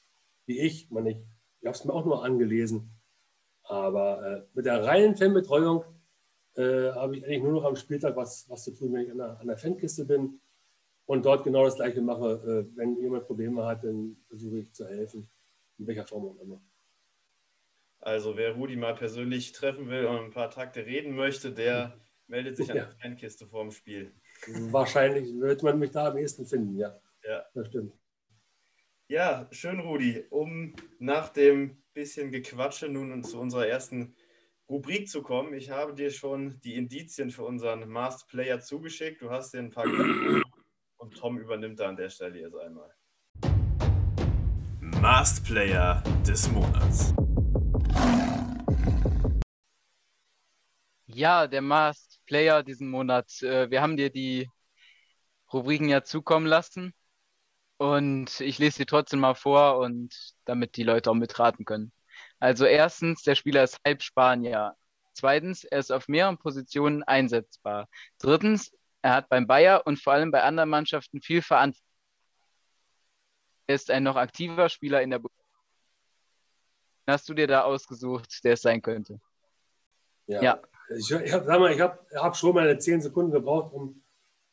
wie 0.46 0.60
ich. 0.60 0.90
Man, 0.90 1.06
ich, 1.06 1.18
ich 1.60 1.68
habe 1.68 1.76
es 1.76 1.86
mir 1.86 1.94
auch 1.94 2.06
nur 2.06 2.24
angelesen. 2.24 2.92
Aber 3.64 4.26
äh, 4.26 4.46
mit 4.54 4.66
der 4.66 4.84
reinen 4.84 5.16
Fanbetreuung 5.16 5.84
äh, 6.56 6.92
habe 6.94 7.18
ich 7.18 7.26
eigentlich 7.26 7.44
nur 7.44 7.54
noch 7.54 7.66
am 7.66 7.76
Spieltag 7.76 8.16
was, 8.16 8.50
was 8.50 8.64
zu 8.64 8.72
tun, 8.72 8.94
wenn 8.94 9.06
ich 9.06 9.12
an 9.12 9.18
der, 9.18 9.40
an 9.40 9.48
der 9.48 9.58
Fankiste 9.58 10.06
bin 10.06 10.40
und 11.06 11.26
dort 11.26 11.44
genau 11.44 11.66
das 11.66 11.76
Gleiche 11.76 12.02
mache. 12.02 12.68
Äh, 12.74 12.78
wenn 12.78 12.98
jemand 12.98 13.26
Probleme 13.26 13.66
hat, 13.66 13.84
dann 13.84 14.18
versuche 14.28 14.60
ich 14.60 14.74
zu 14.74 14.88
helfen, 14.88 15.30
in 15.78 15.88
welcher 15.88 16.06
Form 16.06 16.26
auch 16.26 16.42
immer. 16.42 16.62
Also 18.00 18.38
wer 18.38 18.54
Rudi 18.54 18.76
mal 18.76 18.96
persönlich 18.96 19.52
treffen 19.52 19.90
will 19.90 20.06
und 20.06 20.26
ein 20.26 20.32
paar 20.32 20.52
Takte 20.52 20.86
reden 20.86 21.16
möchte, 21.16 21.52
der 21.52 22.00
meldet 22.28 22.58
sich 22.58 22.70
an 22.70 22.78
der 22.78 22.92
Fankiste 23.02 23.48
vorm 23.48 23.72
Spiel. 23.72 24.14
Wahrscheinlich 24.48 25.34
wird 25.40 25.64
man 25.64 25.80
mich 25.80 25.92
da 25.92 26.10
am 26.10 26.18
ehesten 26.18 26.46
finden, 26.46 26.78
ja. 26.78 27.00
Ja, 27.24 27.46
das 27.54 27.68
stimmt. 27.68 27.94
Ja, 29.08 29.48
schön, 29.52 29.80
Rudi. 29.80 30.26
Um 30.30 30.76
nach 31.00 31.30
dem 31.30 31.78
bisschen 31.94 32.32
Gequatsche 32.32 32.90
nun 32.90 33.24
zu 33.24 33.40
unserer 33.40 33.68
ersten 33.68 34.16
Rubrik 34.68 35.08
zu 35.08 35.22
kommen. 35.22 35.54
Ich 35.54 35.70
habe 35.70 35.94
dir 35.94 36.10
schon 36.10 36.60
die 36.62 36.74
Indizien 36.76 37.30
für 37.30 37.44
unseren 37.44 37.88
Masked 37.88 38.28
Player 38.30 38.60
zugeschickt. 38.60 39.22
Du 39.22 39.30
hast 39.30 39.54
dir 39.54 39.60
ein 39.60 39.70
paar 39.70 39.86
und 40.98 41.16
Tom 41.16 41.38
übernimmt 41.38 41.80
da 41.80 41.90
an 41.90 41.96
der 41.96 42.10
Stelle 42.10 42.40
jetzt 42.40 42.56
einmal. 42.56 42.92
Masked 44.80 45.46
Player 45.46 46.04
des 46.26 46.52
Monats. 46.52 47.14
Ja, 51.06 51.46
der 51.46 51.62
Masked 51.62 52.20
Player 52.26 52.64
diesen 52.64 52.90
Monat. 52.90 53.44
Äh, 53.44 53.70
wir 53.70 53.84
haben 53.84 53.98
dir 53.98 54.10
die 54.10 54.50
Rubriken 55.54 55.90
ja 55.90 56.04
zukommen 56.04 56.48
lassen 56.48 56.92
und 57.78 58.42
ich 58.42 58.58
lese 58.58 58.78
sie 58.78 58.86
trotzdem 58.88 59.20
mal 59.20 59.36
vor 59.36 59.78
und 59.78 60.34
damit 60.46 60.76
die 60.76 60.84
Leute 60.84 61.12
auch 61.12 61.16
mitraten 61.16 61.66
können. 61.66 61.92
Also 62.40 62.66
erstens, 62.66 63.24
der 63.24 63.36
Spieler 63.36 63.64
ist 63.64 63.80
halb 63.86 64.02
Spanier. 64.02 64.76
Zweitens, 65.14 65.64
er 65.64 65.80
ist 65.80 65.92
auf 65.92 66.08
mehreren 66.08 66.38
Positionen 66.38 67.04
einsetzbar. 67.04 67.88
Drittens, 68.20 68.72
er 69.02 69.14
hat 69.14 69.30
beim 69.30 69.48
Bayer 69.48 69.86
und 69.86 70.02
vor 70.02 70.14
allem 70.14 70.32
bei 70.32 70.44
anderen 70.44 70.70
Mannschaften 70.70 71.22
viel 71.22 71.42
Verantwortung. 71.42 71.86
Er 73.68 73.76
ist 73.76 73.90
ein 73.90 74.04
noch 74.04 74.16
aktiver 74.16 74.70
Spieler 74.70 75.02
in 75.02 75.10
der 75.10 75.20
Bundesliga. 75.20 75.46
Hast 77.08 77.30
du 77.30 77.34
dir 77.34 77.48
da 77.48 77.62
ausgesucht, 77.62 78.44
der 78.44 78.54
es 78.54 78.62
sein 78.62 78.82
könnte? 78.82 79.20
Ja. 80.28 80.42
ja. 80.42 80.62
Ich, 80.90 81.10
ich 81.12 81.34
habe 81.34 81.80
hab, 81.80 82.12
hab 82.16 82.36
schon 82.36 82.56
meine 82.56 82.78
zehn 82.78 83.02
Sekunden 83.02 83.32
gebraucht, 83.32 83.74
um, 83.74 84.04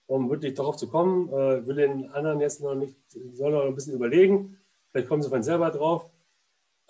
um 0.07 0.31
wirklich 0.31 0.55
darauf 0.55 0.77
zu 0.77 0.89
kommen. 0.89 1.29
Äh, 1.29 1.67
will 1.67 1.77
den 1.77 2.11
anderen 2.11 2.41
jetzt 2.41 2.61
noch 2.63 2.75
nicht, 2.75 2.97
soll 3.33 3.53
noch 3.53 3.65
ein 3.65 3.75
bisschen 3.75 3.95
überlegen. 3.95 4.59
Vielleicht 4.91 5.09
kommen 5.09 5.23
sie 5.23 5.29
von 5.29 5.43
selber 5.43 5.71
drauf. 5.71 6.11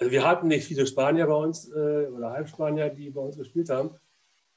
Also 0.02 0.10
wir 0.10 0.24
hatten 0.24 0.48
nicht 0.48 0.66
viele 0.66 0.84
Spanier 0.84 1.28
bei 1.28 1.34
uns 1.36 1.70
äh, 1.70 2.08
oder 2.08 2.32
Halbspanier, 2.32 2.90
die 2.90 3.08
bei 3.10 3.20
uns 3.20 3.36
gespielt 3.36 3.70
haben. 3.70 3.96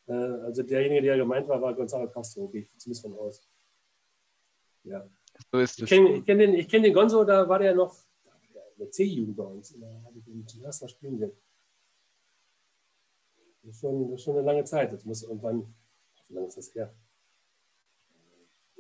Äh, 0.07 0.13
also 0.13 0.63
derjenige, 0.63 1.03
der 1.03 1.17
gemeint 1.17 1.47
war, 1.47 1.61
war 1.61 1.75
Gonzalo 1.75 2.09
Castro, 2.09 2.47
gehe 2.47 2.61
ich 2.61 2.77
zumindest 2.79 3.03
von 3.03 3.13
aus. 3.13 3.47
Ja. 4.85 5.07
So 5.51 5.59
ist 5.59 5.73
es. 5.73 5.83
Ich 5.83 5.89
kenne 5.89 6.23
kenn 6.23 6.39
den, 6.39 6.67
kenn 6.67 6.81
den 6.81 6.95
Gonzo, 6.95 7.23
da 7.23 7.47
war 7.47 7.59
der 7.59 7.75
noch 7.75 7.95
in 8.23 8.79
der 8.79 8.89
C-Jugend 8.89 9.37
bei 9.37 9.43
uns. 9.43 9.79
Da 9.79 9.85
habe 10.03 10.17
ich 10.17 10.27
ihn 10.27 10.47
zum 10.47 10.63
ersten 10.63 10.85
Mal 10.85 10.89
spielen 10.89 11.19
sehen. 11.19 11.31
Das 13.61 13.75
ist, 13.75 13.79
schon, 13.81 14.09
das 14.09 14.19
ist 14.19 14.23
schon 14.23 14.37
eine 14.37 14.45
lange 14.47 14.63
Zeit. 14.63 14.93
Das 14.93 15.05
muss 15.05 15.21
irgendwann, 15.21 15.75
wie 16.27 16.33
lange 16.33 16.47
ist 16.47 16.57
das 16.57 16.73
her? 16.73 16.91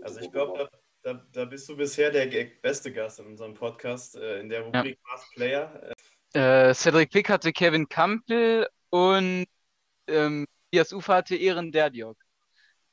Also 0.01 0.19
ich 0.19 0.31
glaube, 0.31 0.57
da, 1.03 1.13
da, 1.13 1.27
da, 1.31 1.45
bist 1.45 1.69
du 1.69 1.77
bisher 1.77 2.09
der 2.09 2.25
beste 2.59 2.91
Gast 2.91 3.19
in 3.19 3.27
unserem 3.27 3.53
Podcast, 3.53 4.15
äh, 4.15 4.39
in 4.39 4.49
der 4.49 4.61
Rubrik 4.63 4.97
ja. 4.97 5.11
Mask 5.11 5.31
Player. 5.35 5.94
Äh, 6.35 6.73
Cedric 6.73 7.11
Pick 7.11 7.29
hatte 7.29 7.53
Kevin 7.53 7.87
Campbell 7.87 8.67
und 8.89 9.45
ähm, 10.07 10.45
Tobias 10.69 10.91
Ufer 10.91 11.15
hatte 11.15 11.37
Ehren 11.37 11.71
Derdiok. 11.71 12.17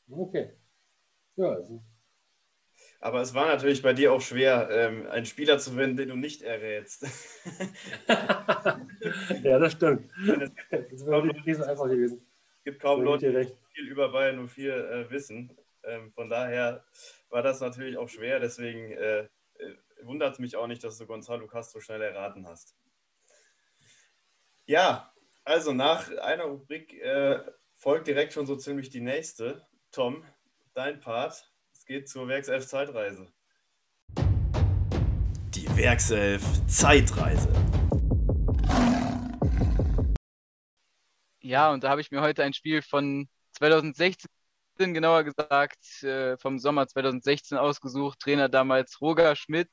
Okay. 0.08 0.52
Ja, 1.34 1.48
also. 1.50 1.82
Aber 3.00 3.20
es 3.20 3.34
war 3.34 3.46
natürlich 3.46 3.82
bei 3.82 3.94
dir 3.94 4.12
auch 4.12 4.20
schwer, 4.20 4.68
ähm, 4.70 5.08
einen 5.08 5.26
Spieler 5.26 5.58
zu 5.58 5.72
finden, 5.72 5.96
den 5.96 6.10
du 6.10 6.14
nicht 6.14 6.42
errätst. 6.42 7.02
ja, 9.42 9.58
das 9.58 9.72
stimmt. 9.72 10.08
Das 10.24 11.04
wäre 11.04 11.26
nicht 11.26 11.56
so 11.56 11.64
einfach 11.64 11.88
gewesen. 11.88 12.24
Es 12.58 12.64
gibt 12.64 12.80
kaum 12.80 13.02
Leute, 13.02 13.32
die 13.32 13.52
viel 13.74 13.88
über 13.88 14.12
Bayern 14.12 14.46
04 14.46 14.88
äh, 14.88 15.10
wissen. 15.10 15.50
Ähm, 15.82 16.12
von 16.12 16.30
daher 16.30 16.84
war 17.28 17.42
das 17.42 17.60
natürlich 17.60 17.98
auch 17.98 18.08
schwer. 18.08 18.38
Deswegen 18.38 18.92
äh, 18.92 19.22
äh 19.22 19.28
wundert 20.04 20.34
es 20.34 20.38
mich 20.38 20.54
auch 20.54 20.68
nicht, 20.68 20.84
dass 20.84 20.98
du 20.98 21.06
Gonzalo 21.06 21.48
Castro 21.48 21.80
schnell 21.80 22.02
erraten 22.02 22.46
hast. 22.46 22.76
Ja, 24.72 25.12
also 25.44 25.74
nach 25.74 26.10
einer 26.16 26.44
Rubrik 26.44 26.94
äh, 26.94 27.40
folgt 27.76 28.06
direkt 28.06 28.32
schon 28.32 28.46
so 28.46 28.56
ziemlich 28.56 28.88
die 28.88 29.02
nächste. 29.02 29.66
Tom, 29.90 30.24
dein 30.72 30.98
Part. 30.98 31.52
Es 31.74 31.84
geht 31.84 32.08
zur 32.08 32.26
Werkself 32.26 32.66
Zeitreise. 32.66 33.30
Die 34.16 35.76
Werkself 35.76 36.42
Zeitreise. 36.68 37.52
Ja, 41.42 41.70
und 41.70 41.84
da 41.84 41.90
habe 41.90 42.00
ich 42.00 42.10
mir 42.10 42.22
heute 42.22 42.42
ein 42.42 42.54
Spiel 42.54 42.80
von 42.80 43.28
2016, 43.58 44.26
genauer 44.78 45.24
gesagt, 45.24 46.02
äh, 46.02 46.38
vom 46.38 46.58
Sommer 46.58 46.88
2016 46.88 47.58
ausgesucht. 47.58 48.20
Trainer 48.20 48.48
damals 48.48 49.02
Roger 49.02 49.36
Schmidt 49.36 49.68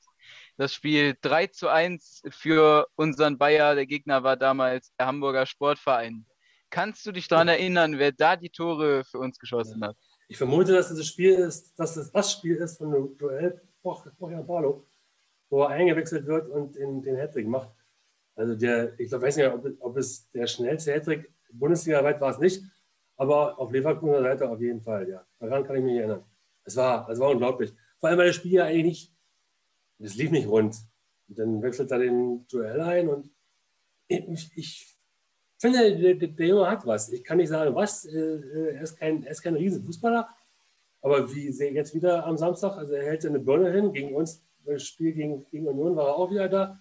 das 0.60 0.74
Spiel 0.74 1.16
3 1.22 1.48
zu 1.48 1.70
1 1.70 2.24
für 2.32 2.86
unseren 2.96 3.38
Bayer. 3.38 3.76
Der 3.76 3.86
Gegner 3.86 4.24
war 4.24 4.36
damals 4.36 4.94
der 5.00 5.08
Hamburger 5.08 5.46
Sportverein. 5.46 6.26
Kannst 6.70 7.06
du 7.06 7.14
dich 7.14 7.30
daran 7.30 7.48
erinnern, 7.48 7.98
wer 7.98 8.12
da 8.12 8.36
die 8.36 8.50
Tore 8.50 9.06
für 9.06 9.20
uns 9.20 9.40
geschossen 9.40 9.82
hat? 9.82 9.96
Ich 10.28 10.38
vermute, 10.38 10.74
dass 10.74 10.90
das 10.90 11.08
Spiel 11.08 11.32
ist, 11.32 11.80
dass 11.80 11.96
es 11.96 12.12
das 12.12 12.34
Spiel 12.34 12.58
ist 12.58 12.78
von 12.78 12.92
dem 12.92 13.18
Duell 13.18 13.62
Borja 13.82 14.42
Barlo, 14.42 14.86
wo 15.50 15.64
er 15.64 15.70
eingewechselt 15.70 16.28
wird 16.28 16.50
und 16.50 16.76
den, 16.76 17.02
den 17.02 17.16
Hattrick 17.16 17.48
macht. 17.48 17.70
Also 18.36 18.54
der, 18.54 19.00
ich 19.00 19.08
glaube, 19.08 19.28
weiß 19.28 19.38
nicht, 19.38 19.48
ob, 19.48 19.66
ob 19.80 19.98
es 19.98 20.30
der 20.32 20.46
schnellste 20.46 20.94
Hattrick 20.94 21.32
Bundesliga-weit 21.54 22.20
war 22.20 22.32
es 22.32 22.38
nicht, 22.38 22.62
aber 23.16 23.58
auf 23.58 23.72
Leverkusener 23.72 24.22
Seite 24.22 24.50
auf 24.50 24.60
jeden 24.60 24.82
Fall, 24.82 25.08
ja. 25.08 25.26
Daran 25.40 25.64
kann 25.64 25.78
ich 25.78 25.84
mich 25.84 25.96
erinnern. 25.96 26.26
Es 26.66 26.76
war, 26.76 27.10
es 27.10 27.18
war 27.18 27.30
unglaublich. 27.30 27.74
Vor 27.98 28.10
allem, 28.10 28.20
weil 28.20 28.28
das 28.28 28.36
Spiel 28.36 28.52
ja 28.52 28.66
eigentlich 28.66 28.84
nicht 28.84 29.19
das 30.00 30.16
lief 30.16 30.32
nicht 30.32 30.48
rund. 30.48 30.78
Und 31.28 31.38
dann 31.38 31.62
wechselt 31.62 31.92
er 31.92 32.00
den 32.00 32.48
Duell 32.48 32.82
ein 32.82 33.10
und 33.10 33.30
ich, 34.08 34.52
ich 34.56 34.96
finde, 35.60 35.96
der, 36.16 36.28
der, 36.28 36.48
Junge 36.48 36.68
hat 36.68 36.86
was. 36.88 37.10
Ich 37.12 37.24
kann 37.24 37.38
nicht 37.38 37.50
sagen, 37.50 37.76
was. 37.76 38.06
Äh, 38.06 38.18
äh, 38.18 38.76
er 38.76 38.82
ist 38.82 38.98
kein, 38.98 39.24
er 39.24 39.32
ist 39.32 39.42
kein 39.42 39.56
Riesenfußballer. 39.56 40.28
Aber 41.02 41.34
wie 41.34 41.52
sehe 41.52 41.72
jetzt 41.72 41.94
wieder 41.94 42.26
am 42.26 42.38
Samstag, 42.38 42.76
also 42.76 42.94
er 42.94 43.06
hält 43.06 43.22
seine 43.22 43.40
Birne 43.40 43.72
hin, 43.72 43.94
gegen 43.94 44.16
uns, 44.16 44.44
das 44.66 44.84
Spiel 44.84 45.14
gegen, 45.14 45.46
gegen 45.50 45.68
Union 45.68 45.96
war 45.96 46.08
er 46.08 46.16
auch 46.16 46.32
wieder 46.32 46.50
da. 46.50 46.80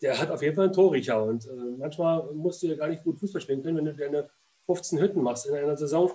Der 0.00 0.18
hat 0.18 0.30
auf 0.30 0.42
jeden 0.42 0.56
Fall 0.56 0.64
einen 0.64 0.72
Torriecher 0.72 1.22
und 1.22 1.46
äh, 1.46 1.76
manchmal 1.78 2.32
musst 2.32 2.62
du 2.62 2.66
ja 2.66 2.74
gar 2.74 2.88
nicht 2.88 3.04
gut 3.04 3.18
Fußball 3.20 3.40
spielen 3.40 3.62
können, 3.62 3.76
wenn 3.76 3.84
du 3.84 3.94
deine 3.94 4.30
15 4.66 4.98
Hütten 4.98 5.22
machst 5.22 5.46
in 5.46 5.54
einer 5.54 5.76
Saison, 5.76 6.10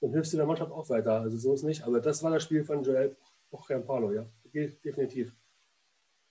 dann 0.00 0.12
hilfst 0.12 0.32
du 0.32 0.38
der 0.38 0.46
Mannschaft 0.46 0.72
auch 0.72 0.88
weiter. 0.88 1.20
Also 1.20 1.36
so 1.36 1.54
ist 1.54 1.62
nicht. 1.62 1.84
Aber 1.84 2.00
das 2.00 2.22
war 2.22 2.30
das 2.30 2.42
Spiel 2.42 2.64
von 2.64 2.82
Joel 2.82 3.16
Paulo, 3.50 4.12
ja 4.12 4.26
definitiv. 4.84 5.32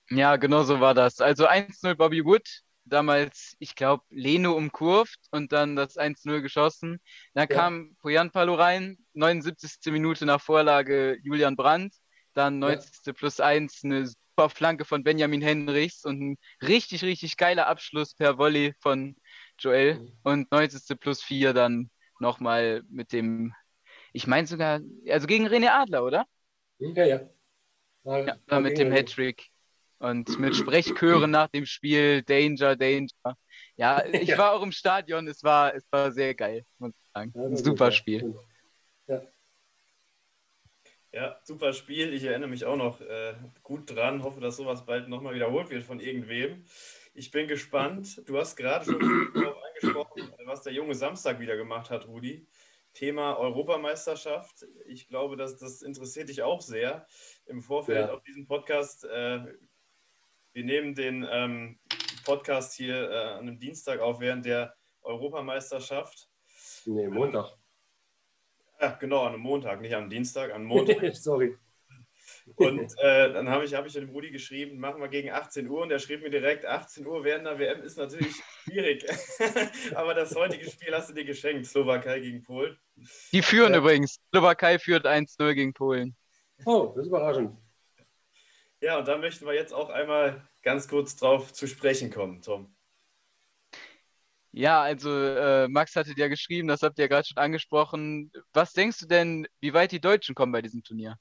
Ja, 0.09 0.35
genau 0.35 0.63
so 0.63 0.79
war 0.79 0.93
das. 0.93 1.19
Also 1.19 1.47
1-0 1.47 1.95
Bobby 1.95 2.23
Wood, 2.23 2.47
damals, 2.83 3.55
ich 3.59 3.75
glaube, 3.75 4.03
Leno 4.09 4.53
umkurvt 4.53 5.19
und 5.31 5.51
dann 5.51 5.75
das 5.75 5.97
1-0 5.97 6.41
geschossen. 6.41 6.99
Dann 7.33 7.47
ja. 7.49 7.55
kam 7.55 7.95
Poyan 7.99 8.31
Palo 8.31 8.55
rein, 8.55 8.97
79. 9.13 9.91
Minute 9.91 10.25
nach 10.25 10.41
Vorlage 10.41 11.17
Julian 11.23 11.55
Brandt, 11.55 11.95
dann 12.33 12.59
90. 12.59 13.05
Ja. 13.05 13.13
plus 13.13 13.39
1 13.39 13.83
eine 13.83 14.07
super 14.07 14.49
Flanke 14.49 14.85
von 14.85 15.03
Benjamin 15.03 15.41
Henrichs 15.41 16.05
und 16.05 16.21
ein 16.21 16.37
richtig, 16.61 17.03
richtig 17.03 17.37
geiler 17.37 17.67
Abschluss 17.67 18.13
per 18.13 18.37
Volley 18.37 18.73
von 18.79 19.15
Joel 19.57 19.99
mhm. 19.99 20.11
und 20.23 20.51
90. 20.51 20.99
plus 20.99 21.23
4 21.23 21.53
dann 21.53 21.89
nochmal 22.19 22.83
mit 22.89 23.11
dem, 23.11 23.53
ich 24.13 24.27
meine 24.27 24.47
sogar, 24.47 24.81
also 25.09 25.27
gegen 25.27 25.47
René 25.47 25.69
Adler, 25.69 26.03
oder? 26.03 26.25
Ja, 26.77 27.05
ja. 27.05 27.29
Ja, 28.05 28.37
war 28.47 28.61
mit 28.61 28.77
dem 28.77 28.91
Hattrick 28.91 29.49
und 29.97 30.37
mit 30.39 30.55
Sprechchören 30.55 31.31
nach 31.31 31.47
dem 31.47 31.65
Spiel, 31.65 32.21
Danger, 32.21 32.75
Danger. 32.75 33.37
Ja, 33.75 34.03
ich 34.11 34.29
ja. 34.29 34.37
war 34.37 34.53
auch 34.53 34.61
im 34.61 34.71
Stadion, 34.71 35.27
es 35.27 35.43
war, 35.43 35.73
es 35.73 35.85
war 35.91 36.11
sehr 36.11 36.35
geil, 36.35 36.65
muss 36.77 36.91
ich 36.91 37.07
sagen. 37.13 37.33
Ja, 37.35 37.43
Ein 37.43 37.57
super 37.57 37.91
Spiel. 37.91 38.35
Ja. 39.07 39.21
ja, 41.11 41.39
super 41.43 41.73
Spiel. 41.73 42.13
Ich 42.13 42.23
erinnere 42.23 42.49
mich 42.49 42.65
auch 42.65 42.77
noch 42.77 43.01
äh, 43.01 43.33
gut 43.63 43.95
dran, 43.95 44.23
hoffe, 44.23 44.39
dass 44.39 44.57
sowas 44.57 44.85
bald 44.85 45.07
nochmal 45.07 45.33
wiederholt 45.33 45.71
wird 45.71 45.83
von 45.83 45.99
irgendwem. 45.99 46.63
Ich 47.15 47.31
bin 47.31 47.47
gespannt. 47.47 48.21
Du 48.27 48.37
hast 48.37 48.55
gerade 48.55 48.85
schon 48.85 48.99
darauf 49.33 49.57
angesprochen, 49.63 50.31
was 50.45 50.61
der 50.61 50.73
junge 50.73 50.93
Samstag 50.93 51.39
wieder 51.39 51.57
gemacht 51.57 51.89
hat, 51.89 52.07
Rudi. 52.07 52.45
Thema 52.95 53.37
Europameisterschaft. 53.37 54.65
Ich 54.87 55.07
glaube, 55.07 55.35
dass 55.37 55.57
das 55.57 55.83
interessiert 55.83 56.29
dich 56.29 56.41
auch 56.41 56.61
sehr. 56.61 57.05
Im 57.45 57.61
Vorfeld 57.61 58.07
ja. 58.07 58.13
auf 58.13 58.23
diesem 58.23 58.47
Podcast, 58.47 59.05
äh, 59.05 59.41
wir 60.53 60.63
nehmen 60.63 60.95
den 60.95 61.27
ähm, 61.29 61.79
Podcast 62.23 62.73
hier 62.73 63.11
äh, 63.11 63.15
an 63.15 63.41
einem 63.41 63.59
Dienstag 63.59 63.99
auf 63.99 64.19
während 64.19 64.45
der 64.45 64.75
Europameisterschaft. 65.01 66.29
Nee, 66.85 67.07
Montag. 67.07 67.55
Ja, 68.81 68.91
genau, 68.93 69.23
an 69.23 69.33
einem 69.33 69.41
Montag, 69.41 69.81
nicht 69.81 69.93
am 69.93 70.09
Dienstag, 70.09 70.51
am 70.51 70.63
Montag. 70.63 70.97
Sorry. 71.15 71.55
Und 72.55 72.93
äh, 72.99 73.33
dann 73.33 73.49
habe 73.49 73.65
ich, 73.65 73.73
hab 73.73 73.85
ich 73.87 73.93
dem 73.93 74.09
Rudi 74.09 74.29
geschrieben, 74.29 74.79
machen 74.79 75.01
wir 75.01 75.07
gegen 75.07 75.31
18 75.31 75.67
Uhr. 75.67 75.81
Und 75.81 75.89
der 75.89 75.99
schrieb 75.99 76.21
mir 76.21 76.29
direkt, 76.29 76.65
18 76.65 77.05
Uhr 77.05 77.23
während 77.23 77.45
der 77.45 77.57
WM 77.57 77.81
ist 77.81 77.97
natürlich 77.97 78.35
schwierig. 78.63 79.03
Aber 79.95 80.13
das 80.13 80.35
heutige 80.35 80.69
Spiel 80.69 80.93
hast 80.93 81.09
du 81.09 81.13
dir 81.13 81.25
geschenkt, 81.25 81.65
Slowakei 81.65 82.19
gegen 82.19 82.43
Polen. 82.43 82.77
Die 83.31 83.41
führen 83.41 83.73
ja. 83.73 83.79
übrigens. 83.79 84.19
Slowakei 84.29 84.77
führt 84.77 85.07
1-0 85.07 85.53
gegen 85.53 85.73
Polen. 85.73 86.15
Oh, 86.65 86.93
das 86.95 87.05
ist 87.05 87.07
überraschend. 87.07 87.57
Ja, 88.79 88.99
und 88.99 89.07
da 89.07 89.17
möchten 89.17 89.45
wir 89.45 89.53
jetzt 89.53 89.73
auch 89.73 89.89
einmal 89.89 90.47
ganz 90.61 90.87
kurz 90.87 91.15
drauf 91.15 91.51
zu 91.51 91.65
sprechen 91.67 92.11
kommen, 92.11 92.41
Tom. 92.41 92.75
Ja, 94.51 94.83
also 94.83 95.09
äh, 95.11 95.67
Max 95.67 95.95
hatte 95.95 96.13
ja 96.15 96.27
geschrieben, 96.29 96.67
das 96.67 96.81
habt 96.81 96.97
ihr 96.97 97.03
ja 97.03 97.07
gerade 97.09 97.27
schon 97.27 97.37
angesprochen. 97.37 98.31
Was 98.53 98.71
denkst 98.71 98.99
du 98.99 99.07
denn, 99.07 99.47
wie 99.59 99.73
weit 99.73 99.91
die 99.91 99.99
Deutschen 99.99 100.33
kommen 100.33 100.53
bei 100.53 100.61
diesem 100.61 100.81
Turnier? 100.81 101.17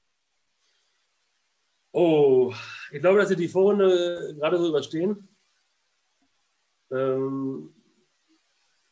Oh, 1.97 2.53
ich 2.91 2.99
glaube, 2.99 3.19
dass 3.19 3.29
sie 3.29 3.37
die 3.37 3.47
Vorrunde 3.47 4.35
gerade 4.37 4.57
so 4.57 4.67
überstehen. 4.67 5.29
Ähm, 6.91 7.73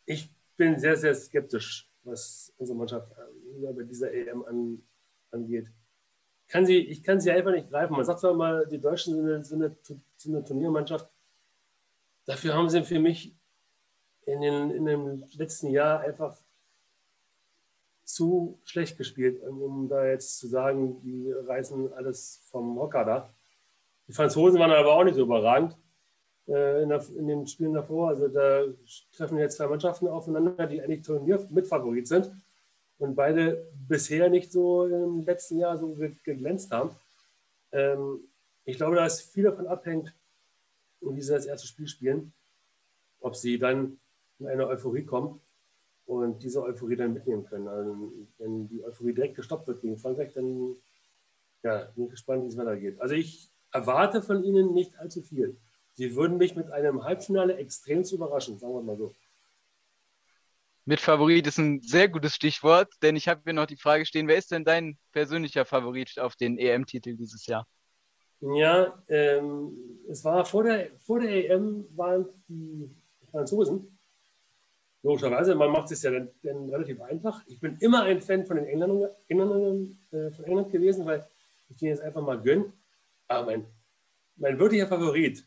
ich 0.06 0.34
bin 0.56 0.80
sehr, 0.80 0.96
sehr 0.96 1.13
skeptisch, 1.13 1.92
was 2.04 2.54
unsere 2.58 2.78
Mannschaft 2.78 3.12
äh, 3.12 3.74
bei 3.74 3.84
dieser 3.84 4.13
EM 4.13 4.46
an, 4.46 4.82
angeht. 5.32 5.68
Kann 6.48 6.66
sie, 6.66 6.78
ich 6.78 7.04
kann 7.04 7.20
sie 7.20 7.30
einfach 7.30 7.52
nicht 7.52 7.70
greifen. 7.70 7.92
Man 7.92 8.06
sagt 8.06 8.22
zwar 8.22 8.36
mal, 8.36 8.66
die 8.68 8.80
Deutschen 8.80 9.16
sind 9.16 9.26
eine, 9.26 9.44
sind 9.44 9.62
eine, 9.62 9.76
sind 10.16 10.36
eine 10.36 10.46
Turniermannschaft. 10.46 11.12
Dafür 12.24 12.54
haben 12.54 12.70
sie 12.70 12.86
für 12.86 13.00
mich 13.00 13.36
in, 14.26 14.39
den, 14.39 14.72
in 14.72 14.86
dem 14.86 15.26
letzten 15.34 15.72
Jahr 15.72 16.00
einfach 16.00 16.38
zu 18.13 18.60
schlecht 18.63 18.97
gespielt, 18.97 19.41
um 19.41 19.88
da 19.89 20.08
jetzt 20.08 20.39
zu 20.39 20.47
sagen, 20.47 21.02
die 21.02 21.32
reißen 21.32 21.93
alles 21.93 22.41
vom 22.49 22.80
Hocker 22.80 23.06
da. 23.06 23.34
Die 24.08 24.13
Franzosen 24.13 24.60
waren 24.60 24.71
aber 24.71 24.95
auch 24.95 25.04
nicht 25.04 25.15
so 25.15 25.23
überragend 25.23 25.78
äh, 26.47 26.84
in, 26.84 26.89
der, 26.89 27.04
in, 27.17 27.28
den 27.28 27.47
Spielen 27.47 27.73
davor. 27.73 28.10
Also 28.10 28.28
da 28.28 28.63
treffen 29.15 29.38
jetzt 29.38 29.58
zwei 29.58 29.67
Mannschaften 29.67 30.08
aufeinander, 30.08 30.67
die 30.67 30.82
eigentlich 30.82 31.02
Turnier 31.02 31.45
mitfavorit 31.49 32.08
sind 32.08 32.32
und 32.97 33.15
beide 33.15 33.67
bisher 33.88 34.30
nicht 34.30 34.52
so 34.52 34.86
im 34.86 35.21
letzten 35.21 35.60
Jahr 35.60 35.78
so 35.78 35.95
geglänzt 36.23 36.71
haben. 36.71 36.91
Ähm, 37.71 38.19
ich 38.65 38.78
glaube, 38.78 38.95
da 38.95 39.06
ist 39.06 39.21
viel 39.21 39.43
davon 39.43 39.67
abhängt, 39.67 40.13
wie 41.02 41.21
sie 41.21 41.34
das 41.34 41.45
erste 41.45 41.67
Spiel 41.67 41.88
spielen, 41.88 42.34
ob 43.19 43.36
sie 43.36 43.58
dann 43.58 43.99
in 44.39 44.47
eine 44.47 44.67
Euphorie 44.67 45.04
kommen 45.04 45.41
und 46.06 46.44
diese 46.44 46.62
Euphorie 46.62 46.96
dann 46.96 47.13
mitnehmen 47.13 47.46
können. 47.46 47.68
Also, 47.68 48.12
wenn 48.38 48.68
die 48.68 48.84
Euphorie 48.84 49.13
direkt 49.13 49.36
gestoppt 49.36 49.68
wird 49.68 49.82
gegen 49.82 49.98
Frankreich, 49.98 50.34
dann 50.34 50.76
ja, 51.63 51.86
bin 51.96 52.06
ich 52.06 52.12
gespannt, 52.12 52.44
wie 52.44 52.48
es 52.48 52.58
weitergeht. 52.58 53.00
Also 53.00 53.16
ich 53.16 53.50
erwarte 53.72 54.22
von 54.22 54.44
ihnen 54.44 54.74
nicht 54.74 54.98
allzu 55.00 55.22
viel. 55.22 55.58
Sie 55.94 56.16
würden 56.16 56.38
mich 56.38 56.56
mit 56.56 56.72
einem 56.72 57.04
Halbfinale 57.04 57.58
extrem 57.58 58.04
überraschen, 58.04 58.58
sagen 58.60 58.74
wir 58.74 58.82
mal 58.82 58.98
so. 58.98 59.13
Mit 60.86 61.00
Favorit 61.00 61.48
ist 61.48 61.60
ein 61.60 61.82
sehr 61.82 62.10
gutes 62.10 62.36
Stichwort, 62.36 62.92
denn 63.02 63.16
ich 63.16 63.30
habe 63.30 63.42
mir 63.46 63.54
noch 63.54 63.68
die 63.68 63.78
Frage 63.78 64.06
stehen, 64.06 64.28
wer 64.28 64.38
ist 64.38 64.52
denn 64.52 64.66
dein 64.66 64.98
persönlicher 65.13 65.63
Favorit 65.63 66.20
auf 66.20 66.36
den 66.36 66.58
EM-Titel 66.58 67.16
dieses 67.16 67.46
Jahr? 67.46 67.66
Ja, 68.42 69.02
ähm, 69.08 69.72
es 70.10 70.26
war 70.26 70.44
vor 70.44 70.63
der, 70.63 70.89
vor 71.00 71.22
der 71.22 71.50
EM 71.50 71.86
waren 71.96 72.26
die 72.50 72.89
Franzosen 73.32 73.98
logischerweise, 75.04 75.54
man 75.54 75.72
macht 75.72 75.92
es 75.92 76.02
ja 76.02 76.12
dann, 76.12 76.30
dann, 76.42 76.70
relativ 76.70 77.02
einfach. 77.02 77.44
Ich 77.48 77.60
bin 77.60 77.78
immer 77.80 78.04
ein 78.04 78.22
Fan 78.22 78.46
von 78.46 78.56
den 78.56 78.66
Engländern, 78.66 79.98
äh, 80.12 80.32
von 80.32 80.46
England 80.46 80.72
gewesen, 80.72 81.06
weil 81.06 81.28
ich 81.70 81.78
denen 81.78 81.92
jetzt 81.92 82.02
einfach 82.02 82.22
mal 82.22 82.42
gönne. 82.42 82.72
Aber 83.28 83.46
mein, 83.46 83.66
mein 84.38 84.58
wirklicher 84.58 84.88
Favorit 84.88 85.46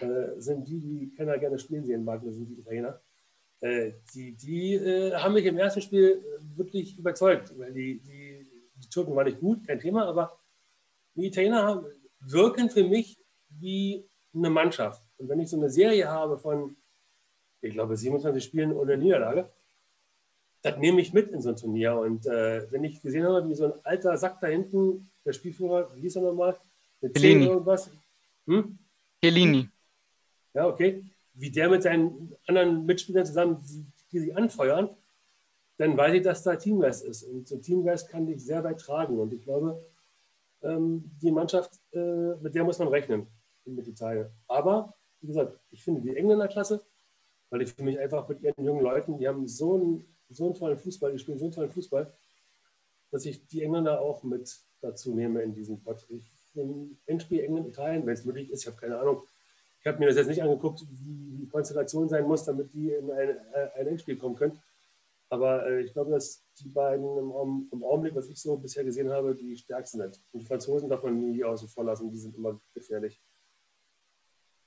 äh, 0.00 0.40
sind 0.40 0.68
die, 0.68 0.80
die 0.80 1.14
keiner 1.16 1.38
gerne 1.38 1.58
spielen 1.58 1.84
sehen 1.84 2.04
mag, 2.04 2.22
das 2.24 2.34
sind 2.34 2.48
die 2.48 2.60
Italiener. 2.60 3.00
Äh, 3.60 3.92
die 4.12 4.32
die 4.32 4.74
äh, 4.74 5.14
haben 5.14 5.34
mich 5.34 5.46
im 5.46 5.56
ersten 5.56 5.80
Spiel 5.80 6.22
wirklich 6.56 6.98
überzeugt, 6.98 7.56
weil 7.58 7.72
die, 7.72 8.00
die, 8.00 8.46
die 8.74 8.88
Türken 8.88 9.14
waren 9.14 9.26
nicht 9.26 9.40
gut, 9.40 9.66
kein 9.66 9.78
Thema, 9.78 10.06
aber 10.06 10.36
die 11.14 11.26
Italiener 11.26 11.62
haben, 11.62 11.86
wirken 12.20 12.70
für 12.70 12.84
mich 12.84 13.18
wie 13.50 14.08
eine 14.34 14.50
Mannschaft. 14.50 15.02
Und 15.18 15.28
wenn 15.28 15.40
ich 15.40 15.50
so 15.50 15.56
eine 15.56 15.70
Serie 15.70 16.08
habe 16.08 16.38
von 16.38 16.76
ich 17.62 17.72
glaube, 17.72 17.96
27 17.96 18.42
Spielen 18.42 18.72
ohne 18.72 18.98
Niederlage. 18.98 19.48
Das 20.62 20.76
nehme 20.78 21.00
ich 21.00 21.12
mit 21.12 21.30
in 21.30 21.40
so 21.40 21.50
ein 21.50 21.56
Turnier. 21.56 21.96
Und 21.96 22.26
äh, 22.26 22.70
wenn 22.70 22.84
ich 22.84 23.00
gesehen 23.00 23.24
habe, 23.24 23.48
wie 23.48 23.54
so 23.54 23.66
ein 23.66 23.84
alter 23.84 24.16
Sack 24.16 24.40
da 24.40 24.48
hinten, 24.48 25.10
der 25.24 25.32
Spielführer, 25.32 25.94
wie 25.94 26.00
hieß 26.02 26.16
er 26.16 26.22
nochmal? 26.22 26.58
Mit 27.00 27.16
Helini. 27.16 27.46
irgendwas. 27.46 27.90
Hm? 28.46 28.78
Helini. 29.22 29.68
Ja, 30.54 30.66
okay. 30.66 31.04
Wie 31.34 31.50
der 31.50 31.68
mit 31.70 31.82
seinen 31.82 32.34
anderen 32.46 32.84
Mitspielern 32.84 33.24
zusammen, 33.24 33.64
die, 34.12 34.18
sich 34.18 34.36
anfeuern, 34.36 34.90
dann 35.78 35.96
weiß 35.96 36.14
ich, 36.14 36.22
dass 36.22 36.42
da 36.42 36.56
Teamgeist 36.56 37.04
ist. 37.04 37.22
Und 37.22 37.48
so 37.48 37.56
Teamgeist 37.56 38.10
kann 38.10 38.26
dich 38.26 38.44
sehr 38.44 38.62
weit 38.62 38.80
tragen. 38.80 39.18
Und 39.18 39.32
ich 39.32 39.42
glaube, 39.42 39.82
ähm, 40.62 41.10
die 41.22 41.30
Mannschaft, 41.30 41.80
äh, 41.92 42.34
mit 42.40 42.54
der 42.54 42.64
muss 42.64 42.78
man 42.78 42.88
rechnen, 42.88 43.26
mit 43.64 43.88
Italien. 43.88 44.26
Aber, 44.48 44.94
wie 45.20 45.28
gesagt, 45.28 45.58
ich 45.70 45.82
finde 45.82 46.02
die 46.02 46.14
Engländer 46.14 46.48
klasse 46.48 46.84
weil 47.52 47.62
ich 47.62 47.74
für 47.74 47.82
mich 47.82 47.98
einfach 47.98 48.26
mit 48.28 48.40
ihren 48.40 48.64
jungen 48.64 48.82
Leuten, 48.82 49.18
die 49.18 49.28
haben 49.28 49.46
so 49.46 49.74
einen, 49.74 50.04
so 50.30 50.46
einen 50.46 50.54
tollen 50.54 50.78
Fußball, 50.78 51.12
die 51.12 51.18
spielen 51.18 51.38
so 51.38 51.44
einen 51.44 51.52
tollen 51.52 51.70
Fußball, 51.70 52.10
dass 53.10 53.26
ich 53.26 53.46
die 53.46 53.62
Engländer 53.62 54.00
auch 54.00 54.22
mit 54.22 54.58
dazu 54.80 55.14
nehme 55.14 55.42
in 55.42 55.52
diesem 55.52 55.78
Pott. 55.78 56.06
Ich 56.08 56.32
ein 56.56 56.98
Endspiel 57.06 57.40
England, 57.40 57.68
Italien, 57.68 58.06
wenn 58.06 58.14
es 58.14 58.24
möglich 58.24 58.50
ist, 58.50 58.62
ich 58.62 58.66
habe 58.66 58.76
keine 58.76 58.98
Ahnung. 58.98 59.22
Ich 59.80 59.86
habe 59.86 59.98
mir 59.98 60.06
das 60.06 60.16
jetzt 60.16 60.28
nicht 60.28 60.42
angeguckt, 60.42 60.82
wie 60.90 61.36
die 61.38 61.48
Konstellation 61.48 62.08
sein 62.08 62.24
muss, 62.24 62.44
damit 62.44 62.72
die 62.72 62.90
in 62.90 63.10
ein, 63.10 63.28
äh, 63.28 63.70
ein 63.78 63.86
Endspiel 63.86 64.16
kommen 64.16 64.36
können. 64.36 64.60
Aber 65.28 65.66
äh, 65.66 65.82
ich 65.82 65.92
glaube, 65.92 66.10
dass 66.10 66.44
die 66.58 66.68
beiden 66.68 67.04
im, 67.18 67.68
im, 67.72 67.84
Augenblick, 67.84 68.14
was 68.14 68.28
ich 68.28 68.40
so 68.40 68.56
bisher 68.56 68.84
gesehen 68.84 69.10
habe, 69.10 69.34
die 69.34 69.56
stärksten 69.56 69.98
sind. 69.98 70.20
Und 70.32 70.40
die 70.40 70.46
Franzosen 70.46 70.88
darf 70.88 71.02
man 71.02 71.18
nie 71.18 71.42
außen 71.42 71.68
vor 71.68 71.84
lassen, 71.84 72.10
die 72.10 72.18
sind 72.18 72.36
immer 72.36 72.60
gefährlich. 72.74 73.20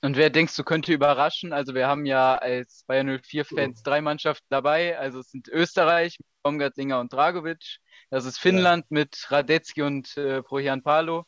Und 0.06 0.16
wer 0.16 0.30
denkst 0.30 0.54
du, 0.54 0.62
könnte 0.62 0.92
überraschen? 0.92 1.52
Also 1.52 1.74
wir 1.74 1.88
haben 1.88 2.06
ja 2.06 2.36
als 2.36 2.84
Bayern 2.86 3.10
04-Fans 3.10 3.82
drei 3.82 4.00
Mannschaften 4.00 4.46
dabei. 4.50 4.96
Also 4.96 5.18
es 5.18 5.32
sind 5.32 5.48
Österreich 5.48 6.20
mit 6.20 6.28
Baumgartlinger 6.44 7.00
und 7.00 7.12
Dragovic. 7.12 7.78
Das 8.08 8.24
ist 8.24 8.38
Finnland 8.38 8.84
ja. 8.88 9.00
mit 9.00 9.26
Radetzky 9.32 9.82
und 9.82 10.16
äh, 10.16 10.44
Projan 10.44 10.84
Palo. 10.84 11.24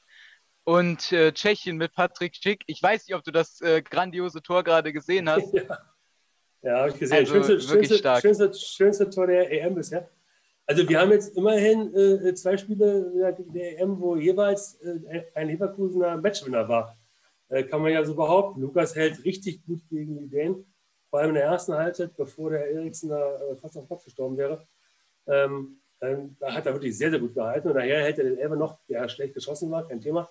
Und 0.62 1.10
äh, 1.10 1.32
Tschechien 1.32 1.76
mit 1.76 1.92
Patrick 1.92 2.36
Schick. 2.36 2.62
Ich 2.68 2.80
weiß 2.80 3.08
nicht, 3.08 3.16
ob 3.16 3.24
du 3.24 3.32
das 3.32 3.60
äh, 3.62 3.82
grandiose 3.82 4.42
Tor 4.42 4.62
gerade 4.62 4.92
gesehen 4.92 5.28
hast. 5.30 5.52
ja, 5.52 5.62
ja 6.62 6.78
habe 6.78 6.90
ich 6.90 7.00
gesehen. 7.00 7.16
Also 7.16 7.34
schönste, 7.34 7.52
wirklich 7.54 7.68
schönste, 7.88 7.98
stark. 7.98 8.20
Schönste, 8.20 8.54
schönste 8.54 9.10
Tor 9.10 9.26
der 9.26 9.50
EM 9.50 9.74
bisher. 9.74 10.08
Also 10.66 10.86
wir 10.86 11.00
haben 11.00 11.10
jetzt 11.10 11.36
immerhin 11.36 11.92
äh, 11.96 12.34
zwei 12.34 12.56
Spiele 12.56 13.34
der 13.38 13.80
EM, 13.80 13.98
wo 13.98 14.14
jeweils 14.14 14.74
äh, 14.82 15.24
ein 15.34 15.48
Leverkusener 15.48 16.16
Matchwinner 16.18 16.68
war. 16.68 16.97
Äh, 17.48 17.64
kann 17.64 17.82
man 17.82 17.92
ja 17.92 18.04
so 18.04 18.14
behaupten. 18.14 18.61
Lukas 18.61 18.94
hält 18.94 19.24
richtig 19.24 19.64
gut 19.64 19.80
gegen 19.88 20.18
die 20.18 20.28
Dänen, 20.28 20.66
vor 21.11 21.20
allem 21.20 21.30
in 21.30 21.37
der 21.37 21.44
ersten 21.44 21.74
Halbzeit, 21.74 22.16
bevor 22.16 22.50
der 22.50 22.70
Eriksen 22.70 23.11
da 23.11 23.37
äh, 23.37 23.56
fast 23.56 23.76
auf 23.76 23.84
den 23.84 23.88
Kopf 23.88 24.04
gestorben 24.04 24.37
wäre. 24.37 24.66
Ähm, 25.26 25.80
da 26.00 26.54
hat 26.54 26.64
er 26.66 26.74
wirklich 26.74 26.96
sehr, 26.96 27.11
sehr 27.11 27.18
gut 27.18 27.34
gehalten 27.34 27.68
und 27.68 27.74
daher 27.74 28.02
hält 28.02 28.18
er 28.18 28.24
den 28.24 28.38
Elber 28.38 28.54
noch, 28.54 28.78
der 28.88 29.08
schlecht 29.08 29.34
geschossen 29.34 29.70
war, 29.70 29.88
kein 29.88 30.00
Thema. 30.00 30.28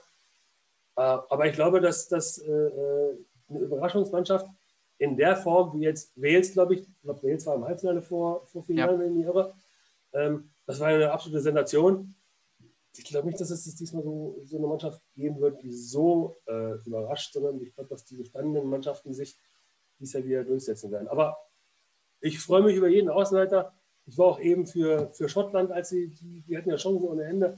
Äh, 0.95 1.01
aber 1.01 1.45
ich 1.47 1.53
glaube, 1.53 1.82
dass 1.82 2.08
das 2.08 2.41
eine 2.41 3.60
Überraschungsmannschaft 3.60 4.47
in 4.97 5.17
der 5.17 5.36
Form, 5.36 5.73
wie 5.73 5.84
jetzt 5.84 6.12
Wales, 6.15 6.53
glaube 6.53 6.75
ich, 6.75 6.82
ich 6.82 7.01
glaube, 7.01 7.23
Wales 7.23 7.45
war 7.45 7.56
im 7.56 7.65
Halbfinale 7.65 8.01
vor, 8.01 8.45
vor 8.47 8.63
vier 8.63 8.75
ja. 8.75 8.86
Jahren, 8.86 8.99
wenn 8.99 9.12
ich 9.12 9.17
mich 9.17 9.25
irre. 9.25 9.53
Ähm, 10.13 10.49
das 10.65 10.80
war 10.80 10.88
eine 10.88 11.12
absolute 11.12 11.41
Sensation 11.41 12.15
ich 12.97 13.05
glaube 13.05 13.27
nicht, 13.27 13.39
dass 13.39 13.49
es 13.49 13.75
diesmal 13.75 14.03
so, 14.03 14.41
so, 14.45 14.57
eine 14.57 14.67
Mannschaft 14.67 15.01
geben 15.13 15.39
wird, 15.39 15.62
die 15.62 15.71
so 15.71 16.38
äh, 16.47 16.75
überrascht, 16.86 17.33
sondern 17.33 17.62
ich 17.62 17.73
glaube, 17.73 17.89
dass 17.89 18.05
die 18.05 18.17
gestandenen 18.17 18.69
Mannschaften 18.69 19.13
sich 19.13 19.38
dies 19.99 20.13
Jahr 20.13 20.23
wieder 20.23 20.43
durchsetzen 20.43 20.91
werden. 20.91 21.07
Aber 21.07 21.38
ich 22.19 22.39
freue 22.39 22.63
mich 22.63 22.75
über 22.75 22.88
jeden 22.88 23.10
Außenseiter. 23.10 23.73
Ich 24.05 24.17
war 24.17 24.27
auch 24.27 24.39
eben 24.39 24.65
für, 24.65 25.12
für 25.13 25.29
Schottland, 25.29 25.71
als 25.71 25.89
sie, 25.89 26.10
die, 26.10 26.41
die 26.41 26.57
hatten 26.57 26.69
ja 26.69 26.77
Chancen 26.77 27.07
ohne 27.07 27.23
Ende. 27.23 27.57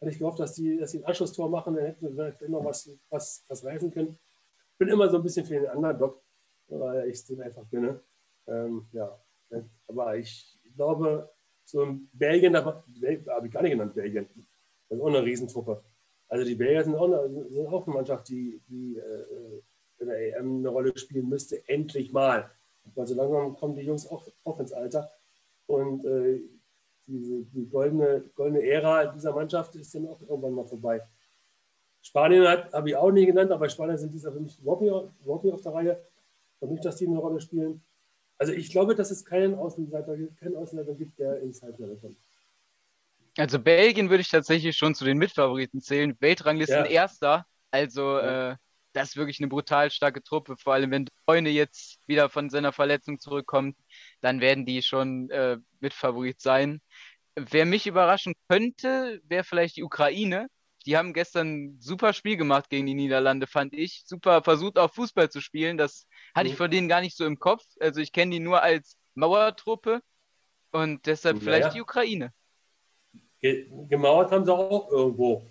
Hatte 0.00 0.10
ich 0.10 0.18
gehofft, 0.18 0.40
dass 0.40 0.52
die, 0.54 0.76
dass 0.78 0.90
sie 0.90 0.98
ein 0.98 1.04
Anschlusstor 1.04 1.48
machen, 1.48 1.74
dann 1.74 1.84
hätten 1.84 2.02
wir 2.02 2.32
vielleicht 2.32 2.50
noch 2.50 2.64
was, 2.64 2.90
was, 3.08 3.44
was 3.48 3.64
reißen 3.64 3.90
können. 3.90 4.18
Bin 4.78 4.88
immer 4.88 5.08
so 5.08 5.16
ein 5.16 5.22
bisschen 5.22 5.46
für 5.46 5.54
den 5.54 5.70
Underdog, 5.70 6.22
weil 6.68 7.08
ich 7.08 7.14
es 7.14 7.24
denen 7.24 7.42
einfach 7.42 7.68
gönne. 7.70 8.00
Ähm, 8.46 8.86
ja, 8.92 9.18
aber 9.88 10.16
ich 10.16 10.58
glaube, 10.74 11.30
so 11.64 11.82
in 11.82 12.08
Belgien, 12.12 12.52
da 12.52 12.64
habe 12.64 13.46
ich 13.46 13.52
gar 13.52 13.62
nicht 13.62 13.72
genannt, 13.72 13.94
Belgien. 13.94 14.28
Das 14.88 14.98
ist 14.98 15.02
auch 15.02 15.08
eine 15.08 15.24
Riesentruppe. 15.24 15.82
Also 16.28 16.44
die 16.44 16.54
Belgier 16.54 16.84
sind 16.84 16.96
auch 16.96 17.04
eine, 17.04 17.48
sind 17.50 17.66
auch 17.66 17.86
eine 17.86 17.94
Mannschaft, 17.94 18.28
die, 18.28 18.60
die 18.68 18.96
äh, 18.96 19.62
in 19.98 20.08
der 20.08 20.38
EM 20.38 20.58
eine 20.58 20.68
Rolle 20.68 20.96
spielen 20.96 21.28
müsste, 21.28 21.66
endlich 21.68 22.12
mal. 22.12 22.50
Weil 22.94 23.06
so 23.06 23.14
langsam 23.14 23.56
kommen 23.56 23.74
die 23.74 23.82
Jungs 23.82 24.06
auch, 24.08 24.26
auch 24.44 24.60
ins 24.60 24.72
Alter. 24.72 25.10
Und 25.66 26.04
äh, 26.04 26.40
diese, 27.06 27.44
die 27.44 27.68
goldene, 27.68 28.24
goldene 28.34 28.62
Ära 28.62 29.06
dieser 29.06 29.32
Mannschaft 29.32 29.74
ist 29.76 29.94
dann 29.94 30.08
auch 30.08 30.20
irgendwann 30.20 30.54
mal 30.54 30.66
vorbei. 30.66 31.02
Spanien 32.02 32.46
habe 32.46 32.88
ich 32.88 32.96
auch 32.96 33.10
nie 33.10 33.26
genannt, 33.26 33.50
aber 33.50 33.68
Spanien 33.68 33.98
sind 33.98 34.12
dieser 34.14 34.32
für 34.32 34.40
mich 34.40 34.60
Robbie, 34.64 34.92
Robbie 35.26 35.52
auf 35.52 35.62
der 35.62 35.74
Reihe. 35.74 36.00
Für 36.58 36.66
mich, 36.66 36.80
dass 36.80 36.96
die 36.96 37.06
eine 37.06 37.18
Rolle 37.18 37.40
spielen. 37.40 37.82
Also 38.38 38.52
ich 38.52 38.70
glaube, 38.70 38.94
dass 38.94 39.10
es 39.10 39.24
keinen 39.24 39.54
Außenseiter, 39.54 40.16
keinen 40.38 40.56
Außenseiter 40.56 40.94
gibt, 40.94 41.18
der 41.18 41.40
ins 41.40 41.62
Halbfinale 41.62 41.96
kommt. 41.96 42.16
Also 43.36 43.58
Belgien 43.58 44.10
würde 44.10 44.22
ich 44.22 44.30
tatsächlich 44.30 44.76
schon 44.76 44.94
zu 44.94 45.04
den 45.04 45.18
Mitfavoriten 45.18 45.80
zählen. 45.80 46.16
Weltranglisten 46.20 46.84
ja. 46.84 46.90
Erster. 46.90 47.46
Also 47.70 48.18
ja. 48.18 48.52
äh, 48.52 48.56
das 48.92 49.10
ist 49.10 49.16
wirklich 49.16 49.38
eine 49.40 49.48
brutal 49.48 49.90
starke 49.90 50.22
Truppe. 50.22 50.56
Vor 50.56 50.72
allem, 50.72 50.90
wenn 50.90 51.06
Freunde 51.26 51.50
jetzt 51.50 51.98
wieder 52.06 52.30
von 52.30 52.48
seiner 52.48 52.72
Verletzung 52.72 53.20
zurückkommt, 53.20 53.76
dann 54.22 54.40
werden 54.40 54.64
die 54.64 54.82
schon 54.82 55.28
äh, 55.30 55.58
Mitfavorit 55.80 56.40
sein. 56.40 56.80
Wer 57.34 57.66
mich 57.66 57.86
überraschen 57.86 58.32
könnte, 58.48 59.20
wäre 59.24 59.44
vielleicht 59.44 59.76
die 59.76 59.82
Ukraine. 59.82 60.46
Die 60.86 60.96
haben 60.96 61.12
gestern 61.12 61.48
ein 61.48 61.80
super 61.80 62.14
Spiel 62.14 62.38
gemacht 62.38 62.70
gegen 62.70 62.86
die 62.86 62.94
Niederlande, 62.94 63.46
fand 63.46 63.74
ich. 63.74 64.04
Super 64.06 64.42
versucht 64.42 64.78
auch 64.78 64.94
Fußball 64.94 65.28
zu 65.28 65.42
spielen. 65.42 65.76
Das 65.76 66.06
hatte 66.34 66.46
ich 66.46 66.54
mhm. 66.54 66.58
von 66.58 66.70
denen 66.70 66.88
gar 66.88 67.02
nicht 67.02 67.16
so 67.16 67.26
im 67.26 67.38
Kopf. 67.38 67.64
Also 67.80 68.00
ich 68.00 68.12
kenne 68.12 68.30
die 68.30 68.40
nur 68.40 68.62
als 68.62 68.96
Mauertruppe 69.14 70.00
und 70.70 71.04
deshalb 71.04 71.36
naja. 71.36 71.44
vielleicht 71.44 71.74
die 71.74 71.82
Ukraine. 71.82 72.32
Gemauert 73.88 74.30
haben 74.30 74.44
sie 74.44 74.52
auch 74.52 74.90
irgendwo. 74.90 75.42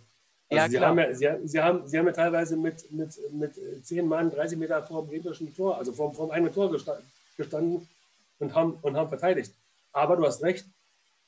Also 0.49 0.63
ja, 0.63 0.69
sie. 0.69 0.79
Haben 0.79 0.97
ja, 0.99 1.13
sie, 1.13 1.47
sie, 1.47 1.61
haben, 1.61 1.87
sie 1.87 1.97
haben 1.97 2.05
ja 2.07 2.13
teilweise 2.13 2.55
mit, 2.55 2.91
mit, 2.91 3.19
mit 3.31 3.85
10 3.85 4.07
Mann 4.07 4.29
30 4.29 4.57
Meter 4.57 4.83
vor 4.83 5.03
dem 5.03 5.11
gegnerischen 5.11 5.53
Tor, 5.55 5.77
also 5.77 5.91
vor, 5.91 6.13
vor 6.13 6.27
dem 6.27 6.31
eigenen 6.31 6.53
Tor 6.53 6.71
gestanden 7.37 7.87
und 8.39 8.53
haben, 8.53 8.77
und 8.81 8.95
haben 8.95 9.09
verteidigt. 9.09 9.53
Aber 9.91 10.15
du 10.17 10.25
hast 10.25 10.43
recht, 10.43 10.65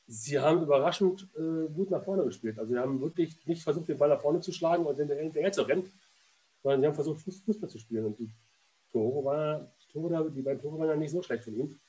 sie 0.08 0.40
haben 0.40 0.64
überraschend 0.64 1.28
äh, 1.36 1.72
gut 1.74 1.90
nach 1.90 2.04
vorne 2.04 2.24
gespielt. 2.24 2.58
Also 2.60 2.74
sie 2.74 2.80
haben 2.80 3.02
wirklich 3.02 3.36
nicht 3.46 3.64
versucht, 3.64 3.88
den 3.88 3.98
Ball 3.98 4.10
nach 4.10 4.22
vorne 4.22 4.40
zu 4.42 4.52
schlagen 4.52 4.86
und 4.86 4.98
hinterher 4.98 5.52
zu 5.52 5.64
rennen, 5.64 5.92
sondern 6.64 6.82
sie 6.82 6.88
haben 6.88 6.96
versucht, 6.96 7.22
Fußball 7.22 7.70
zu 7.70 7.80
spielen. 7.80 8.06
Und 8.06 8.20
die 8.20 8.30
Tore, 8.92 9.26
war, 9.26 9.72
die, 9.82 9.94
Tore 9.94 10.32
die 10.32 10.42
beiden 10.42 10.62
Tore 10.62 10.80
waren 10.80 10.90
ja 10.90 10.96
nicht 10.96 11.12
so 11.12 11.22
schlecht 11.22 11.44
von 11.44 11.56
ihm. 11.56 11.80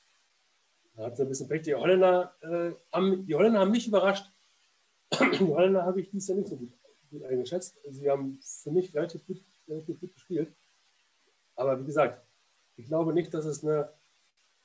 Da 0.95 1.05
hat 1.05 1.13
es 1.13 1.19
ein 1.21 1.29
bisschen 1.29 1.47
Pech. 1.47 1.61
Die 1.61 1.75
Holländer, 1.75 2.33
äh, 2.41 2.71
haben, 2.91 3.25
die 3.25 3.35
Holländer 3.35 3.59
haben 3.59 3.71
mich 3.71 3.87
überrascht. 3.87 4.25
Die 5.11 5.43
Holländer 5.43 5.85
habe 5.85 6.01
ich 6.01 6.09
dies 6.09 6.27
Jahr 6.27 6.37
nicht 6.37 6.49
so 6.49 6.57
gut 6.57 6.71
gut 7.09 7.23
eingeschätzt. 7.23 7.77
Sie 7.89 8.09
haben 8.09 8.39
für 8.41 8.71
mich 8.71 8.93
relativ 8.93 9.25
gut, 9.25 9.43
relativ 9.67 9.99
gut 9.99 10.13
gespielt. 10.13 10.53
Aber 11.55 11.79
wie 11.79 11.85
gesagt, 11.85 12.25
ich 12.77 12.85
glaube 12.85 13.13
nicht, 13.13 13.33
dass 13.33 13.45
es 13.45 13.63
eine 13.63 13.89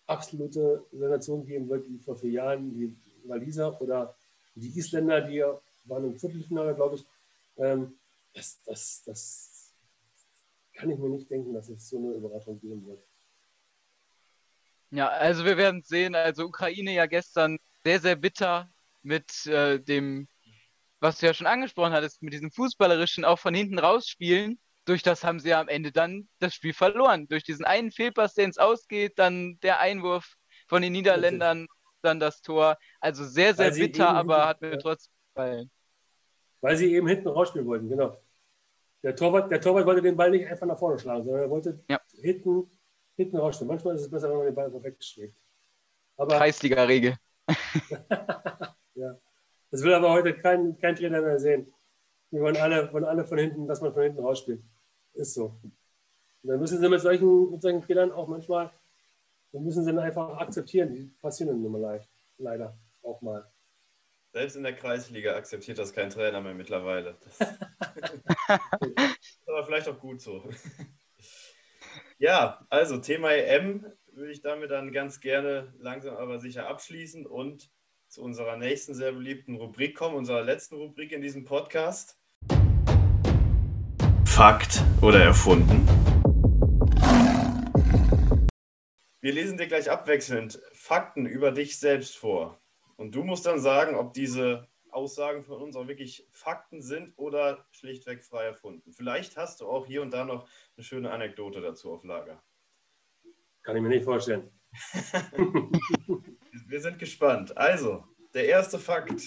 absolute 0.07 0.85
Sensation 0.93 1.47
geben 1.47 1.69
wird, 1.69 1.89
wie 1.89 1.99
vor 1.99 2.17
vier 2.17 2.31
Jahren 2.31 2.73
die 2.75 2.95
Waliser 3.25 3.81
oder 3.81 4.15
die 4.55 4.79
Isländer, 4.79 5.23
die 5.23 5.43
waren 5.85 6.05
im 6.05 6.19
Viertelfinale, 6.19 6.75
glaube 6.75 6.97
ich. 6.97 7.07
Ähm, 7.57 7.99
das, 8.35 8.63
das, 8.65 9.03
das 9.05 9.75
kann 10.75 10.91
ich 10.91 10.99
mir 10.99 11.09
nicht 11.09 11.31
denken, 11.31 11.55
dass 11.55 11.69
es 11.69 11.89
so 11.89 11.99
eine 11.99 12.15
Überraschung 12.15 12.61
geben 12.61 12.87
wird. 12.87 13.03
Ja, 14.91 15.09
also 15.09 15.45
wir 15.45 15.57
werden 15.57 15.83
sehen. 15.83 16.15
Also 16.15 16.45
Ukraine 16.45 16.93
ja 16.93 17.07
gestern 17.07 17.59
sehr, 17.85 18.01
sehr 18.01 18.17
bitter 18.17 18.71
mit 19.03 19.47
äh, 19.47 19.81
dem 19.81 20.29
was 21.05 21.19
du 21.19 21.27
ja 21.27 21.35
schon 21.35 21.47
angesprochen 21.47 21.93
hattest, 21.93 22.23
mit 22.23 22.33
diesem 22.33 22.51
fußballerischen 22.51 23.27
auch 23.27 23.39
von 23.39 23.53
hinten 23.53 23.79
rausspielen, 23.79 24.59
durch 24.87 25.03
das 25.03 25.23
haben 25.23 25.39
sie 25.39 25.51
ja 25.51 25.61
am 25.61 25.69
Ende 25.69 25.93
dann 25.93 26.29
das 26.39 26.55
Spiel 26.55 26.73
verloren. 26.73 27.29
Durch 27.29 27.45
diesen 27.45 27.67
einen 27.67 27.91
Fehlpass, 27.91 28.33
der 28.33 28.47
ins 28.47 28.57
Ausgeht, 28.57 29.19
dann 29.19 29.59
der 29.63 29.81
Einwurf 29.81 30.35
von 30.67 30.81
den 30.81 30.93
Niederländern, 30.93 31.67
dann 32.01 32.21
das 32.21 32.41
Tor. 32.41 32.79
Also 33.01 33.25
sehr, 33.25 33.55
sehr 33.55 33.71
bitter, 33.71 34.09
aber 34.09 34.47
hat 34.49 34.63
mir 34.63 34.79
trotzdem 34.79 35.13
gefallen. 35.35 35.71
Weil 36.63 36.77
sie 36.79 36.95
eben 36.95 37.07
hinten 37.07 37.29
rausspielen 37.29 37.67
wollten, 37.67 37.91
genau. 37.91 38.17
Der 39.03 39.15
Torwart, 39.15 39.51
der 39.51 39.61
Torwart 39.61 39.85
wollte 39.85 40.01
den 40.01 40.17
Ball 40.17 40.31
nicht 40.31 40.47
einfach 40.47 40.67
nach 40.67 40.79
vorne 40.79 40.99
schlagen, 40.99 41.25
sondern 41.25 41.43
er 41.43 41.51
wollte 41.51 41.85
ja. 41.91 42.01
hinten, 42.23 42.71
hinten 43.17 43.37
rausspielen. 43.37 43.69
Manchmal 43.69 43.95
ist 43.97 44.01
es 44.01 44.11
besser, 44.11 44.31
wenn 44.31 44.39
man 44.39 44.47
den 44.47 44.55
Ball 44.55 44.71
perfekt 44.71 45.05
schlägt. 45.05 45.37
Kreisliga-Regel. 46.17 47.17
ja. 48.95 49.19
Das 49.75 49.83
will 49.83 49.93
aber 49.93 50.13
heute 50.13 50.33
kein, 50.37 50.79
kein 50.79 50.95
Trainer 50.95 51.21
mehr 51.21 51.41
sehen. 51.41 51.75
Wir 52.31 52.43
wollen 52.43 52.57
alle, 52.59 52.93
wollen 52.93 53.03
alle 53.03 53.25
von 53.25 53.39
hinten, 53.39 53.67
dass 53.67 53.81
man 53.81 53.93
von 53.93 54.05
hinten 54.05 54.21
rausspielt. 54.21 54.63
Ist 55.15 55.35
so. 55.35 55.59
Und 55.65 55.73
dann 56.45 56.61
müssen 56.61 56.81
sie 56.81 56.89
mit 56.89 57.01
solchen, 57.01 57.51
mit 57.51 57.61
solchen 57.61 57.83
Fehlern 57.83 58.13
auch 58.13 58.29
manchmal, 58.29 58.71
dann 59.51 59.65
müssen 59.65 59.85
sie 59.85 59.91
dann 59.91 59.99
einfach 60.05 60.39
akzeptieren. 60.39 60.95
Die 60.95 61.13
passieren 61.21 61.61
dann 61.61 61.65
immer 61.65 62.01
leider 62.39 62.79
auch 63.03 63.21
mal. 63.21 63.51
Selbst 64.33 64.55
in 64.55 64.63
der 64.63 64.77
Kreisliga 64.77 65.35
akzeptiert 65.35 65.81
das 65.81 65.93
kein 65.93 66.11
Trainer 66.11 66.41
mehr 66.41 66.55
mittlerweile. 66.55 67.17
Das 67.25 67.41
aber 69.47 69.65
vielleicht 69.65 69.89
auch 69.89 69.99
gut 69.99 70.21
so. 70.21 70.49
Ja, 72.19 72.65
also 72.71 72.99
Thema 72.99 73.33
EM 73.33 73.93
würde 74.13 74.31
ich 74.31 74.41
damit 74.41 74.71
dann 74.71 74.93
ganz 74.93 75.19
gerne 75.19 75.75
langsam 75.81 76.15
aber 76.15 76.39
sicher 76.39 76.69
abschließen 76.69 77.27
und 77.27 77.73
zu 78.15 78.23
unserer 78.23 78.57
nächsten 78.57 78.95
sehr 78.95 79.11
beliebten 79.11 79.57
Rubrik 79.57 79.97
kommen, 79.97 80.15
unserer 80.15 80.45
letzten 80.45 80.77
Rubrik 80.77 81.11
in 81.11 81.21
diesem 81.21 81.45
Podcast. 81.45 82.17
Fakt 84.25 84.85
oder 85.03 85.21
erfunden? 85.21 85.85
Wir 89.21 89.33
lesen 89.33 89.59
dir 89.59 89.67
gleich 89.67 89.91
abwechselnd 89.91 90.63
Fakten 90.73 91.27
über 91.27 91.51
dich 91.51 91.81
selbst 91.81 92.17
vor. 92.17 92.61
Und 92.95 93.17
du 93.17 93.25
musst 93.25 93.47
dann 93.47 93.59
sagen, 93.59 93.97
ob 93.97 94.13
diese 94.13 94.69
Aussagen 94.91 95.43
von 95.43 95.61
uns 95.61 95.75
auch 95.75 95.89
wirklich 95.89 96.29
Fakten 96.31 96.83
sind 96.83 97.15
oder 97.17 97.67
schlichtweg 97.73 98.23
frei 98.23 98.45
erfunden. 98.45 98.93
Vielleicht 98.93 99.37
hast 99.37 99.61
du 99.61 99.67
auch 99.67 99.87
hier 99.87 100.03
und 100.03 100.13
da 100.13 100.25
noch 100.25 100.49
eine 100.77 100.85
schöne 100.85 101.11
Anekdote 101.11 101.61
dazu 101.61 101.93
auf 101.93 102.05
Lager. 102.05 102.41
Kann 103.65 103.75
ich 103.75 103.83
mir 103.83 103.89
nicht 103.89 104.05
vorstellen. 104.05 104.53
Wir 106.67 106.81
sind 106.81 106.99
gespannt. 106.99 107.57
Also, 107.57 108.05
der 108.33 108.47
erste 108.47 108.79
Fakt. 108.79 109.23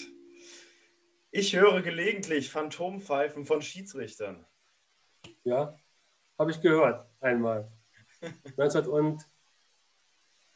Ich 1.30 1.54
höre 1.54 1.82
gelegentlich 1.82 2.50
Phantompfeifen 2.50 3.44
von 3.44 3.62
Schiedsrichtern. 3.62 4.46
Ja, 5.44 5.76
habe 6.38 6.50
ich 6.50 6.60
gehört, 6.60 7.06
einmal. 7.20 7.70
19 8.56 8.86
und 8.86 9.26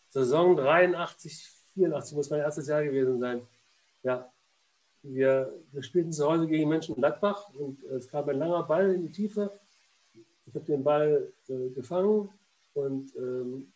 Saison 0.09 0.57
83, 0.57 1.49
84 1.75 2.17
muss 2.17 2.31
mein 2.31 2.41
erstes 2.41 2.69
Jahr 2.69 2.85
gewesen 2.85 3.21
sein. 3.21 3.47
Ja, 4.03 4.31
wir, 5.03 5.53
wir 5.73 5.83
spielten 5.83 6.13
zu 6.13 6.31
Hause 6.31 6.47
gegen 6.47 6.69
Menschen 6.69 6.95
Gladbach 6.95 7.49
und 7.55 7.83
es 7.85 8.09
kam 8.09 8.29
ein 8.29 8.39
langer 8.39 8.63
Ball 8.65 8.95
in 8.95 9.03
die 9.03 9.13
Tiefe. 9.13 9.59
Ich 10.47 10.55
habe 10.55 10.65
den 10.65 10.85
Ball 10.85 11.33
äh, 11.49 11.71
gefangen 11.71 12.31
und 12.75 13.15
ähm, 13.17 13.73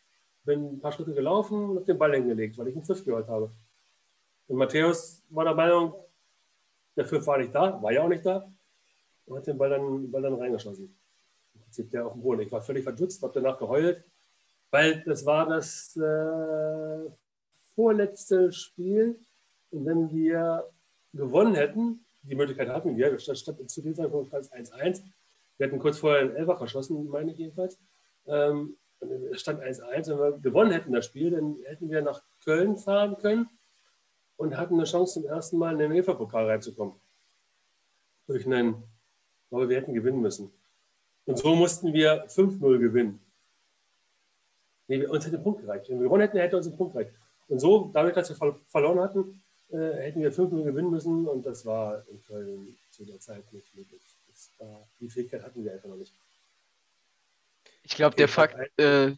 bin 0.47 0.77
ein 0.77 0.81
paar 0.81 0.93
Schritte 0.93 1.13
gelaufen 1.13 1.71
und 1.71 1.77
habe 1.77 1.87
den 1.87 1.99
Ball 1.99 2.15
hingelegt, 2.15 2.57
weil 2.57 2.69
ich 2.69 2.77
einen 2.77 2.85
Pfiff 2.85 3.05
gehört 3.05 3.29
habe. 3.29 3.51
Und 4.49 4.57
Matthäus 4.57 5.23
war 5.29 5.45
der 5.45 5.55
Meinung, 5.55 5.95
der 6.97 7.05
Pfiff 7.05 7.27
war 7.27 7.37
nicht 7.37 7.55
da, 7.55 7.83
war 7.83 7.93
ja 7.93 8.03
auch 8.03 8.09
nicht 8.09 8.25
da, 8.25 8.51
und 9.27 9.37
hat 9.37 9.47
den 9.47 9.59
Ball 9.59 9.71
dann, 9.71 10.11
Ball 10.11 10.23
dann 10.23 10.35
reingeschossen. 10.35 10.97
Im 11.55 11.61
Prinzip 11.61 11.91
der 11.91 12.07
auf 12.07 12.13
dem 12.13 12.23
Boden. 12.23 12.41
Ich 12.41 12.53
war 12.53 12.63
völlig 12.63 12.85
verdutzt, 12.85 13.23
habe 13.23 13.35
danach 13.35 13.59
geheult, 13.59 14.05
weil 14.71 15.03
das 15.05 15.27
war 15.27 15.47
das 15.47 15.97
äh, 15.97 17.11
vorletzte 17.75 18.53
Spiel. 18.53 19.19
Und 19.71 19.85
wenn 19.85 20.11
wir 20.11 20.65
gewonnen 21.13 21.55
hätten, 21.55 22.05
die 22.23 22.35
Möglichkeit 22.35 22.69
hatten 22.69 22.97
wir, 22.97 23.11
das 23.11 23.39
stand 23.39 23.71
zu 23.71 23.83
dem 23.83 23.95
Zeitpunkt 23.95 24.33
1-1. 24.33 25.03
Wir 25.59 25.67
hatten 25.67 25.79
kurz 25.79 25.99
vorher 25.99 26.23
einen 26.23 26.37
Elfer 26.37 26.57
verschossen, 26.57 27.09
meine 27.09 27.33
ich 27.33 27.39
jedenfalls. 27.39 27.79
Ähm, 28.27 28.77
stand 29.33 29.63
1-1. 29.63 30.09
Wenn 30.09 30.19
wir 30.19 30.39
gewonnen 30.39 30.73
hätten 30.73 30.93
das 30.93 31.07
Spiel, 31.07 31.31
dann 31.31 31.57
hätten 31.65 31.91
wir 31.91 32.03
nach 32.03 32.23
Köln 32.45 32.77
fahren 32.77 33.17
können 33.19 33.49
und 34.37 34.57
hatten 34.57 34.75
eine 34.75 34.85
Chance, 34.85 35.15
zum 35.15 35.27
ersten 35.27 35.59
Mal 35.59 35.73
in 35.73 35.79
den 35.79 35.93
UEFA-Pokal 35.93 36.47
reinzukommen. 36.49 36.95
Durch 38.27 38.47
einen, 38.47 38.83
aber 39.51 39.69
wir 39.69 39.77
hätten 39.77 39.95
gewinnen 39.95 40.21
müssen. 40.21 40.51
Und 41.27 41.39
so 41.39 41.55
mussten 41.55 41.93
wir 41.93 42.27
5-0 42.29 42.79
gewinnen. 42.79 43.21
Nee, 44.89 45.05
uns 45.07 45.27
hätte 45.27 45.37
ein 45.37 45.43
Punkt 45.43 45.63
gereicht. 45.63 45.89
Wenn 45.89 45.99
wir 45.99 46.05
gewonnen 46.05 46.23
hätten, 46.23 46.39
hätte 46.39 46.57
uns 46.57 46.67
ein 46.67 46.77
Punkt 46.77 46.93
gereicht. 46.93 47.13
Und 47.49 47.59
so, 47.59 47.91
dadurch, 47.93 48.15
dass 48.15 48.29
wir 48.29 48.57
verloren 48.69 49.01
hatten, 49.01 49.43
äh, 49.71 49.95
hätten 49.95 50.21
wir 50.21 50.33
5-0 50.33 50.65
gewinnen 50.65 50.91
müssen 50.91 51.27
und 51.27 51.45
das 51.45 51.67
war 51.67 52.05
in 52.09 52.23
Köln 52.23 52.77
zu 52.91 53.05
der 53.05 53.19
Zeit 53.19 53.53
nicht 53.53 53.75
möglich. 53.75 54.03
War, 54.59 54.87
die 55.01 55.09
Fähigkeit 55.09 55.43
hatten 55.43 55.65
wir 55.65 55.73
einfach 55.73 55.89
noch 55.89 55.97
nicht. 55.97 56.13
Ich 57.89 57.95
glaube, 57.95 58.17
der 58.17 58.29
Fakt, 58.29 58.57
äh, 58.81 59.15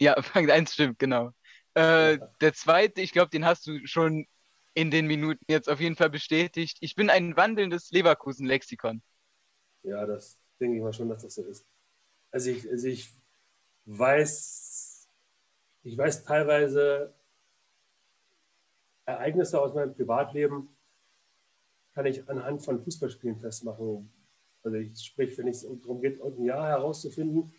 ja, 0.00 0.14
Fakt 0.22 0.50
1 0.50 0.72
stimmt, 0.72 0.98
genau. 0.98 1.32
Äh, 1.74 2.18
der 2.40 2.54
zweite, 2.54 3.00
ich 3.00 3.10
glaube, 3.10 3.30
den 3.30 3.44
hast 3.44 3.66
du 3.66 3.84
schon 3.84 4.26
in 4.74 4.92
den 4.92 5.06
Minuten 5.06 5.44
jetzt 5.48 5.68
auf 5.68 5.80
jeden 5.80 5.96
Fall 5.96 6.10
bestätigt. 6.10 6.78
Ich 6.80 6.94
bin 6.94 7.10
ein 7.10 7.36
wandelndes 7.36 7.90
Leverkusen-Lexikon. 7.90 9.02
Ja, 9.82 10.06
das 10.06 10.38
denke 10.60 10.76
ich 10.76 10.82
mal 10.82 10.92
schon, 10.92 11.08
dass 11.08 11.22
das 11.22 11.34
so 11.34 11.42
ist. 11.42 11.66
Also 12.30 12.50
ich, 12.50 12.68
also 12.70 12.86
ich 12.86 13.12
weiß, 13.86 15.08
ich 15.82 15.98
weiß 15.98 16.24
teilweise 16.24 17.12
Ereignisse 19.04 19.60
aus 19.60 19.74
meinem 19.74 19.94
Privatleben, 19.94 20.68
kann 21.92 22.06
ich 22.06 22.28
anhand 22.28 22.62
von 22.62 22.82
Fußballspielen 22.82 23.38
festmachen. 23.38 24.12
Also 24.62 24.76
ich 24.78 24.98
sprich, 25.00 25.36
wenn 25.38 25.48
es 25.48 25.62
darum 25.62 26.00
geht, 26.00 26.20
ein 26.20 26.44
Jahr 26.44 26.68
herauszufinden, 26.68 27.52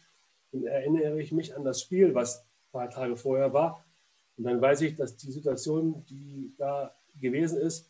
dann 0.63 0.71
erinnere 0.71 1.21
ich 1.21 1.31
mich 1.31 1.55
an 1.55 1.63
das 1.63 1.81
Spiel, 1.81 2.13
was 2.13 2.39
ein 2.39 2.71
paar 2.71 2.89
Tage 2.89 3.15
vorher 3.17 3.53
war. 3.53 3.85
Und 4.37 4.45
dann 4.45 4.61
weiß 4.61 4.81
ich, 4.81 4.95
dass 4.95 5.15
die 5.17 5.31
Situation, 5.31 6.05
die 6.05 6.53
da 6.57 6.95
gewesen 7.19 7.57
ist, 7.57 7.89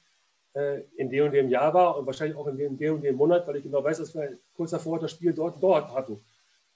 äh, 0.53 0.84
in 0.95 1.09
dem 1.09 1.26
und 1.26 1.34
dem 1.34 1.49
Jahr 1.49 1.74
war 1.74 1.97
und 1.97 2.05
wahrscheinlich 2.05 2.38
auch 2.38 2.47
in 2.47 2.57
dem, 2.57 2.78
dem 2.78 2.95
und 2.95 3.01
dem 3.01 3.16
Monat, 3.16 3.47
weil 3.47 3.57
ich 3.57 3.63
genau 3.63 3.84
weiß, 3.84 3.97
dass 3.97 4.13
wir 4.13 4.38
kurz 4.53 4.72
davor 4.72 4.99
das 4.99 5.11
Spiel 5.11 5.34
dort 5.34 5.55
und 5.55 5.61
dort 5.61 5.91
hatten. 5.93 6.24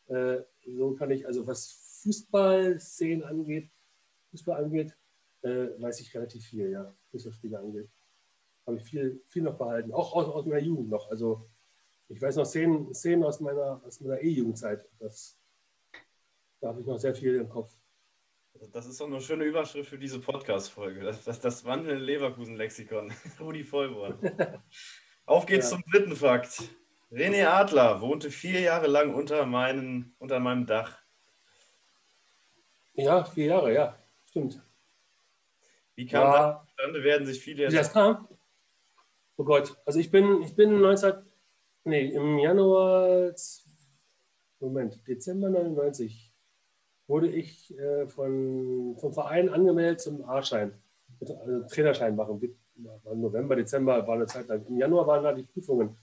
Äh, 0.07 0.41
so 0.65 0.93
kann 0.95 1.11
ich, 1.11 1.25
also 1.25 1.45
was 1.45 1.71
Fußballszenen 2.03 3.23
angeht, 3.23 3.69
Fußball 4.31 4.63
angeht, 4.63 4.95
äh, 5.41 5.67
weiß 5.79 6.01
ich 6.01 6.13
relativ 6.15 6.45
viel, 6.45 6.71
ja, 6.71 6.93
Fußballspiele 7.11 7.59
angeht. 7.59 7.89
Habe 8.65 8.77
ich 8.77 8.83
viel, 8.83 9.21
viel 9.27 9.43
noch 9.43 9.57
behalten, 9.57 9.91
auch 9.93 10.13
aus, 10.13 10.27
aus 10.27 10.45
meiner 10.45 10.61
Jugend 10.61 10.89
noch. 10.89 11.09
Also 11.09 11.47
ich 12.09 12.21
weiß 12.21 12.35
noch 12.35 12.45
Szenen, 12.45 12.93
Szenen 12.93 13.23
aus 13.23 13.39
meiner, 13.39 13.81
aus 13.85 14.01
meiner 14.01 14.21
E-Jugendzeit. 14.21 14.83
Da 16.62 16.70
habe 16.70 16.82
ich 16.82 16.88
noch 16.88 16.97
sehr 16.97 17.16
viel 17.16 17.36
im 17.36 17.49
Kopf. 17.49 17.74
Das 18.74 18.86
ist 18.86 18.99
doch 18.99 19.07
eine 19.07 19.22
schöne 19.22 19.45
Überschrift 19.45 19.89
für 19.89 19.97
diese 19.97 20.20
Podcast-Folge. 20.20 21.01
Das, 21.01 21.24
das, 21.24 21.39
das 21.39 21.64
wandelnde 21.64 22.03
Leverkusen-Lexikon. 22.03 23.14
Rudi 23.39 23.64
Vollborn. 23.64 24.20
Auf 25.26 25.45
geht's 25.45 25.72
ja. 25.72 25.78
zum 25.78 25.84
dritten 25.89 26.16
Fakt. 26.16 26.64
René 27.12 27.45
Adler 27.45 28.01
wohnte 28.01 28.30
vier 28.30 28.60
Jahre 28.60 28.88
lang 28.88 29.16
unter, 29.16 29.45
meinen, 29.45 30.14
unter 30.20 30.39
meinem 30.39 30.66
Dach. 30.66 30.99
Ja, 32.93 33.24
vier 33.24 33.45
Jahre, 33.45 33.74
ja, 33.74 33.97
stimmt. 34.26 34.62
Wie 35.95 36.05
kam 36.05 36.24
ja. 36.24 36.51
das 36.51 36.68
zustande? 36.68 37.03
Werden 37.03 37.26
sich 37.26 37.39
viele 37.39 37.64
jetzt. 37.64 37.72
Wie 37.72 37.78
das 37.78 37.93
kam? 37.93 38.28
Oh 39.38 39.45
Gott, 39.45 39.78
also 39.86 39.99
ich 39.99 40.12
bin, 40.12 40.41
ich 40.41 40.55
bin 40.55 40.82
19, 40.82 41.14
nee, 41.86 42.10
im 42.10 42.38
Januar, 42.39 43.34
Moment, 44.60 45.07
Dezember 45.07 45.49
99 45.49 46.28
wurde 47.10 47.28
ich 47.28 47.78
äh, 47.78 48.07
von, 48.07 48.95
vom 48.99 49.14
Verein 49.14 49.49
angemeldet 49.49 49.99
zum 49.99 50.24
A-Schein, 50.24 50.74
also 51.20 51.64
Trainerschein 51.68 52.16
machen. 52.16 52.39
Im 53.12 53.22
November, 53.22 53.55
Dezember 53.55 54.07
war 54.07 54.16
eine 54.16 54.28
Zeit 54.28 54.47
lang. 54.47 54.66
Im 54.68 54.78
Januar 54.78 55.05
waren 55.07 55.24
da 55.24 55.34
die 55.34 55.43
Prüfungen. 55.43 55.97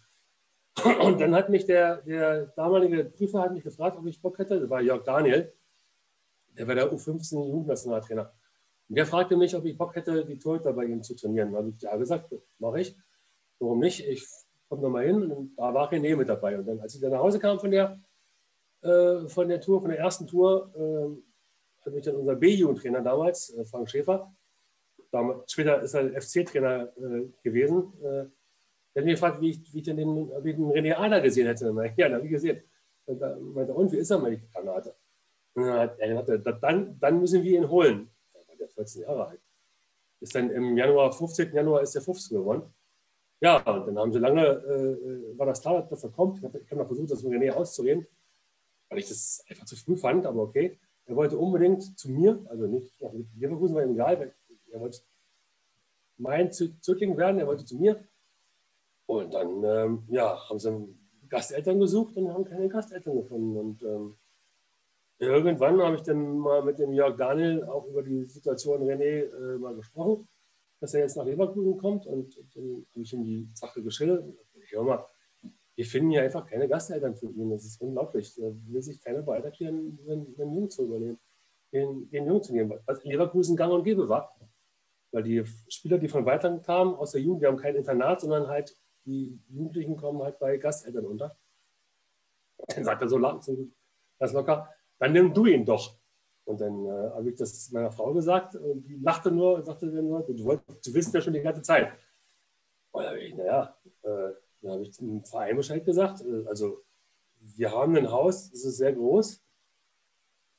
Und 1.02 1.20
dann 1.20 1.34
hat 1.34 1.48
mich 1.48 1.64
der, 1.64 2.02
der 2.02 2.46
damalige 2.48 3.04
Prüfer 3.04 3.40
hat 3.40 3.54
mich 3.54 3.62
gefragt, 3.62 3.96
ob 3.98 4.06
ich 4.06 4.20
Bock 4.20 4.38
hätte. 4.38 4.60
Das 4.60 4.68
war 4.68 4.82
Jörg 4.82 5.04
Daniel, 5.04 5.52
der 6.58 6.66
war 6.68 6.74
der 6.74 6.92
U15 6.92 7.48
Jugendnationaltrainer. 7.48 8.32
Und 8.88 8.96
der 8.96 9.06
fragte 9.06 9.36
mich, 9.36 9.56
ob 9.56 9.64
ich 9.64 9.78
Bock 9.78 9.94
hätte, 9.96 10.24
die 10.24 10.38
Torhüter 10.38 10.72
bei 10.72 10.84
ihm 10.84 11.02
zu 11.02 11.14
trainieren. 11.14 11.52
Da 11.52 11.58
habe 11.58 11.70
ich 11.70 11.80
ja 11.80 11.96
gesagt, 11.96 12.34
mache 12.58 12.80
ich. 12.80 12.96
Warum 13.58 13.78
nicht? 13.78 14.06
Ich 14.06 14.26
komme 14.68 14.82
nochmal 14.82 15.06
hin. 15.06 15.30
Und 15.30 15.56
da 15.56 15.72
war 15.72 15.90
René 15.90 16.14
mit 16.14 16.28
dabei. 16.28 16.58
Und 16.58 16.66
dann, 16.66 16.80
als 16.80 16.94
ich 16.94 17.00
dann 17.00 17.12
nach 17.12 17.20
Hause 17.20 17.38
kam 17.38 17.58
von 17.58 17.70
der, 17.70 17.98
äh, 18.82 19.28
von 19.28 19.48
der 19.48 19.60
Tour, 19.60 19.80
von 19.80 19.90
der 19.90 19.98
ersten 19.98 20.26
Tour, 20.26 20.72
äh, 20.74 21.84
hat 21.84 21.92
mich 21.94 22.04
dann 22.04 22.16
unser 22.16 22.36
B-Jugendtrainer 22.36 23.02
damals, 23.02 23.54
äh, 23.54 23.64
Frank 23.64 23.90
Schäfer, 23.90 24.34
damals, 25.10 25.50
später 25.50 25.82
ist 25.82 25.94
er 25.94 26.20
FC-Trainer 26.20 26.92
äh, 26.96 27.28
gewesen, 27.42 27.92
äh, 28.00 28.26
der 28.94 29.02
hat 29.02 29.04
mich 29.04 29.14
gefragt, 29.14 29.40
wie 29.42 29.50
ich, 29.50 29.74
wie 29.74 29.78
ich 29.78 29.84
denn 29.84 29.98
den, 29.98 30.08
ob 30.08 30.42
den 30.42 30.70
René 30.70 30.94
Adler 30.94 31.20
gesehen 31.20 31.46
hätte. 31.46 31.66
Ja, 31.96 32.08
den 32.08 32.14
habe 32.14 32.24
ich 32.24 32.32
gesehen. 32.32 32.62
Und, 33.04 33.18
da 33.18 33.36
meinte, 33.36 33.74
und 33.74 33.92
wie 33.92 33.98
ist 33.98 34.10
er, 34.10 34.18
meine 34.18 34.38
Granate? 34.38 34.96
Dann 35.54 35.70
hat 35.70 35.98
er 35.98 36.38
gesagt, 36.38 36.62
dann, 36.62 36.98
dann 36.98 37.20
müssen 37.20 37.42
wir 37.42 37.58
ihn 37.58 37.68
holen. 37.68 38.10
Da 38.32 38.40
war 38.48 38.56
der 38.56 38.68
14 38.68 39.02
Jahre 39.02 39.26
alt. 39.26 39.40
Ist 40.20 40.34
dann 40.34 40.50
im 40.50 40.78
Januar, 40.78 41.12
15. 41.12 41.52
Januar 41.52 41.82
ist 41.82 41.94
der 41.94 42.00
15 42.00 42.38
geworden. 42.38 42.74
Ja, 43.40 43.58
und 43.58 43.86
dann 43.86 43.98
haben 43.98 44.12
sie 44.12 44.18
lange, 44.18 44.46
äh, 44.46 45.38
war 45.38 45.44
das 45.44 45.60
klar, 45.60 45.86
dass 45.86 46.02
er 46.02 46.10
kommt. 46.10 46.38
Ich 46.38 46.44
habe 46.44 46.58
hab 46.58 46.78
mal 46.78 46.86
versucht, 46.86 47.10
das 47.10 47.22
mit 47.22 47.34
René 47.34 47.50
auszureden 47.52 48.06
weil 48.88 48.98
ich 48.98 49.08
das 49.08 49.44
einfach 49.48 49.66
zu 49.66 49.76
früh 49.76 49.96
fand, 49.96 50.26
aber 50.26 50.42
okay. 50.42 50.78
Er 51.06 51.14
wollte 51.14 51.38
unbedingt 51.38 51.98
zu 51.98 52.10
mir, 52.10 52.44
also 52.48 52.66
nicht 52.66 53.00
nach 53.00 53.12
Leverkusen, 53.36 53.76
war 53.76 53.84
ihm 53.84 53.92
egal, 53.92 54.34
er 54.72 54.80
wollte 54.80 55.00
mein 56.18 56.50
Zögling 56.52 57.16
werden, 57.16 57.38
er 57.38 57.46
wollte 57.46 57.64
zu 57.64 57.76
mir. 57.76 58.04
Und 59.06 59.34
dann 59.34 59.62
ähm, 59.62 60.04
ja, 60.08 60.48
haben 60.48 60.58
sie 60.58 60.96
Gasteltern 61.28 61.78
gesucht 61.78 62.16
und 62.16 62.32
haben 62.32 62.44
keine 62.44 62.68
Gasteltern 62.68 63.16
gefunden. 63.16 63.56
Und 63.56 63.82
ähm, 63.82 64.16
irgendwann 65.18 65.80
habe 65.80 65.96
ich 65.96 66.02
dann 66.02 66.38
mal 66.38 66.62
mit 66.62 66.78
dem 66.78 66.92
Jörg 66.92 67.16
Daniel 67.16 67.64
auch 67.64 67.86
über 67.86 68.02
die 68.02 68.24
Situation 68.24 68.82
René 68.82 69.30
äh, 69.30 69.58
mal 69.58 69.76
gesprochen, 69.76 70.26
dass 70.80 70.94
er 70.94 71.00
jetzt 71.00 71.16
nach 71.16 71.24
Leverkusen 71.24 71.78
kommt. 71.78 72.06
Und 72.06 72.36
dann 72.54 72.86
habe 72.92 73.02
ich 73.02 73.12
ihm 73.12 73.24
die 73.24 73.48
Sache 73.54 73.82
geschildert. 73.82 74.24
Höre 74.70 74.82
mal, 74.82 75.06
wir 75.76 75.84
finden 75.84 76.10
hier 76.10 76.22
einfach 76.22 76.46
keine 76.46 76.68
Gasteltern 76.68 77.14
für 77.14 77.26
ihn. 77.26 77.50
Das 77.50 77.64
ist 77.64 77.80
unglaublich. 77.80 78.34
Da 78.34 78.50
will 78.66 78.82
sich 78.82 79.00
keiner 79.00 79.22
bereit 79.22 79.44
erklären, 79.44 79.98
einen, 80.08 80.34
einen 80.38 80.54
Jungen 80.54 80.70
zu 80.70 80.86
übernehmen, 80.86 81.18
den, 81.72 82.08
den 82.08 82.26
Jungen 82.26 82.42
zu 82.42 82.54
nehmen, 82.54 82.80
was 82.86 83.00
in 83.04 83.10
Leverkusen 83.10 83.56
gang 83.56 83.72
und 83.72 83.84
gäbe 83.84 84.08
war. 84.08 84.34
Weil 85.12 85.22
die 85.22 85.44
Spieler, 85.68 85.98
die 85.98 86.08
von 86.08 86.24
weiter 86.24 86.58
kamen, 86.60 86.94
aus 86.94 87.12
der 87.12 87.20
Jugend, 87.20 87.42
die 87.42 87.46
haben 87.46 87.58
kein 87.58 87.76
Internat, 87.76 88.22
sondern 88.22 88.48
halt 88.48 88.74
die 89.04 89.38
Jugendlichen 89.48 89.96
kommen 89.96 90.22
halt 90.22 90.38
bei 90.38 90.56
Gasteltern 90.56 91.04
unter. 91.04 91.38
Dann 92.68 92.84
sagt 92.84 93.02
er 93.02 93.08
so 93.08 93.18
ganz 93.20 94.32
locker, 94.32 94.70
dann 94.98 95.12
nimm 95.12 95.32
du 95.32 95.44
ihn 95.44 95.64
doch. 95.64 95.98
Und 96.44 96.60
dann 96.60 96.86
äh, 96.86 97.10
habe 97.10 97.28
ich 97.28 97.36
das 97.36 97.70
meiner 97.72 97.90
Frau 97.90 98.12
gesagt 98.14 98.54
und 98.54 98.84
die 98.84 98.96
lachte 98.96 99.30
nur 99.30 99.56
und 99.56 99.66
sagte 99.66 99.90
dann 99.90 100.06
nur, 100.06 100.22
du, 100.24 100.32
du 100.32 100.94
willst 100.94 101.12
ja 101.12 101.20
schon 101.20 101.34
die 101.34 101.40
ganze 101.40 101.60
Zeit. 101.60 101.92
Und 102.92 103.02
da 103.02 103.14
ich, 103.14 103.34
naja, 103.34 103.76
äh, 104.02 104.30
da 104.66 104.72
habe 104.72 104.82
ich 104.82 104.92
zum 104.92 105.24
Verein 105.24 105.56
Bescheid 105.56 105.84
gesagt. 105.84 106.22
Äh, 106.22 106.46
also, 106.46 106.82
wir 107.40 107.70
haben 107.70 107.96
ein 107.96 108.10
Haus, 108.10 108.50
das 108.50 108.64
ist 108.64 108.78
sehr 108.78 108.92
groß, 108.92 109.40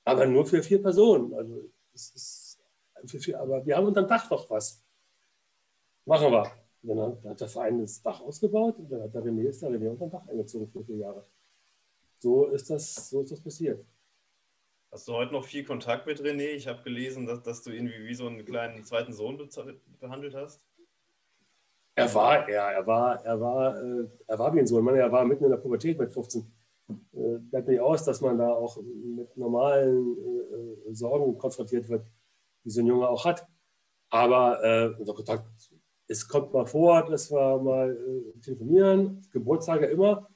aber 0.05 0.25
nur 0.25 0.45
für 0.45 0.63
vier 0.63 0.81
Personen. 0.81 1.33
Also, 1.33 1.69
es 1.93 2.09
ist 2.15 2.59
für 3.05 3.19
vier, 3.19 3.39
aber 3.39 3.65
wir 3.65 3.75
haben 3.75 3.87
unter 3.87 4.03
dem 4.03 4.07
Dach 4.07 4.27
doch 4.29 4.49
was. 4.49 4.83
Machen 6.05 6.31
wir. 6.31 6.51
Dann 6.83 6.99
hat, 6.99 7.25
hat, 7.25 7.41
der 7.41 7.47
Verein 7.49 7.79
das 7.81 8.01
Dach 8.01 8.21
ausgebaut 8.21 8.77
und 8.79 8.89
dann 8.89 9.01
hat 9.01 9.13
der 9.13 9.23
René, 9.23 9.49
ist 9.49 9.61
der 9.61 9.69
René 9.69 9.89
unter 9.89 10.05
dem 10.05 10.11
Dach 10.11 10.27
eingezogen 10.27 10.69
für 10.69 10.83
vier 10.83 10.97
Jahre. 10.97 11.27
So 12.19 12.45
ist 12.47 12.69
das, 12.69 13.09
so 13.09 13.21
ist 13.21 13.31
das 13.31 13.41
passiert. 13.41 13.85
Hast 14.91 15.07
du 15.07 15.13
heute 15.13 15.33
noch 15.33 15.45
viel 15.45 15.65
Kontakt 15.65 16.07
mit 16.07 16.21
René? 16.21 16.51
Ich 16.51 16.67
habe 16.67 16.81
gelesen, 16.83 17.25
dass, 17.25 17.43
dass 17.43 17.61
du 17.61 17.71
ihn 17.71 17.89
wie 17.89 18.15
so 18.15 18.27
einen 18.27 18.45
kleinen 18.45 18.83
zweiten 18.85 19.11
Sohn 19.11 19.37
behandelt 19.99 20.33
hast. 20.33 20.66
Er 21.97 22.13
war, 22.13 22.47
ja, 22.47 22.69
er 22.69 22.85
war, 22.85 23.25
er 23.25 23.41
war, 23.41 23.83
äh, 23.83 24.07
er 24.27 24.37
war 24.37 24.53
wie 24.53 24.59
ein 24.59 24.67
Sohn. 24.67 24.87
Er 24.87 25.11
war 25.11 25.25
mitten 25.25 25.45
in 25.45 25.49
der 25.49 25.57
Pubertät 25.57 25.97
mit 25.97 26.13
15. 26.13 26.45
Äh, 26.89 27.39
bleibt 27.39 27.67
nicht 27.67 27.79
aus, 27.81 28.05
dass 28.05 28.21
man 28.21 28.37
da 28.37 28.51
auch 28.51 28.77
mit 28.77 29.35
normalen 29.35 30.15
äh, 30.15 30.93
Sorgen 30.93 31.35
konfrontiert 31.39 31.89
wird, 31.89 32.05
die 32.63 32.69
so 32.69 32.81
ein 32.81 32.85
Junge 32.85 33.09
auch 33.09 33.25
hat. 33.25 33.47
Aber 34.11 34.63
äh, 34.63 34.93
unser 34.99 35.15
Kontakt, 35.15 35.47
es 36.07 36.27
kommt 36.27 36.53
mal 36.53 36.67
vor, 36.67 37.03
dass 37.09 37.31
wir 37.31 37.57
mal 37.57 37.97
äh, 37.97 38.39
telefonieren, 38.41 39.23
Geburtstage 39.31 39.87
immer. 39.87 40.29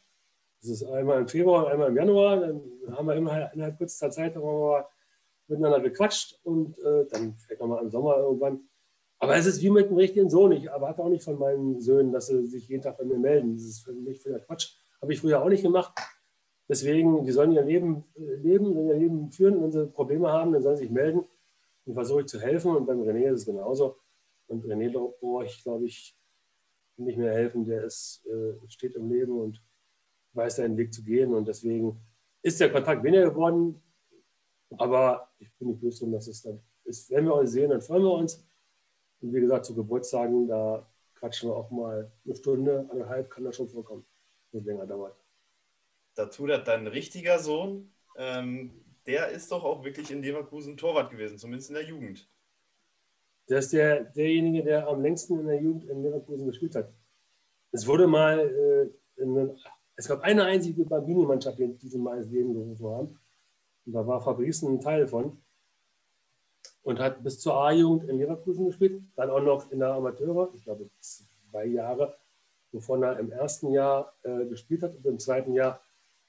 Das 0.62 0.72
ist 0.72 0.84
einmal 0.84 1.20
im 1.20 1.28
Februar, 1.28 1.68
einmal 1.68 1.90
im 1.90 1.96
Januar. 1.96 2.40
Dann 2.40 2.62
haben 2.90 3.08
wir 3.08 3.16
immer 3.16 3.54
innerhalb 3.54 3.78
kurzer 3.78 4.10
Zeit 4.10 4.36
miteinander 5.48 5.80
gequatscht 5.80 6.40
und 6.42 6.76
äh, 6.80 7.06
dann 7.12 7.36
vielleicht 7.36 7.62
nochmal 7.62 7.84
im 7.84 7.92
Sommer 7.92 8.18
irgendwann 8.18 8.62
aber 9.22 9.36
es 9.36 9.46
ist 9.46 9.62
wie 9.62 9.70
mit 9.70 9.86
einem 9.86 9.98
richtigen 9.98 10.32
Sohn. 10.32 10.52
Ich 10.52 10.66
erwarte 10.66 11.04
auch 11.04 11.10
nicht 11.10 11.24
von 11.24 11.38
meinen 11.38 11.80
Söhnen, 11.80 12.12
dass 12.12 12.26
sie 12.26 12.44
sich 12.48 12.68
jeden 12.68 12.82
Tag 12.82 12.98
bei 12.98 13.06
mir 13.06 13.20
melden. 13.20 13.54
Das 13.54 13.66
ist 13.66 13.82
für 13.82 13.94
mich 13.94 14.20
völliger 14.20 14.44
Quatsch. 14.44 14.74
Habe 15.00 15.14
ich 15.14 15.20
früher 15.20 15.44
auch 15.44 15.48
nicht 15.48 15.62
gemacht. 15.62 15.94
Deswegen, 16.68 17.24
die 17.24 17.32
sollen 17.32 17.52
ihr 17.52 17.62
Leben 17.62 18.04
äh, 18.16 18.36
leben, 18.38 18.74
sollen 18.74 18.88
ihr 18.88 18.96
Leben 18.96 19.32
führen. 19.32 19.62
Wenn 19.62 19.72
sie 19.72 19.86
Probleme 19.86 20.32
haben, 20.32 20.52
dann 20.54 20.64
sollen 20.64 20.76
sie 20.78 20.86
sich 20.86 20.92
melden. 20.92 21.24
Und 21.86 21.94
versuche 21.94 22.22
ich 22.22 22.26
zu 22.26 22.40
helfen. 22.42 22.76
Und 22.76 22.88
beim 22.88 23.00
René 23.02 23.28
ist 23.28 23.42
es 23.42 23.46
genauso. 23.46 23.98
Und 24.48 24.66
René 24.66 24.92
brauche 24.92 25.46
ich, 25.46 25.62
glaube 25.62 25.86
ich, 25.86 26.18
nicht 26.98 27.20
mehr 27.20 27.32
helfen. 27.32 27.64
Der 27.66 27.84
ist, 27.84 28.26
äh, 28.26 28.56
steht 28.70 28.96
im 28.96 29.08
Leben 29.08 29.40
und 29.40 29.62
weiß 30.34 30.56
seinen 30.56 30.78
Weg 30.78 30.96
zu 30.96 31.04
gehen. 31.04 31.36
Und 31.36 31.48
deswegen 31.48 32.02
ist 32.42 32.60
der 32.60 32.72
Kontakt 32.72 33.04
weniger 33.04 33.30
geworden. 33.30 33.84
Aber 34.80 35.30
ich 35.38 35.56
bin 35.60 35.68
nicht 35.68 35.82
böse 35.82 36.00
drum, 36.00 36.12
dass 36.12 36.26
es 36.26 36.42
dann 36.42 36.60
ist. 36.86 37.12
Wenn 37.12 37.26
wir 37.26 37.36
uns 37.36 37.52
sehen, 37.52 37.70
dann 37.70 37.82
freuen 37.82 38.02
wir 38.02 38.14
uns. 38.14 38.51
Und 39.22 39.34
wie 39.34 39.42
gesagt, 39.42 39.66
zu 39.66 39.76
Geburtstagen, 39.76 40.48
da 40.48 40.86
quatschen 41.16 41.50
wir 41.50 41.56
auch 41.56 41.70
mal 41.72 42.12
eine 42.26 42.36
Stunde, 42.36 42.88
eineinhalb, 42.92 43.30
kann 43.30 43.44
das 43.44 43.56
schon 43.56 43.70
vorkommen, 43.70 44.06
wenn 44.52 44.62
es 44.62 44.66
länger 44.66 44.88
dauert. 44.88 45.16
Dazu 46.16 46.48
hat 46.48 46.68
dein 46.68 46.88
richtiger 46.88 47.40
Sohn, 47.40 47.94
ähm, 48.18 48.72
der 49.06 49.30
ist 49.30 49.52
doch 49.52 49.64
auch 49.64 49.84
wirklich 49.84 50.12
in 50.12 50.22
Leverkusen 50.22 50.78
Torwart 50.78 51.12
gewesen, 51.12 51.38
zumindest 51.38 51.70
in 51.70 51.76
der 51.76 51.86
Jugend. 51.86 52.28
Der 53.50 53.60
ist 53.60 53.74
der, 53.74 54.04
derjenige, 54.04 54.64
der 54.64 54.88
am 54.88 55.02
längsten 55.02 55.40
in 55.40 55.48
der 55.48 55.62
Jugend 55.62 55.86
in 55.86 56.04
Leverkusen 56.04 56.48
gespielt 56.48 56.76
hat. 56.76 56.92
Es 57.72 57.88
wurde 57.88 58.08
mal, 58.08 58.40
äh, 58.40 59.22
in, 59.22 59.58
es 59.96 60.08
gab 60.08 60.22
eine 60.22 60.46
einzige 60.46 60.86
Bambini-Mannschaft, 60.86 61.60
die 61.60 61.78
diese 61.78 61.98
mal 61.98 62.18
ins 62.18 62.30
Leben 62.30 62.54
gerufen 62.54 62.86
haben. 62.88 63.20
Und 63.86 63.94
da 63.94 64.06
war 64.06 64.22
Fabrice 64.22 64.64
ein 64.64 64.80
Teil 64.80 65.08
von. 65.08 65.42
Und 66.84 67.00
hat 67.00 67.24
bis 67.24 67.40
zur 67.40 67.56
A-Jugend 67.56 68.10
in 68.10 68.18
Leverkusen 68.18 68.66
gespielt, 68.66 69.04
dann 69.16 69.30
auch 69.30 69.42
noch 69.42 69.70
in 69.72 69.80
der 69.80 69.94
Amateure, 69.94 70.50
ich 70.56 70.64
glaube 70.64 70.90
zwei 71.00 71.66
Jahre, 71.66 72.16
wovon 72.72 73.04
er 73.04 73.20
im 73.20 73.32
ersten 73.32 73.72
Jahr 73.72 74.14
äh, 74.24 74.46
gespielt 74.46 74.82
hat. 74.82 74.96
Und 74.96 75.06
im 75.06 75.20
zweiten 75.20 75.54
Jahr 75.54 75.80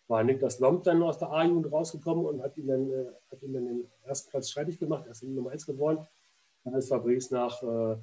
war 0.08 0.22
Niklas 0.24 0.58
Lomb 0.58 0.84
dann 0.84 1.02
aus 1.02 1.18
der 1.18 1.30
A-Jugend 1.30 1.72
rausgekommen 1.72 2.26
und 2.26 2.42
hat 2.42 2.56
ihn 2.58 2.66
dann, 2.66 2.90
äh, 2.90 3.06
dann 3.40 3.52
den 3.52 3.90
ersten 4.04 4.30
Platz 4.30 4.50
streitig 4.50 4.78
gemacht. 4.78 5.04
Er 5.06 5.12
ist 5.12 5.22
Nummer 5.22 5.50
1 5.50 5.64
geworden. 5.64 6.06
Dann 6.64 6.74
ist 6.74 6.88
Fabrice 6.88 7.32
nach 7.32 7.62
äh, 7.62 7.96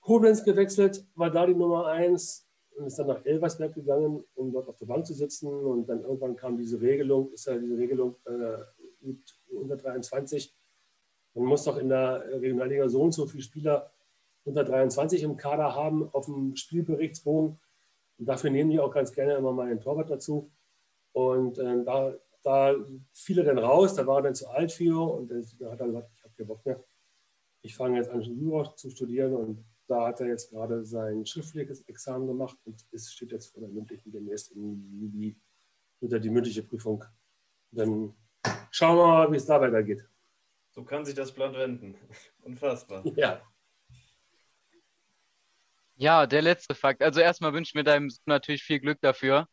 Koblenz 0.00 0.44
gewechselt, 0.44 1.04
war 1.14 1.30
da 1.30 1.46
die 1.46 1.54
Nummer 1.54 1.86
1 1.86 2.46
und 2.76 2.86
ist 2.86 2.98
dann 2.98 3.06
nach 3.06 3.24
Elversberg 3.24 3.74
gegangen, 3.74 4.22
um 4.34 4.52
dort 4.52 4.68
auf 4.68 4.76
der 4.76 4.86
Bank 4.86 5.06
zu 5.06 5.14
sitzen. 5.14 5.48
Und 5.48 5.88
dann 5.88 6.02
irgendwann 6.02 6.36
kam 6.36 6.56
diese 6.56 6.80
Regelung, 6.80 7.32
ist 7.32 7.46
ja 7.46 7.56
diese 7.56 7.76
Regelung 7.76 8.16
äh, 8.26 9.14
unter 9.54 9.76
23. 9.76 10.54
Man 11.34 11.46
muss 11.46 11.64
doch 11.64 11.76
in 11.76 11.88
der 11.88 12.24
Regionalliga 12.40 12.88
so 12.88 13.02
und 13.02 13.12
so 13.12 13.26
viele 13.26 13.42
Spieler 13.42 13.90
unter 14.44 14.64
23 14.64 15.22
im 15.22 15.36
Kader 15.36 15.74
haben 15.74 16.08
auf 16.12 16.26
dem 16.26 16.54
Spielberichtsbogen. 16.54 17.58
Und 18.18 18.26
dafür 18.26 18.50
nehmen 18.50 18.70
die 18.70 18.78
auch 18.78 18.92
ganz 18.92 19.12
gerne 19.12 19.34
immer 19.34 19.52
mal 19.52 19.68
den 19.68 19.80
Torwart 19.80 20.10
dazu. 20.10 20.50
Und 21.12 21.58
äh, 21.58 21.84
da, 21.84 22.14
da 22.42 22.74
fiel 23.12 23.38
er 23.38 23.44
dann 23.44 23.58
raus, 23.58 23.94
da 23.94 24.06
war 24.06 24.18
er 24.18 24.22
dann 24.22 24.34
zu 24.34 24.48
alt 24.48 24.72
für 24.72 25.00
und 25.00 25.30
da 25.58 25.70
hat 25.70 25.80
er 25.80 25.86
gesagt, 25.86 26.10
ich 26.16 26.24
habe 26.24 26.34
keinen 26.36 26.46
Bock 26.46 26.64
mehr. 26.66 26.84
Ich 27.62 27.74
fange 27.74 27.96
jetzt 27.96 28.10
an, 28.10 28.20
Jura 28.20 28.76
zu 28.76 28.90
studieren 28.90 29.34
und 29.34 29.64
da 29.86 30.08
hat 30.08 30.20
er 30.20 30.28
jetzt 30.28 30.50
gerade 30.50 30.84
sein 30.84 31.26
schriftliches 31.26 31.82
Examen 31.88 32.26
gemacht 32.26 32.58
und 32.64 32.84
es 32.92 33.12
steht 33.12 33.32
jetzt 33.32 33.52
vor 33.52 33.60
der 33.60 33.70
mündlichen 33.70 34.12
demnächst 34.12 34.52
im 34.52 35.00
Juli 35.00 35.36
unter 36.00 36.18
die 36.18 36.30
mündliche 36.30 36.62
Prüfung. 36.62 37.04
Dann 37.70 38.14
schauen 38.70 38.96
wir 38.96 39.06
mal, 39.06 39.32
wie 39.32 39.36
es 39.36 39.46
da 39.46 39.60
weitergeht. 39.60 40.04
So 40.74 40.84
kann 40.84 41.04
sich 41.04 41.14
das 41.14 41.32
Blatt 41.32 41.54
wenden. 41.54 41.96
Unfassbar. 42.42 43.04
Ja. 43.16 43.40
Ja, 45.96 46.26
der 46.26 46.42
letzte 46.42 46.74
Fakt. 46.74 47.02
Also 47.02 47.20
erstmal 47.20 47.52
wünsche 47.52 47.70
ich 47.70 47.74
mir 47.74 47.84
deinem 47.84 48.10
Sohn 48.10 48.22
natürlich 48.26 48.64
viel 48.64 48.80
Glück 48.80 49.00
dafür, 49.00 49.46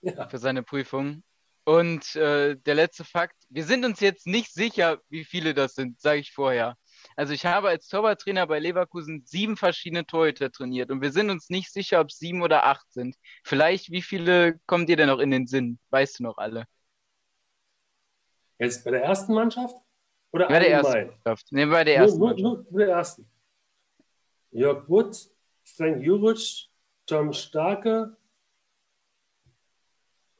ja. 0.00 0.28
für 0.28 0.38
seine 0.38 0.64
Prüfung. 0.64 1.22
Und 1.62 2.16
äh, 2.16 2.56
der 2.56 2.74
letzte 2.74 3.04
Fakt, 3.04 3.36
wir 3.48 3.64
sind 3.64 3.84
uns 3.84 4.00
jetzt 4.00 4.26
nicht 4.26 4.52
sicher, 4.52 5.00
wie 5.08 5.24
viele 5.24 5.54
das 5.54 5.74
sind, 5.74 6.00
sage 6.00 6.20
ich 6.20 6.32
vorher. 6.32 6.76
Also 7.16 7.32
ich 7.32 7.46
habe 7.46 7.68
als 7.68 7.86
Torwarttrainer 7.86 8.46
bei 8.46 8.58
Leverkusen 8.58 9.22
sieben 9.24 9.56
verschiedene 9.56 10.04
Torhüter 10.04 10.50
trainiert 10.50 10.90
und 10.90 11.00
wir 11.00 11.12
sind 11.12 11.30
uns 11.30 11.48
nicht 11.48 11.72
sicher, 11.72 12.00
ob 12.00 12.08
es 12.08 12.18
sieben 12.18 12.42
oder 12.42 12.64
acht 12.64 12.92
sind. 12.92 13.16
Vielleicht, 13.44 13.90
wie 13.90 14.02
viele 14.02 14.58
kommen 14.66 14.86
dir 14.86 14.96
denn 14.96 15.08
noch 15.08 15.20
in 15.20 15.30
den 15.30 15.46
Sinn? 15.46 15.78
Weißt 15.90 16.18
du 16.18 16.24
noch 16.24 16.36
alle? 16.36 16.66
Jetzt 18.58 18.84
bei 18.84 18.90
der 18.90 19.04
ersten 19.04 19.32
Mannschaft? 19.32 19.83
Oder 20.34 20.48
bei 20.48 20.58
der 20.58 20.70
ersten 20.70 21.06
Mannschaft. 21.06 21.52
Nee, 21.52 21.66
bei 21.66 21.84
der 21.84 21.94
ersten 21.94 22.18
nur, 22.18 22.34
nur, 22.34 22.66
nur 22.68 22.80
der 22.80 22.88
ersten. 22.88 23.30
Jörg 24.50 24.88
Wood, 24.88 25.16
Frank 25.62 26.02
Juric, 26.02 26.68
Tom 27.06 27.32
Starke, 27.32 28.16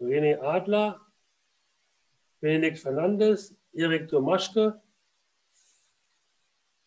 René 0.01 0.41
Adler, 0.41 1.01
Benedikt 2.41 2.81
Fernandes, 2.81 3.57
Erik 3.73 4.09
Domaschke, 4.09 4.83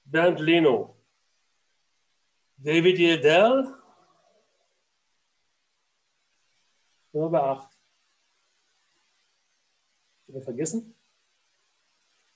Bernd 0.04 0.42
Leno, 0.42 0.98
David 2.58 3.00
Yedel, 3.00 3.74
Nummer 7.14 7.42
8. 7.42 7.78
Habe 10.28 10.40
ich 10.40 10.44
vergessen? 10.44 10.97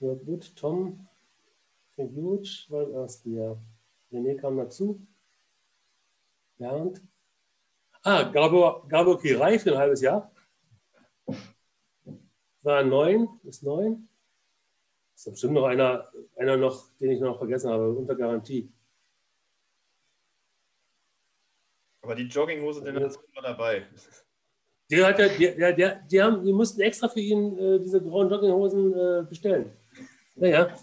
Ja, 0.02 0.16
gut, 0.16 0.56
Tom, 0.56 1.08
Frank 1.93 2.12
Juric 2.12 2.66
war 2.70 2.88
im 2.88 2.95
ersten 2.95 3.36
Jahr. 3.36 3.62
René 4.12 4.36
kam 4.36 4.58
dazu. 4.58 4.99
Bernd. 6.58 6.99
Ah, 8.02 8.24
Gabor, 8.24 8.88
Gabor 8.88 9.20
Kirai 9.22 9.60
für 9.60 9.74
ein 9.74 9.78
halbes 9.78 10.02
Jahr. 10.02 10.32
War 12.64 12.84
neun, 12.84 13.30
ist 13.43 13.62
neun. 13.62 14.10
Ist 15.16 15.30
bestimmt 15.30 15.54
noch 15.54 15.66
einer, 15.66 16.12
einer 16.36 16.58
noch, 16.58 16.89
den 16.99 17.12
ich 17.12 17.20
noch 17.20 17.38
vergessen 17.38 17.70
habe, 17.70 17.91
unter 17.91 18.16
Garantie. 18.16 18.72
Aber 22.02 22.16
die 22.16 22.24
Jogginghose, 22.24 22.82
den 22.84 22.95
hat 22.95 23.20
immer 23.32 23.41
dabei. 23.43 23.86
Der 24.89 25.06
hat 25.06 25.20
ja, 25.20 25.28
der, 25.28 25.56
der, 25.56 25.74
der, 25.74 25.95
die, 26.02 26.22
haben, 26.24 26.43
die 26.43 26.54
mussten 26.54 26.82
extra 26.82 27.08
für 27.08 27.20
ihn 27.20 27.56
äh, 27.60 27.80
diese 27.80 28.02
grauen 28.02 28.32
Jogginghosen 28.32 28.93
äh, 28.93 29.24
bestellen. 29.30 29.78
Naja, 30.36 30.75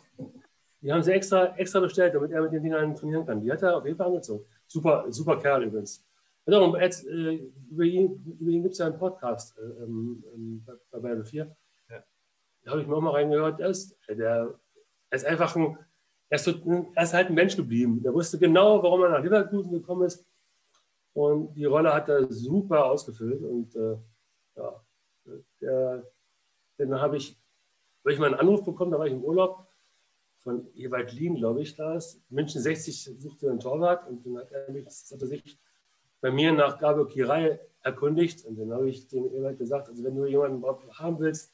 die 0.81 0.93
haben 0.93 1.03
sie 1.03 1.13
extra, 1.13 1.57
extra 1.57 1.81
bestellt, 1.81 2.15
damit 2.15 2.31
er 2.31 2.43
mit 2.43 2.53
den 2.53 2.63
Dingern 2.63 2.95
trainieren 2.95 3.27
kann. 3.27 3.41
Die 3.41 3.51
hat 3.51 3.63
er 3.63 3.77
auf 3.77 3.85
jeden 3.85 3.97
Fall 3.97 4.09
angezogen. 4.09 4.45
Super, 4.67 5.07
super 5.09 5.39
Kerl 5.39 5.65
übrigens. 5.65 6.05
Darum, 6.45 6.77
jetzt, 6.77 7.07
äh, 7.07 7.51
über 7.71 7.85
ihn, 7.85 8.37
über 8.41 8.51
ihn 8.51 8.63
gibt 8.63 8.73
es 8.73 8.79
ja 8.79 8.87
einen 8.87 8.99
Podcast 8.99 9.59
äh, 9.59 9.83
ähm, 9.83 10.65
bei 10.91 10.99
Bayern 10.99 11.25
4. 11.25 11.55
Ja. 11.91 12.05
Da 12.63 12.71
habe 12.71 12.81
ich 12.81 12.87
mir 12.87 12.97
auch 12.97 13.03
mal 13.03 13.11
reingehört. 13.11 13.61
Er 13.61 13.69
ist, 13.69 13.99
der, 14.09 14.59
er 15.11 15.17
ist 15.17 15.27
einfach 15.27 15.55
ein, 15.57 15.77
er 16.31 16.37
ist, 16.37 16.47
er 16.47 17.03
ist 17.03 17.13
halt 17.13 17.29
ein 17.29 17.35
Mensch 17.35 17.55
geblieben. 17.55 18.03
Der 18.03 18.15
wusste 18.15 18.39
genau, 18.39 18.83
warum 18.83 19.03
er 19.03 19.11
nach 19.11 19.23
Leverkusen 19.23 19.73
gekommen 19.73 20.07
ist. 20.07 20.27
Und 21.13 21.53
die 21.55 21.67
Rolle 21.67 21.93
hat 21.93 22.09
er 22.09 22.33
super 22.33 22.87
ausgefüllt. 22.87 23.43
Und 23.43 23.75
äh, 23.77 23.99
ja, 24.57 24.85
der, 25.61 26.11
den 26.79 26.95
habe 26.99 27.19
ich, 27.19 27.39
habe 28.09 28.15
ich 28.15 28.21
mal 28.21 28.27
einen 28.29 28.41
Anruf 28.41 28.65
bekommen, 28.65 28.91
da 28.91 28.99
war 28.99 29.07
ich 29.07 29.13
im 29.13 29.23
Urlaub 29.23 29.67
von 30.39 30.67
Ewald 30.75 31.13
Lien, 31.13 31.35
glaube 31.35 31.61
ich, 31.61 31.77
da 31.77 31.95
ist. 31.95 32.23
München 32.31 32.63
60 32.63 33.17
suchte 33.19 33.51
einen 33.51 33.61
Torwart 33.61 34.09
und 34.09 34.25
dann 34.25 34.39
hat 34.39 34.51
er 34.51 34.71
mich, 34.73 34.87
hat 34.87 35.21
er 35.21 35.27
sich 35.27 35.59
bei 36.23 36.31
mir 36.31 36.53
nach 36.53 36.79
Gabio 36.79 37.05
Kirai 37.05 37.61
erkundigt 37.83 38.47
und 38.47 38.57
dann 38.57 38.73
habe 38.73 38.89
ich 38.89 39.09
dem 39.09 39.27
Ewald 39.27 39.59
gesagt, 39.59 39.91
also 39.91 40.03
wenn 40.03 40.17
du 40.17 40.25
jemanden 40.25 40.65
haben 40.99 41.19
willst, 41.19 41.53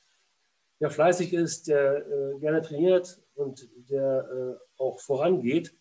der 0.78 0.90
fleißig 0.90 1.32
ist, 1.32 1.66
der 1.66 2.06
äh, 2.06 2.38
gerne 2.38 2.62
trainiert 2.62 3.20
und 3.34 3.68
der 3.90 4.28
äh, 4.30 4.80
auch 4.80 5.00
vorangeht 5.00 5.74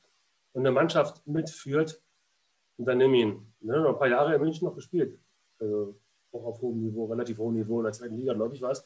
und 0.53 0.61
eine 0.61 0.71
Mannschaft 0.71 1.27
mitführt, 1.27 2.01
und 2.77 2.85
dann 2.85 2.97
nimm 2.97 3.13
ihn. 3.13 3.53
Ne, 3.61 3.79
noch 3.79 3.89
ein 3.89 3.99
paar 3.99 4.09
Jahre 4.09 4.33
in 4.33 4.41
München 4.41 4.65
noch 4.65 4.73
gespielt. 4.73 5.19
Also 5.59 5.99
auch 6.31 6.45
auf 6.45 6.61
hohem 6.61 6.79
Niveau, 6.79 7.05
relativ 7.05 7.37
hohem 7.37 7.53
Niveau 7.53 7.77
in 7.77 7.83
der 7.83 7.93
zweiten 7.93 8.17
Liga, 8.17 8.33
glaube 8.33 8.55
ich, 8.55 8.61
war 8.63 8.71
es. 8.71 8.83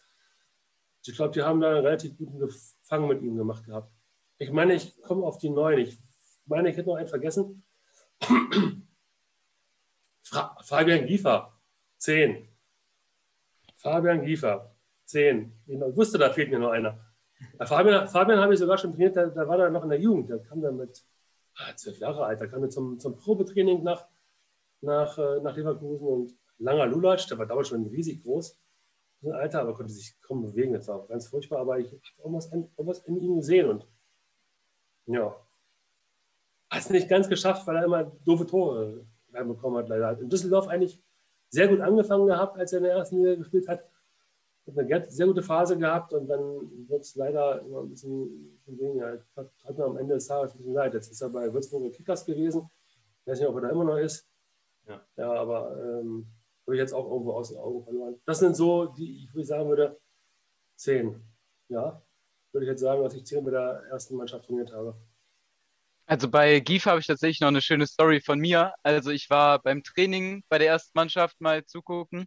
Ich 1.08 1.16
glaube, 1.16 1.34
die 1.34 1.42
haben 1.42 1.62
da 1.62 1.70
einen 1.70 1.86
relativ 1.86 2.18
guten 2.18 2.40
Gefang 2.40 3.08
mit 3.08 3.22
ihm 3.22 3.38
gemacht 3.38 3.66
gehabt. 3.66 3.92
Ich 4.38 4.52
meine, 4.52 4.74
ich 4.74 5.02
komme 5.02 5.26
auf 5.26 5.38
die 5.38 5.50
neun. 5.50 5.80
Ich 5.80 5.98
meine, 6.46 6.70
ich 6.70 6.78
hätte 6.78 6.90
noch 6.90 6.96
einen 6.96 7.08
vergessen. 7.08 7.64
Fra 10.24 10.58
Fabian 10.62 11.06
Giefer, 11.06 11.58
10. 11.98 12.48
Fabian 13.78 14.26
Giefer, 14.26 14.76
10. 15.06 15.54
Ich 15.68 15.80
wusste, 15.80 16.18
da 16.18 16.32
fehlt 16.32 16.50
mir 16.52 16.60
noch 16.60 16.72
einer. 16.72 17.00
Fabian, 17.66 18.08
Fabian 18.08 18.40
habe 18.40 18.54
ich 18.54 18.60
sogar 18.60 18.78
schon 18.78 18.92
trainiert, 18.92 19.16
da, 19.16 19.28
da 19.28 19.48
war 19.48 19.60
er 19.60 19.70
noch 19.70 19.84
in 19.84 19.90
der 19.90 20.00
Jugend. 20.00 20.30
Der 20.30 20.40
kam 20.40 20.62
dann 20.62 20.78
mit 20.78 21.06
ah, 21.56 21.76
zwölf 21.76 22.00
Jahre 22.00 22.26
alt, 22.26 22.42
da 22.42 22.48
kam 22.48 22.64
er 22.64 22.70
zum, 22.70 23.00
zum 23.00 23.16
Probetraining 23.16 23.84
nach, 23.84 24.06
nach, 24.82 25.18
äh, 25.18 25.40
nach 25.42 25.56
Leverkusen 25.56 26.08
und 26.08 26.34
langer 26.58 26.88
Lulatsch, 26.88 27.30
der 27.30 27.38
war 27.38 27.46
damals 27.46 27.70
schon 27.70 27.86
riesig 27.88 28.24
groß. 28.24 28.60
Alter, 29.24 29.62
aber 29.62 29.74
konnte 29.74 29.92
sich 29.92 30.20
kaum 30.22 30.42
bewegen. 30.42 30.74
Das 30.74 30.88
war 30.88 31.06
ganz 31.08 31.28
furchtbar, 31.28 31.60
aber 31.60 31.80
ich 31.80 31.88
habe 31.88 32.02
irgendwas, 32.20 32.52
irgendwas 32.52 33.00
in 33.00 33.18
ihm 33.18 33.38
gesehen 33.38 33.70
und 33.70 33.88
ja. 35.08 35.36
Hat 36.70 36.82
es 36.82 36.90
nicht 36.90 37.10
ganz 37.10 37.30
geschafft, 37.30 37.66
weil 37.66 37.78
er 37.78 37.86
immer 37.86 38.04
doofe 38.26 38.46
Tore 38.46 39.06
reinbekommen 39.34 39.80
hat, 39.80 39.90
leider. 39.90 40.08
Hat 40.08 40.20
in 40.20 40.30
Düsseldorf 40.30 40.68
eigentlich 40.68 41.02
sehr 41.50 41.68
gut 41.68 41.80
angefangen 41.80 42.28
gehabt, 42.28 42.58
als 42.58 42.74
er 42.74 42.80
in 42.80 42.84
der 42.84 42.94
ersten 42.94 43.18
Liga 43.18 43.36
gespielt 43.36 43.68
hat. 43.68 43.84
Hat 44.68 44.78
eine 44.78 45.10
sehr 45.10 45.28
gute 45.28 45.44
Phase 45.44 45.78
gehabt 45.78 46.12
und 46.12 46.28
dann 46.28 46.90
wird 46.90 47.02
es 47.02 47.16
leider 47.16 47.62
immer 47.62 47.84
ein 47.84 47.90
bisschen, 47.90 48.58
bisschen 48.58 48.80
weniger. 48.80 49.24
Hat, 49.38 49.50
hat 49.64 49.78
mir 49.78 49.86
am 49.86 49.98
Ende 49.98 50.16
des 50.16 50.28
Tages 50.28 50.54
ein 50.54 50.58
bisschen 50.58 50.74
leid. 50.74 50.94
Jetzt 50.94 51.10
ist 51.10 51.22
er 51.22 51.30
bei 51.30 51.52
Würzburger 51.54 51.90
Kickers 51.90 52.26
gewesen. 52.26 52.70
Ich 53.22 53.32
weiß 53.32 53.40
nicht, 53.40 53.48
ob 53.48 53.56
er 53.56 53.62
da 53.62 53.70
immer 53.70 53.86
noch 53.86 53.98
ist. 53.98 54.28
Ja, 54.88 55.02
ja 55.16 55.34
aber 55.34 55.78
ähm, 55.82 56.28
habe 56.68 56.76
ich 56.76 56.80
jetzt 56.80 56.94
auch 56.94 57.10
irgendwo 57.10 57.34
aus 57.34 57.50
den 57.50 57.58
Augen 57.58 57.84
verloren. 57.84 58.22
Das 58.26 58.40
sind 58.40 58.56
so, 58.56 58.88
die 58.88 59.24
ich 59.24 59.34
würde 59.34 59.46
sagen 59.46 59.70
würde, 59.70 60.00
zehn. 60.76 61.24
Ja, 61.70 62.02
würde 62.52 62.66
ich 62.66 62.70
jetzt 62.70 62.82
sagen, 62.82 63.04
dass 63.04 63.14
ich 63.14 63.26
zehn 63.26 63.44
mit 63.44 63.54
der 63.54 63.84
ersten 63.90 64.16
Mannschaft 64.16 64.46
trainiert 64.46 64.72
habe. 64.74 64.96
Also 66.06 66.30
bei 66.30 66.60
GIF 66.60 66.86
habe 66.86 67.00
ich 67.00 67.08
tatsächlich 67.08 67.42
noch 67.42 67.50
eine 67.50 67.62
schöne 67.62 67.88
Story 67.88 68.22
von 68.22 68.40
mir. 68.40 68.74
Also 68.84 69.12
ich 69.12 69.30
war 69.30 69.62
beim 69.62 69.84
Training 69.84 70.44
bei 70.50 70.58
der 70.58 70.68
ersten 70.68 70.92
Mannschaft 70.94 71.40
mal 71.42 71.66
zugucken 71.66 72.26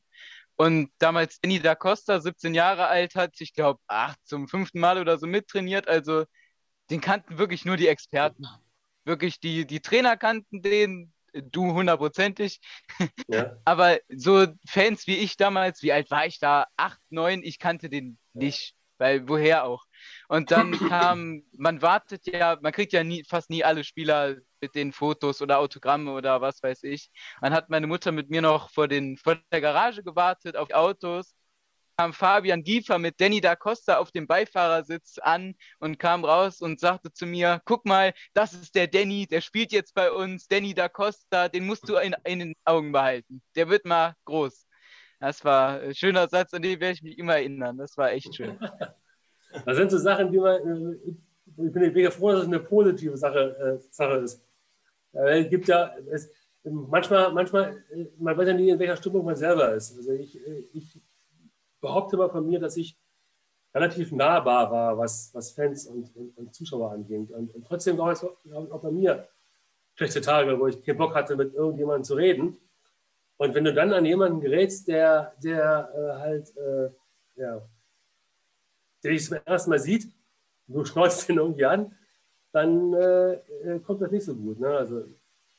und 0.56 0.90
damals 0.98 1.40
Danny 1.40 1.60
da 1.60 1.74
Costa, 1.74 2.20
17 2.20 2.54
Jahre 2.54 2.86
alt, 2.88 3.14
hat, 3.14 3.40
ich 3.40 3.54
glaube, 3.54 3.80
zum 4.24 4.48
fünften 4.48 4.80
Mal 4.80 4.98
oder 4.98 5.16
so 5.18 5.26
mittrainiert. 5.26 5.88
Also 5.88 6.24
den 6.90 7.00
kannten 7.00 7.38
wirklich 7.38 7.64
nur 7.64 7.78
die 7.78 7.88
Experten. 7.88 8.44
Wirklich, 9.04 9.40
die, 9.40 9.66
die 9.66 9.80
Trainer 9.80 10.18
kannten 10.18 10.60
den, 10.60 11.14
du 11.32 11.72
hundertprozentig. 11.72 12.60
Ja. 13.28 13.56
Aber 13.64 13.98
so 14.08 14.46
Fans 14.66 15.06
wie 15.06 15.16
ich 15.16 15.36
damals, 15.36 15.82
wie 15.82 15.92
alt 15.92 16.10
war 16.10 16.26
ich 16.26 16.38
da? 16.38 16.66
Acht, 16.76 17.00
neun, 17.10 17.42
ich 17.42 17.58
kannte 17.58 17.88
den 17.88 18.18
nicht. 18.32 18.74
Weil 18.98 19.26
woher 19.28 19.64
auch? 19.64 19.86
Und 20.28 20.50
dann 20.50 20.72
kam, 20.88 21.42
man 21.56 21.80
wartet 21.80 22.26
ja, 22.26 22.58
man 22.60 22.72
kriegt 22.72 22.92
ja 22.92 23.02
nie, 23.02 23.24
fast 23.24 23.48
nie 23.48 23.64
alle 23.64 23.82
Spieler 23.82 24.36
mit 24.60 24.74
den 24.74 24.92
Fotos 24.92 25.40
oder 25.40 25.58
Autogramme 25.58 26.12
oder 26.12 26.42
was 26.42 26.62
weiß 26.62 26.82
ich. 26.82 27.10
Dann 27.40 27.54
hat 27.54 27.70
meine 27.70 27.86
Mutter 27.86 28.12
mit 28.12 28.28
mir 28.28 28.42
noch 28.42 28.70
vor, 28.70 28.88
den, 28.88 29.16
vor 29.16 29.38
der 29.50 29.62
Garage 29.62 30.02
gewartet 30.02 30.56
auf 30.56 30.68
die 30.68 30.74
Autos 30.74 31.34
kam 32.00 32.14
Fabian 32.14 32.62
Giefer 32.62 32.98
mit 32.98 33.20
Danny 33.20 33.42
da 33.42 33.54
Costa 33.54 33.98
auf 33.98 34.10
dem 34.10 34.26
Beifahrersitz 34.26 35.18
an 35.18 35.54
und 35.80 35.98
kam 35.98 36.24
raus 36.24 36.62
und 36.62 36.80
sagte 36.80 37.12
zu 37.12 37.26
mir, 37.26 37.60
guck 37.66 37.84
mal, 37.84 38.14
das 38.32 38.54
ist 38.54 38.74
der 38.74 38.86
Danny, 38.86 39.26
der 39.26 39.42
spielt 39.42 39.70
jetzt 39.70 39.92
bei 39.92 40.10
uns, 40.10 40.48
Danny 40.48 40.72
da 40.72 40.88
Costa, 40.88 41.50
den 41.50 41.66
musst 41.66 41.86
du 41.90 41.96
in, 41.96 42.16
in 42.24 42.38
den 42.38 42.54
Augen 42.64 42.90
behalten. 42.90 43.42
Der 43.54 43.68
wird 43.68 43.84
mal 43.84 44.14
groß. 44.24 44.66
Das 45.18 45.44
war 45.44 45.78
ein 45.78 45.94
schöner 45.94 46.26
Satz, 46.26 46.54
an 46.54 46.62
den 46.62 46.80
werde 46.80 46.94
ich 46.94 47.02
mich 47.02 47.18
immer 47.18 47.34
erinnern. 47.34 47.76
Das 47.76 47.98
war 47.98 48.10
echt 48.12 48.34
schön. 48.34 48.58
Das 49.66 49.76
sind 49.76 49.90
so 49.90 49.98
Sachen, 49.98 50.30
die 50.30 50.38
man, 50.38 50.94
äh, 51.04 51.10
ich 51.66 51.72
bin 51.72 51.92
mega 51.92 52.12
froh, 52.12 52.30
dass 52.30 52.42
es 52.42 52.46
eine 52.46 52.60
positive 52.60 53.16
Sache, 53.16 53.80
äh, 53.80 53.84
Sache 53.90 54.18
ist. 54.18 54.40
Es 55.12 55.50
gibt 55.50 55.66
ja, 55.66 55.92
es, 56.08 56.30
manchmal, 56.62 57.32
manchmal, 57.32 57.84
äh, 57.90 58.06
man 58.16 58.38
weiß 58.38 58.46
ja 58.46 58.54
nie, 58.54 58.70
in 58.70 58.78
welcher 58.78 58.96
Stimmung 58.96 59.24
man 59.24 59.34
selber 59.34 59.74
ist. 59.74 59.96
Also 59.96 60.12
ich, 60.12 60.38
ich 60.72 60.99
behaupte 61.80 62.16
mal 62.16 62.30
von 62.30 62.46
mir, 62.46 62.60
dass 62.60 62.76
ich 62.76 62.96
relativ 63.74 64.12
nahbar 64.12 64.70
war, 64.70 64.98
was, 64.98 65.30
was 65.34 65.52
Fans 65.52 65.86
und, 65.86 66.14
und, 66.16 66.36
und 66.36 66.54
Zuschauer 66.54 66.92
anging. 66.92 67.26
Und, 67.26 67.54
und 67.54 67.66
trotzdem 67.66 67.96
gab 67.96 68.10
es 68.10 68.24
auch 68.24 68.80
bei 68.80 68.90
mir 68.90 69.28
schlechte 69.94 70.20
Tage, 70.20 70.58
wo 70.58 70.66
ich 70.66 70.82
keinen 70.82 70.98
Bock 70.98 71.14
hatte, 71.14 71.36
mit 71.36 71.54
irgendjemandem 71.54 72.04
zu 72.04 72.14
reden. 72.14 72.56
Und 73.36 73.54
wenn 73.54 73.64
du 73.64 73.72
dann 73.72 73.92
an 73.92 74.04
jemanden 74.04 74.40
gerätst, 74.40 74.88
der, 74.88 75.34
der 75.42 75.90
äh, 75.94 76.20
halt, 76.20 76.56
äh, 76.56 76.90
ja, 77.36 77.62
der 79.02 79.10
dich 79.12 79.24
zum 79.24 79.38
ersten 79.44 79.70
Mal 79.70 79.78
sieht, 79.78 80.08
du 80.66 80.84
schnauzt 80.84 81.28
ihn 81.28 81.38
irgendwie 81.38 81.64
an, 81.64 81.96
dann 82.52 82.92
äh, 82.92 83.32
äh, 83.32 83.80
kommt 83.80 84.02
das 84.02 84.10
nicht 84.10 84.24
so 84.24 84.34
gut. 84.34 84.58
Ne? 84.58 84.68
Also 84.68 85.04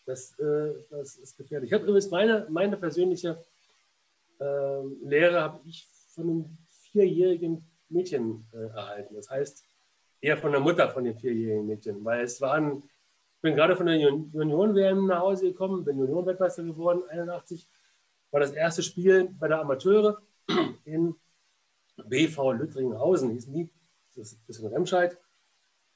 das, 0.05 0.38
äh, 0.39 0.74
das 0.89 1.15
ist 1.15 1.38
gefährlich. 1.38 1.69
Ich 1.69 1.74
habe 1.74 1.84
übrigens 1.86 2.11
meine, 2.11 2.45
meine 2.49 2.78
persönliche 2.78 3.41
ähm, 4.39 4.97
Lehre 5.03 5.41
habe 5.41 5.59
ich 5.65 5.88
von 6.14 6.30
einem 6.30 6.57
vierjährigen 6.91 7.66
Mädchen 7.89 8.45
äh, 8.53 8.68
erhalten. 8.76 9.16
Das 9.16 9.30
heißt, 9.30 9.66
eher 10.22 10.38
von 10.38 10.51
der 10.51 10.62
Mutter 10.62 10.89
von 10.89 11.03
dem 11.03 11.18
vierjährigen 11.18 11.68
Mädchen, 11.68 12.03
weil 12.05 12.24
es 12.24 12.39
waren, 12.41 12.84
ich 13.36 13.41
bin 13.41 13.55
gerade 13.55 13.76
von 13.76 13.88
der 13.88 13.97
Junioren-WM 13.97 15.07
nach 15.07 15.22
Hause 15.22 15.47
gekommen, 15.47 15.84
bin 15.84 15.97
Junioren-Weltmeister 15.97 16.64
geworden, 16.64 17.03
81, 17.09 17.68
war 18.30 18.39
das 18.39 18.51
erste 18.51 18.84
Spiel 18.84 19.30
bei 19.39 19.47
der 19.47 19.59
Amateure 19.59 20.22
in 20.86 21.16
BV 22.05 22.53
Lüttringhausen, 22.53 23.32
hieß 23.32 23.47
nie, 23.47 23.70
das 24.16 24.38
ist 24.47 24.59
in 24.59 24.68
Remscheid. 24.68 25.18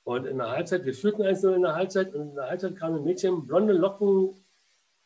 Und 0.04 0.26
in 0.26 0.38
der 0.38 0.50
Halbzeit, 0.50 0.86
wir 0.86 0.94
führten 0.94 1.24
1-0 1.24 1.56
in 1.56 1.62
der 1.64 1.76
Halbzeit 1.76 2.14
und 2.14 2.30
in 2.30 2.36
der 2.36 2.48
Halbzeit 2.48 2.76
kam 2.76 2.94
ein 2.94 3.04
Mädchen, 3.04 3.48
blonde 3.48 3.74
Locken, 3.74 4.36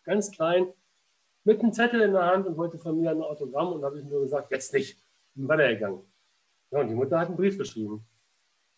ganz 0.03 0.31
klein, 0.31 0.67
mit 1.49 1.61
einem 1.61 1.73
Zettel 1.73 2.01
in 2.01 2.11
der 2.11 2.27
Hand 2.27 2.45
und 2.45 2.57
wollte 2.57 2.77
von 2.77 2.99
mir 3.01 3.09
ein 3.09 3.23
Autogramm 3.23 3.73
und 3.73 3.83
habe 3.83 3.97
ich 3.99 4.05
nur 4.05 4.21
gesagt, 4.21 4.51
jetzt 4.51 4.71
nicht. 4.71 5.01
Und 5.35 5.47
weitergegangen. 5.47 6.01
Ja, 6.69 6.81
und 6.81 6.87
die 6.89 6.93
Mutter 6.93 7.17
hat 7.19 7.27
einen 7.27 7.37
Brief 7.37 7.57
geschrieben. 7.57 8.05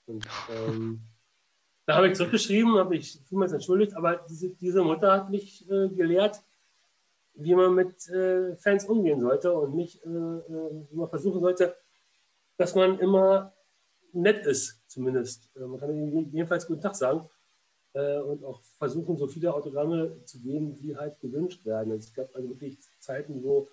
Und 0.05 0.25
ähm, 0.49 1.01
da 1.85 1.95
habe 1.95 2.07
ich 2.07 2.15
zurückgeschrieben, 2.15 2.77
habe 2.77 2.95
ich 2.95 3.19
vielmals 3.27 3.51
entschuldigt, 3.51 3.93
aber 3.97 4.25
diese, 4.29 4.51
diese 4.51 4.81
Mutter 4.83 5.11
hat 5.11 5.29
mich 5.29 5.69
äh, 5.69 5.89
gelehrt, 5.89 6.41
wie 7.33 7.55
man 7.55 7.75
mit 7.75 8.07
äh, 8.07 8.55
Fans 8.55 8.85
umgehen 8.85 9.19
sollte 9.19 9.53
und 9.53 9.75
nicht, 9.75 10.01
äh, 10.05 10.07
äh 10.07 10.87
wie 10.89 10.95
man 10.95 11.09
versuchen 11.09 11.41
sollte, 11.41 11.75
dass 12.55 12.73
man 12.73 12.99
immer 12.99 13.53
nett 14.13 14.45
ist, 14.45 14.81
zumindest. 14.87 15.49
Äh, 15.57 15.65
man 15.65 15.77
kann 15.77 16.31
jedenfalls 16.31 16.65
guten 16.65 16.81
Tag 16.81 16.95
sagen 16.95 17.29
äh, 17.93 18.19
und 18.19 18.43
auch 18.43 18.61
versuchen, 18.77 19.17
so 19.17 19.27
viele 19.27 19.53
Autogramme 19.53 20.23
zu 20.25 20.39
geben, 20.39 20.77
wie 20.81 20.95
halt 20.95 21.19
gewünscht 21.19 21.65
werden. 21.65 21.93
Es 21.93 22.13
gab 22.13 22.33
also 22.35 22.49
wirklich 22.49 22.79
Zeiten, 22.99 23.43
wo 23.43 23.69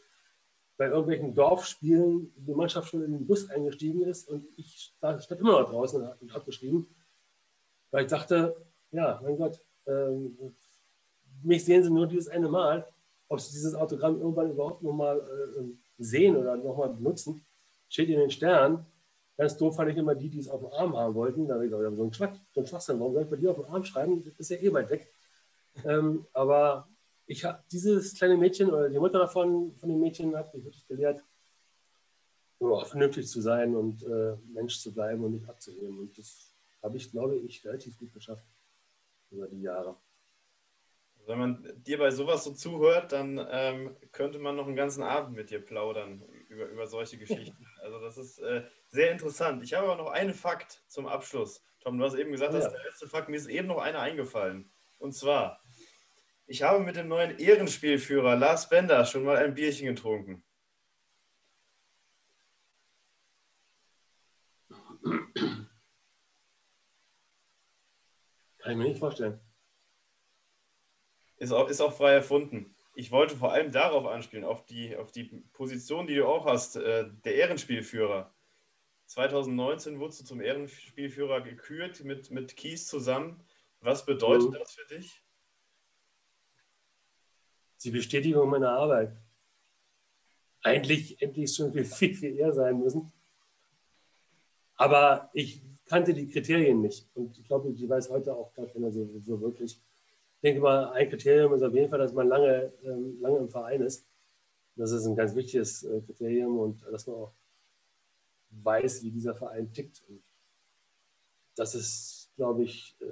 bei 0.77 0.87
irgendwelchen 0.87 1.35
Dorfspielen 1.35 2.33
die 2.37 2.55
Mannschaft 2.55 2.89
schon 2.89 3.03
in 3.03 3.12
den 3.12 3.27
Bus 3.27 3.51
eingestiegen 3.51 4.03
ist 4.03 4.29
und 4.29 4.47
ich 4.57 4.95
stand 4.97 5.41
immer 5.41 5.61
noch 5.61 5.71
draußen 5.71 6.09
und 6.21 6.33
habe 6.33 6.45
geschrieben, 6.45 6.95
weil 7.91 8.05
ich 8.05 8.11
dachte, 8.11 8.57
ja, 8.93 9.21
mein 9.23 9.37
Gott, 9.37 9.61
ähm, 9.87 10.55
mich 11.43 11.64
sehen 11.64 11.83
sie 11.83 11.91
nur 11.91 12.07
dieses 12.07 12.29
eine 12.29 12.49
Mal. 12.49 12.87
Ob 13.29 13.41
sie 13.41 13.53
dieses 13.53 13.75
Autogramm 13.75 14.21
irgendwann 14.21 14.51
überhaupt 14.51 14.83
nochmal 14.83 15.19
äh, 15.19 15.64
sehen 15.99 16.37
oder 16.37 16.57
nochmal 16.57 16.89
benutzen, 16.91 17.45
steht 17.89 18.09
in 18.09 18.21
den 18.21 18.31
Sternen. 18.31 18.87
Ganz 19.39 19.57
doof 19.57 19.76
fand 19.76 19.93
ich 19.93 19.97
immer 19.97 20.16
die, 20.16 20.28
die 20.28 20.41
es 20.41 20.49
auf 20.49 20.61
dem 20.61 20.72
Arm 20.72 20.97
haben 20.97 21.14
wollten. 21.14 21.47
Da 21.47 21.55
habe 21.55 21.64
ich 21.64 21.70
gesagt, 21.70 21.97
so 21.97 22.03
ein, 22.03 22.12
Schwach, 22.12 22.34
so 22.53 22.61
ein 22.61 22.66
Schwachsinn, 22.66 22.99
warum 22.99 23.14
soll 23.14 23.22
ich 23.22 23.30
bei 23.30 23.36
dir 23.36 23.53
auf 23.53 23.57
dem 23.57 23.72
Arm 23.72 23.84
schreiben? 23.84 24.24
Das 24.24 24.34
ist 24.34 24.51
ja 24.51 24.57
eh 24.57 24.72
weit 24.72 24.91
weg. 24.91 25.12
Ähm, 25.84 26.26
aber 26.32 26.89
ich 27.24 27.45
habe 27.45 27.62
dieses 27.70 28.14
kleine 28.14 28.36
Mädchen 28.36 28.68
oder 28.68 28.89
die 28.89 28.99
Mutter 28.99 29.20
davon, 29.20 29.76
von 29.76 29.89
dem 29.89 30.01
Mädchen, 30.01 30.34
hat 30.34 30.53
mich 30.53 30.64
wirklich 30.64 30.89
gelehrt, 30.89 31.22
oh, 32.59 32.84
vernünftig 32.84 33.28
zu 33.28 33.41
sein 33.41 33.76
und 33.76 34.03
äh, 34.03 34.36
Mensch 34.53 34.80
zu 34.80 34.93
bleiben 34.93 35.22
und 35.22 35.34
nicht 35.34 35.49
abzuheben. 35.49 36.01
Und 36.01 36.18
das 36.18 36.53
habe 36.82 36.97
ich, 36.97 37.09
glaube 37.12 37.36
ich, 37.36 37.64
relativ 37.64 37.97
gut 37.97 38.12
geschafft 38.12 38.45
über 39.30 39.47
die 39.47 39.62
Jahre. 39.62 39.97
Wenn 41.26 41.39
man 41.39 41.82
dir 41.86 41.99
bei 41.99 42.11
sowas 42.11 42.43
so 42.43 42.55
zuhört, 42.55 43.12
dann 43.12 43.39
ähm, 43.51 43.97
könnte 44.11 44.41
man 44.41 44.57
noch 44.57 44.66
einen 44.66 44.74
ganzen 44.74 45.05
Abend 45.05 45.36
mit 45.36 45.51
dir 45.51 45.61
plaudern 45.61 46.22
über, 46.49 46.66
über 46.66 46.89
solche 46.89 47.18
Geschichten. 47.18 47.66
Also 47.80 48.01
das 48.01 48.18
ist 48.18 48.39
äh, 48.41 48.64
sehr 48.89 49.11
interessant. 49.11 49.62
Ich 49.62 49.74
habe 49.74 49.86
aber 49.86 50.03
noch 50.03 50.11
einen 50.11 50.34
Fakt 50.34 50.82
zum 50.89 51.07
Abschluss. 51.07 51.62
Tom, 51.80 51.99
du 51.99 52.05
hast 52.05 52.14
eben 52.14 52.32
gesagt, 52.32 52.53
ja. 52.53 52.59
das 52.59 52.68
ist 52.68 52.74
der 52.74 52.84
letzte 52.84 53.09
Fakt. 53.09 53.28
Mir 53.28 53.36
ist 53.36 53.47
eben 53.47 53.68
noch 53.68 53.78
einer 53.78 54.01
eingefallen. 54.01 54.70
Und 54.99 55.12
zwar, 55.12 55.62
ich 56.47 56.62
habe 56.62 56.80
mit 56.80 56.97
dem 56.97 57.09
neuen 57.09 57.39
Ehrenspielführer 57.39 58.36
Lars 58.36 58.68
Bender 58.68 59.05
schon 59.05 59.24
mal 59.24 59.36
ein 59.36 59.55
Bierchen 59.55 59.86
getrunken. 59.86 60.45
Kann 68.59 68.72
ich 68.72 68.76
mir 68.76 68.89
nicht 68.89 68.99
vorstellen. 68.99 69.41
Ist 71.36 71.53
auch, 71.53 71.68
ist 71.68 71.80
auch 71.80 71.93
frei 71.93 72.14
erfunden. 72.14 72.74
Ich 72.95 73.12
wollte 73.12 73.36
vor 73.36 73.53
allem 73.53 73.70
darauf 73.70 74.07
anspielen, 74.07 74.45
auf 74.45 74.66
die, 74.66 74.97
auf 74.97 75.12
die 75.12 75.24
Position, 75.53 76.07
die 76.07 76.16
du 76.16 76.26
auch 76.26 76.47
hast, 76.47 76.76
äh, 76.76 77.09
der 77.24 77.36
Ehrenspielführer. 77.36 78.34
2019 79.09 79.99
wurdest 80.01 80.21
du 80.21 80.25
zum 80.27 80.41
Ehrenspielführer 80.43 81.41
gekürt 81.41 82.05
mit, 82.05 82.31
mit 82.31 82.57
Kies 82.57 82.87
zusammen. 82.87 83.43
Was 83.81 84.05
bedeutet 84.05 84.51
mhm. 84.51 84.57
das 84.59 84.73
für 84.73 84.87
dich? 84.95 85.23
Die 87.85 87.91
Bestätigung 87.91 88.51
meiner 88.51 88.73
Arbeit. 88.73 89.17
Eigentlich 90.63 91.23
endlich 91.23 91.55
schon 91.55 91.73
viel, 91.73 91.85
viel, 91.87 92.15
viel 92.15 92.37
eher 92.37 92.53
sein 92.53 92.79
müssen. 92.79 93.11
Aber 94.75 95.31
ich 95.33 95.63
kannte 95.87 96.13
die 96.13 96.29
Kriterien 96.29 96.83
nicht. 96.83 97.09
Und 97.15 97.39
ich 97.39 97.47
glaube, 97.47 97.73
die 97.73 97.89
weiß 97.89 98.11
heute 98.11 98.35
auch 98.35 98.53
gar 98.53 98.67
keiner 98.67 98.93
so, 98.93 99.09
so 99.25 99.41
wirklich. 99.41 99.73
Ich 99.73 100.41
denke 100.43 100.61
mal, 100.61 100.93
ein 100.93 101.09
Kriterium 101.09 101.55
ist 101.55 101.63
auf 101.63 101.75
jeden 101.75 101.89
Fall, 101.89 101.99
dass 101.99 102.13
man 102.13 102.29
lange, 102.29 102.75
ähm, 102.85 103.19
lange 103.21 103.39
im 103.39 103.49
Verein 103.49 103.81
ist. 103.81 104.07
Das 104.77 104.93
ist 104.93 105.07
ein 105.07 105.17
ganz 105.17 105.35
wichtiges 105.35 105.83
äh, 105.83 106.03
Kriterium 106.03 106.59
und 106.59 106.83
dass 106.83 107.07
man 107.07 107.17
auch 107.17 107.33
weiß, 108.51 109.03
wie 109.03 109.11
dieser 109.11 109.34
Verein 109.34 109.72
tickt. 109.72 110.03
Und 110.09 110.22
das 111.57 111.74
ist, 111.74 112.32
glaube 112.36 112.64
ich, 112.64 112.96
äh, 113.01 113.05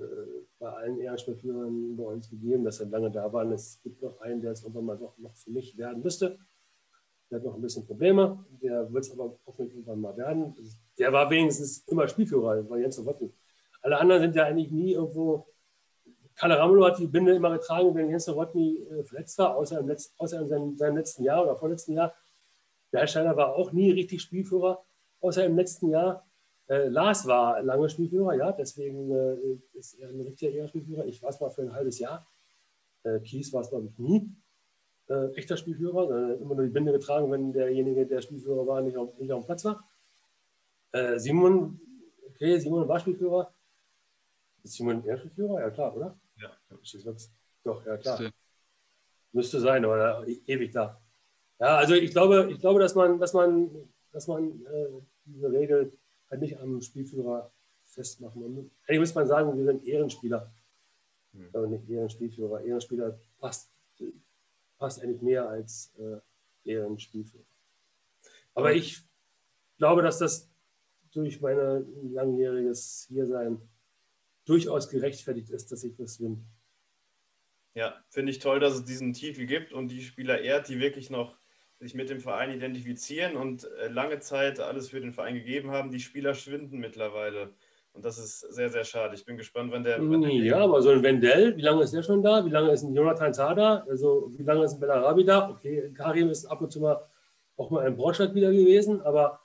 bei 0.59 0.69
allen 0.69 1.01
Ehrenspielführern 1.01 1.97
bei 1.97 2.05
uns 2.05 2.31
gegeben, 2.31 2.65
dass 2.65 2.81
er 2.81 2.87
lange 2.87 3.11
da 3.11 3.33
waren. 3.33 3.53
Es 3.53 3.81
gibt 3.83 4.01
noch 4.03 4.21
einen, 4.21 4.41
der 4.41 4.53
es 4.53 4.63
irgendwann 4.63 4.85
mal 4.85 4.99
noch, 4.99 5.19
noch 5.19 5.35
für 5.37 5.51
mich 5.51 5.77
werden 5.77 6.03
müsste. 6.03 6.39
Der 7.31 7.39
hat 7.39 7.45
noch 7.45 7.55
ein 7.55 7.61
bisschen 7.61 7.85
Probleme. 7.87 8.45
Der 8.63 8.91
wird 8.93 9.05
es 9.05 9.11
aber 9.11 9.39
hoffentlich 9.45 9.75
irgendwann 9.75 10.01
mal 10.01 10.17
werden. 10.17 10.55
Der 10.99 11.13
war 11.13 11.29
wenigstens 11.29 11.79
immer 11.89 12.07
Spielführer, 12.07 12.69
war 12.69 12.79
Jens 12.79 12.99
Nowotny. 12.99 13.33
Alle 13.83 13.99
anderen 13.99 14.23
sind 14.23 14.37
ja 14.37 14.45
eigentlich 14.45 14.71
nie 14.71 14.93
irgendwo. 14.93 15.47
Kalle 16.37 16.59
Ramelow 16.59 16.87
hat 16.87 16.99
die 16.99 17.07
Binde 17.07 17.35
immer 17.35 17.51
getragen, 17.51 17.95
wenn 17.95 18.11
Jens 18.11 18.27
Nowotny 18.27 18.79
äh, 18.79 19.05
verletzt 19.05 19.39
war, 19.39 19.57
außer, 19.57 19.81
im 19.81 19.89
Letz-, 19.89 20.13
außer 20.19 20.41
in 20.41 20.49
seinem, 20.49 20.77
seinem 20.77 20.97
letzten 20.97 21.25
Jahr 21.25 21.43
oder 21.43 21.57
vorletzten 21.57 21.95
Jahr. 21.95 22.15
Der 22.93 23.07
Steiner 23.07 23.37
war 23.37 23.57
auch 23.57 23.73
nie 23.73 23.91
richtig 23.91 24.23
Spielführer 24.23 24.86
außer 25.27 25.45
im 25.45 25.57
letzten 25.57 25.91
Jahr. 25.91 26.27
Äh, 26.69 26.89
Lars 26.89 27.27
war 27.27 27.63
lange 27.63 27.89
Spielführer, 27.89 28.35
ja, 28.35 28.53
deswegen 28.53 29.11
äh, 29.13 29.79
ist 29.79 29.95
er 29.95 30.09
ein 30.09 30.21
richtiger 30.21 30.53
Ehrspielführer. 30.53 31.07
Ich 31.07 31.23
war 31.23 31.31
es 31.31 31.41
mal 31.41 31.51
für 31.51 31.63
ein 31.63 31.73
halbes 31.73 31.99
Jahr. 31.99 32.27
Äh, 33.05 33.21
Kies 33.21 33.53
war 33.53 33.61
es, 33.61 33.71
glaube 33.71 33.87
ich, 33.87 33.99
nie 33.99 34.29
äh, 35.09 35.33
echter 35.35 35.57
Spielführer, 35.57 36.09
sondern 36.09 36.41
immer 36.41 36.55
nur 36.55 36.65
die 36.65 36.73
Binde 36.73 36.93
getragen, 36.93 37.31
wenn 37.31 37.53
derjenige, 37.53 38.07
der 38.07 38.21
Spielführer 38.21 38.67
war, 38.67 38.81
nicht 38.81 38.97
auf, 38.97 39.17
nicht 39.19 39.33
auf 39.33 39.43
dem 39.43 39.47
Platz 39.47 39.65
war. 39.65 39.89
Äh, 40.93 41.19
Simon, 41.19 41.81
okay, 42.29 42.59
Simon 42.59 42.89
war 42.89 42.99
Spielführer. 42.99 43.53
Ist 44.63 44.75
Simon 44.75 45.05
Ehrenspielführer? 45.05 45.61
Ja, 45.61 45.71
klar, 45.71 45.97
oder? 45.97 46.19
Ja. 46.41 46.51
Doch, 47.63 47.87
ja, 47.87 47.97
klar. 47.97 48.31
Müsste 49.33 49.61
sein, 49.61 49.85
aber 49.85 50.27
ewig 50.27 50.73
da. 50.73 51.01
Ja, 51.59 51.77
also 51.77 51.95
ich 51.95 52.11
glaube, 52.11 52.49
ich 52.51 52.59
glaube, 52.59 52.81
dass 52.81 52.95
man, 52.95 53.19
dass 53.19 53.33
man, 53.33 53.71
dass 54.13 54.27
man 54.27 54.65
äh, 54.67 54.89
diese 55.27 55.51
Regel 55.51 55.93
halt 56.31 56.41
nicht 56.41 56.59
am 56.59 56.81
Spielführer 56.81 57.53
festmachen. 57.85 58.71
Eigentlich 58.87 59.01
muss 59.01 59.15
man 59.15 59.27
sagen, 59.27 59.57
wir 59.57 59.65
sind 59.65 59.85
Ehrenspieler. 59.85 60.53
Hm. 61.33 61.49
Aber 61.53 61.67
nicht 61.67 61.89
Ehrenspielführer. 61.89 62.63
Ehrenspieler 62.63 63.19
passt, 63.39 63.71
passt 64.79 65.03
eigentlich 65.03 65.23
mehr 65.23 65.49
als 65.49 65.95
äh, 65.99 66.19
Ehrenspielführer. 66.65 67.45
Aber 68.55 68.75
ich 68.75 69.03
glaube, 69.79 70.03
dass 70.03 70.19
das 70.19 70.51
durch 71.13 71.41
mein 71.41 71.57
langjähriges 72.13 73.07
Hiersein 73.09 73.61
durchaus 74.45 74.89
gerechtfertigt 74.89 75.51
ist, 75.51 75.71
dass 75.73 75.85
ich 75.85 75.95
das 75.97 76.19
bin. 76.19 76.45
Ja, 77.75 78.03
finde 78.09 78.33
ich 78.33 78.39
toll, 78.39 78.61
dass 78.61 78.75
es 78.75 78.85
diesen 78.85 79.13
Titel 79.13 79.45
gibt 79.45 79.73
und 79.73 79.89
die 79.89 80.03
Spieler 80.03 80.41
ehrt, 80.41 80.69
die 80.69 80.79
wirklich 80.79 81.11
noch 81.11 81.37
sich 81.79 81.95
mit 81.95 82.09
dem 82.09 82.21
Verein 82.21 82.51
identifizieren 82.51 83.37
und 83.37 83.65
äh, 83.65 83.89
lange 83.89 84.21
Zeit 84.21 84.61
alles 84.61 84.89
für 84.89 85.01
den 85.01 85.13
Verein 85.13 85.35
gegeben 85.35 85.71
haben. 85.71 85.91
Die 85.91 86.01
Spieler 86.01 86.35
schwinden 86.35 86.79
mittlerweile. 86.79 87.55
Und 87.93 88.05
das 88.05 88.19
ist 88.19 88.41
sehr, 88.41 88.69
sehr 88.69 88.85
schade. 88.85 89.15
Ich 89.15 89.25
bin 89.25 89.37
gespannt, 89.39 89.73
wann 89.73 89.83
der. 89.83 89.99
Wann 89.99 90.21
der 90.21 90.31
ja, 90.31 90.59
aber 90.59 90.83
so 90.83 90.91
ein 90.91 91.03
Wendell, 91.03 91.57
wie 91.57 91.63
lange 91.63 91.83
ist 91.83 91.95
der 91.95 92.03
schon 92.03 92.23
da? 92.23 92.45
Wie 92.45 92.51
lange 92.51 92.71
ist 92.71 92.83
ein 92.83 92.95
Jonathan 92.95 93.33
Tada? 93.33 93.87
Also, 93.89 94.31
wie 94.37 94.43
lange 94.43 94.65
ist 94.65 94.75
ein 94.75 94.81
Bellarabi 94.81 95.25
da? 95.25 95.51
Okay, 95.51 95.93
Karim 95.95 96.29
ist 96.29 96.45
ab 96.45 96.61
und 96.61 96.71
zu 96.71 96.81
mal 96.81 97.03
auch 97.57 97.71
mal 97.71 97.87
ein 97.87 97.97
Braunschweig 97.97 98.35
wieder 98.35 98.53
gewesen, 98.53 99.01
aber 99.01 99.41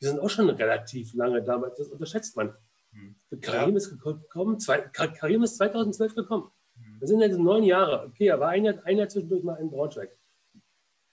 die 0.00 0.06
sind 0.06 0.20
auch 0.20 0.30
schon 0.30 0.48
relativ 0.50 1.14
lange 1.14 1.42
da. 1.42 1.58
Das 1.76 1.88
unterschätzt 1.88 2.36
man. 2.36 2.54
Hm. 2.92 3.16
Karim 3.40 3.70
ja. 3.70 3.76
ist 3.76 3.90
gekommen, 3.90 4.60
zwei, 4.60 4.78
Karim 4.78 5.42
ist 5.42 5.56
2012 5.56 6.14
gekommen. 6.14 6.50
Hm. 6.76 6.98
Das 7.00 7.10
sind 7.10 7.20
jetzt 7.20 7.38
neun 7.38 7.64
Jahre. 7.64 8.06
Okay, 8.06 8.26
er 8.26 8.38
war 8.38 8.50
ein 8.50 8.64
Jahr, 8.64 8.76
ein 8.84 8.98
Jahr 8.98 9.08
zwischendurch 9.08 9.42
mal 9.42 9.56
in 9.56 9.68
Braunschweig. 9.68 10.16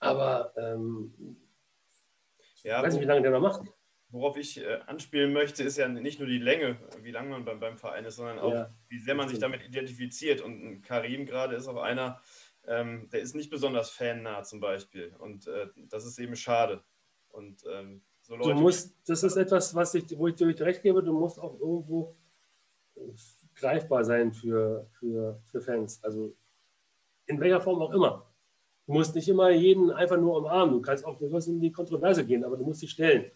Aber 0.04 0.52
ähm, 0.56 1.36
ja, 2.62 2.78
ich 2.78 2.86
weiß 2.86 2.94
nicht, 2.94 3.02
wie 3.02 3.06
lange 3.06 3.22
der 3.22 3.30
noch 3.30 3.40
macht. 3.40 3.62
Worauf 4.08 4.36
ich 4.36 4.60
äh, 4.60 4.80
anspielen 4.86 5.32
möchte, 5.32 5.64
ist 5.64 5.76
ja 5.76 5.88
nicht 5.88 6.20
nur 6.20 6.28
die 6.28 6.38
Länge, 6.38 6.78
wie 7.02 7.10
lange 7.10 7.30
man 7.30 7.44
beim, 7.44 7.58
beim 7.58 7.76
Verein 7.76 8.04
ist, 8.04 8.16
sondern 8.16 8.38
auch, 8.38 8.52
ja. 8.52 8.74
wie 8.88 8.98
sehr 8.98 9.14
man 9.14 9.28
sich 9.28 9.38
damit 9.38 9.64
identifiziert. 9.64 10.40
Und 10.40 10.82
Karim 10.82 11.26
gerade 11.26 11.56
ist 11.56 11.66
auch 11.66 11.82
einer, 11.82 12.20
ähm, 12.66 13.08
der 13.10 13.20
ist 13.20 13.34
nicht 13.34 13.50
besonders 13.50 13.90
fannah 13.90 14.42
zum 14.42 14.60
Beispiel. 14.60 15.14
Und 15.18 15.46
äh, 15.48 15.68
das 15.88 16.06
ist 16.06 16.18
eben 16.18 16.36
schade. 16.36 16.82
Und 17.28 17.64
ähm, 17.68 18.02
so 18.20 18.36
Leute. 18.36 18.54
Du 18.54 18.60
musst, 18.60 18.96
das 19.06 19.22
ist 19.22 19.36
etwas, 19.36 19.74
was 19.74 19.94
ich, 19.94 20.16
wo 20.16 20.28
ich 20.28 20.36
dir 20.36 20.48
recht 20.60 20.82
gebe, 20.82 21.02
du 21.02 21.12
musst 21.12 21.38
auch 21.38 21.58
irgendwo 21.58 22.16
greifbar 23.54 24.04
sein 24.04 24.32
für, 24.32 24.88
für, 24.98 25.40
für 25.50 25.60
Fans. 25.60 26.02
Also 26.02 26.34
in 27.26 27.40
welcher 27.40 27.60
Form 27.60 27.82
auch 27.82 27.92
immer. 27.92 28.33
Du 28.86 28.92
musst 28.92 29.14
nicht 29.14 29.28
immer 29.28 29.50
jeden 29.50 29.90
einfach 29.90 30.18
nur 30.18 30.36
umarmen. 30.36 30.74
Du 30.74 30.82
kannst 30.82 31.04
auch 31.04 31.18
durchaus 31.18 31.46
in 31.46 31.60
die 31.60 31.72
Kontroverse 31.72 32.24
gehen, 32.24 32.44
aber 32.44 32.56
du 32.56 32.64
musst 32.64 32.82
dich 32.82 32.90
stellen. 32.90 33.30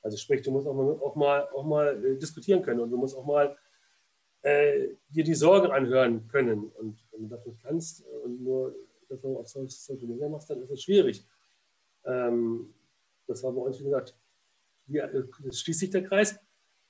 Also 0.00 0.16
sprich, 0.16 0.42
du 0.42 0.50
musst 0.50 0.66
auch 0.66 0.74
mal, 0.74 0.90
auch 0.92 1.16
mal, 1.16 1.48
auch 1.54 1.64
mal 1.64 2.04
äh, 2.04 2.18
diskutieren 2.18 2.62
können 2.62 2.80
und 2.80 2.90
du 2.90 2.96
musst 2.96 3.16
auch 3.16 3.24
mal 3.24 3.56
äh, 4.42 4.88
dir 5.08 5.24
die 5.24 5.34
Sorgen 5.34 5.70
anhören 5.70 6.26
können. 6.28 6.64
Und 6.70 6.98
wenn 7.10 7.22
du 7.22 7.28
das 7.28 7.46
nicht 7.46 7.62
kannst 7.62 8.04
und 8.24 8.42
nur 8.42 8.74
das 9.08 9.24
auf 9.24 9.48
Social 9.48 10.06
Media 10.06 10.28
machst, 10.28 10.50
dann 10.50 10.62
ist 10.62 10.70
es 10.70 10.82
schwierig. 10.82 11.24
Ähm, 12.04 12.74
das 13.26 13.42
war 13.42 13.52
bei 13.52 13.60
uns, 13.60 13.78
wie 13.80 13.84
gesagt, 13.84 14.16
hier, 14.86 15.04
äh, 15.04 15.52
schließt 15.52 15.80
sich 15.80 15.90
der 15.90 16.04
Kreis. 16.04 16.38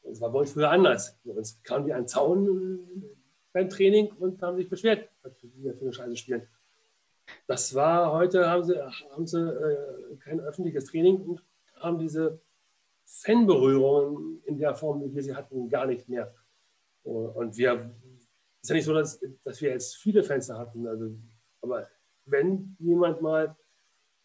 Das 0.02 0.20
war 0.20 0.30
bei 0.32 0.40
uns 0.40 0.52
früher 0.52 0.70
anders. 0.70 1.18
Bei 1.24 1.32
uns 1.32 1.62
kamen 1.62 1.86
die 1.86 1.92
an 1.92 2.02
den 2.02 2.08
Zaun 2.08 2.78
äh, 3.02 3.06
beim 3.52 3.68
Training 3.68 4.10
und 4.12 4.40
haben 4.42 4.56
sich 4.56 4.68
beschwert, 4.68 5.08
was 5.22 5.32
wir 5.42 5.74
für 5.74 5.82
eine 5.82 5.92
Scheiße 5.92 6.16
spielen. 6.16 6.48
Das 7.47 7.74
war 7.74 8.12
heute, 8.12 8.49
haben 8.49 8.64
sie, 8.64 8.80
haben 9.11 9.26
sie 9.26 9.40
äh, 9.40 10.16
kein 10.16 10.40
öffentliches 10.40 10.86
Training 10.86 11.16
und 11.22 11.43
haben 11.76 11.99
diese 11.99 12.40
Fanberührungen 13.05 14.43
in 14.45 14.59
der 14.59 14.74
Form, 14.74 15.03
wie 15.03 15.14
wir 15.14 15.22
sie 15.22 15.34
hatten, 15.34 15.68
gar 15.68 15.86
nicht 15.86 16.09
mehr. 16.09 16.34
Und 17.03 17.57
wir, 17.57 17.90
es 18.61 18.62
ist 18.62 18.68
ja 18.70 18.74
nicht 18.76 18.84
so, 18.84 18.95
dass, 18.95 19.20
dass 19.45 19.61
wir 19.61 19.70
jetzt 19.70 19.97
viele 19.97 20.22
Fenster 20.22 20.57
hatten. 20.57 20.86
Also, 20.86 21.11
aber 21.61 21.88
wenn 22.24 22.76
jemand 22.78 23.20
mal 23.20 23.57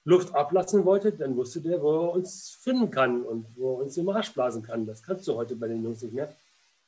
Luft 0.04 0.34
ablassen 0.34 0.86
wollte, 0.86 1.12
dann 1.12 1.36
wusste 1.36 1.62
der, 1.62 1.82
wo 1.82 2.06
er 2.06 2.14
uns 2.14 2.52
finden 2.62 2.90
kann 2.92 3.24
und 3.24 3.46
wo 3.58 3.74
er 3.74 3.84
uns 3.84 3.98
im 3.98 4.08
Arsch 4.10 4.34
blasen 4.34 4.62
kann. 4.62 4.86
Das 4.86 5.04
kannst 5.04 5.28
du 5.28 5.36
heute 5.36 5.56
bei 5.56 5.68
den 5.68 5.84
Jungs 5.84 6.02
nicht 6.02 6.14
mehr, 6.14 6.34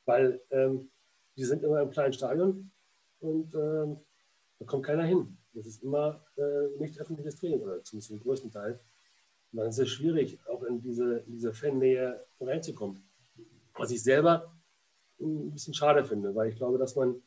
weil 0.05 0.39
ähm, 0.51 0.89
die 1.35 1.43
sind 1.43 1.63
immer 1.63 1.81
im 1.81 1.89
kleinen 1.89 2.13
Stadion 2.13 2.71
und 3.19 3.53
ähm, 3.55 3.97
da 4.59 4.65
kommt 4.65 4.85
keiner 4.85 5.03
hin. 5.03 5.38
Das 5.53 5.65
ist 5.65 5.83
immer 5.83 6.23
äh, 6.37 6.67
nicht 6.79 6.99
öffentliches 6.99 7.37
Training 7.37 7.61
oder 7.61 7.83
zumindest 7.83 8.11
im 8.11 8.19
größten 8.19 8.51
Teil. 8.51 8.79
Und 9.51 9.57
dann 9.59 9.69
ist 9.69 9.79
es 9.79 9.89
schwierig, 9.89 10.39
auch 10.47 10.63
in 10.63 10.81
diese, 10.81 11.19
in 11.19 11.33
diese 11.33 11.53
Fannähe 11.53 12.23
reinzukommen. 12.39 13.03
Was 13.73 13.91
ich 13.91 14.03
selber 14.03 14.53
ein 15.19 15.51
bisschen 15.51 15.73
schade 15.73 16.05
finde, 16.05 16.35
weil 16.35 16.49
ich 16.49 16.55
glaube, 16.55 16.77
dass 16.77 16.95
man, 16.95 17.21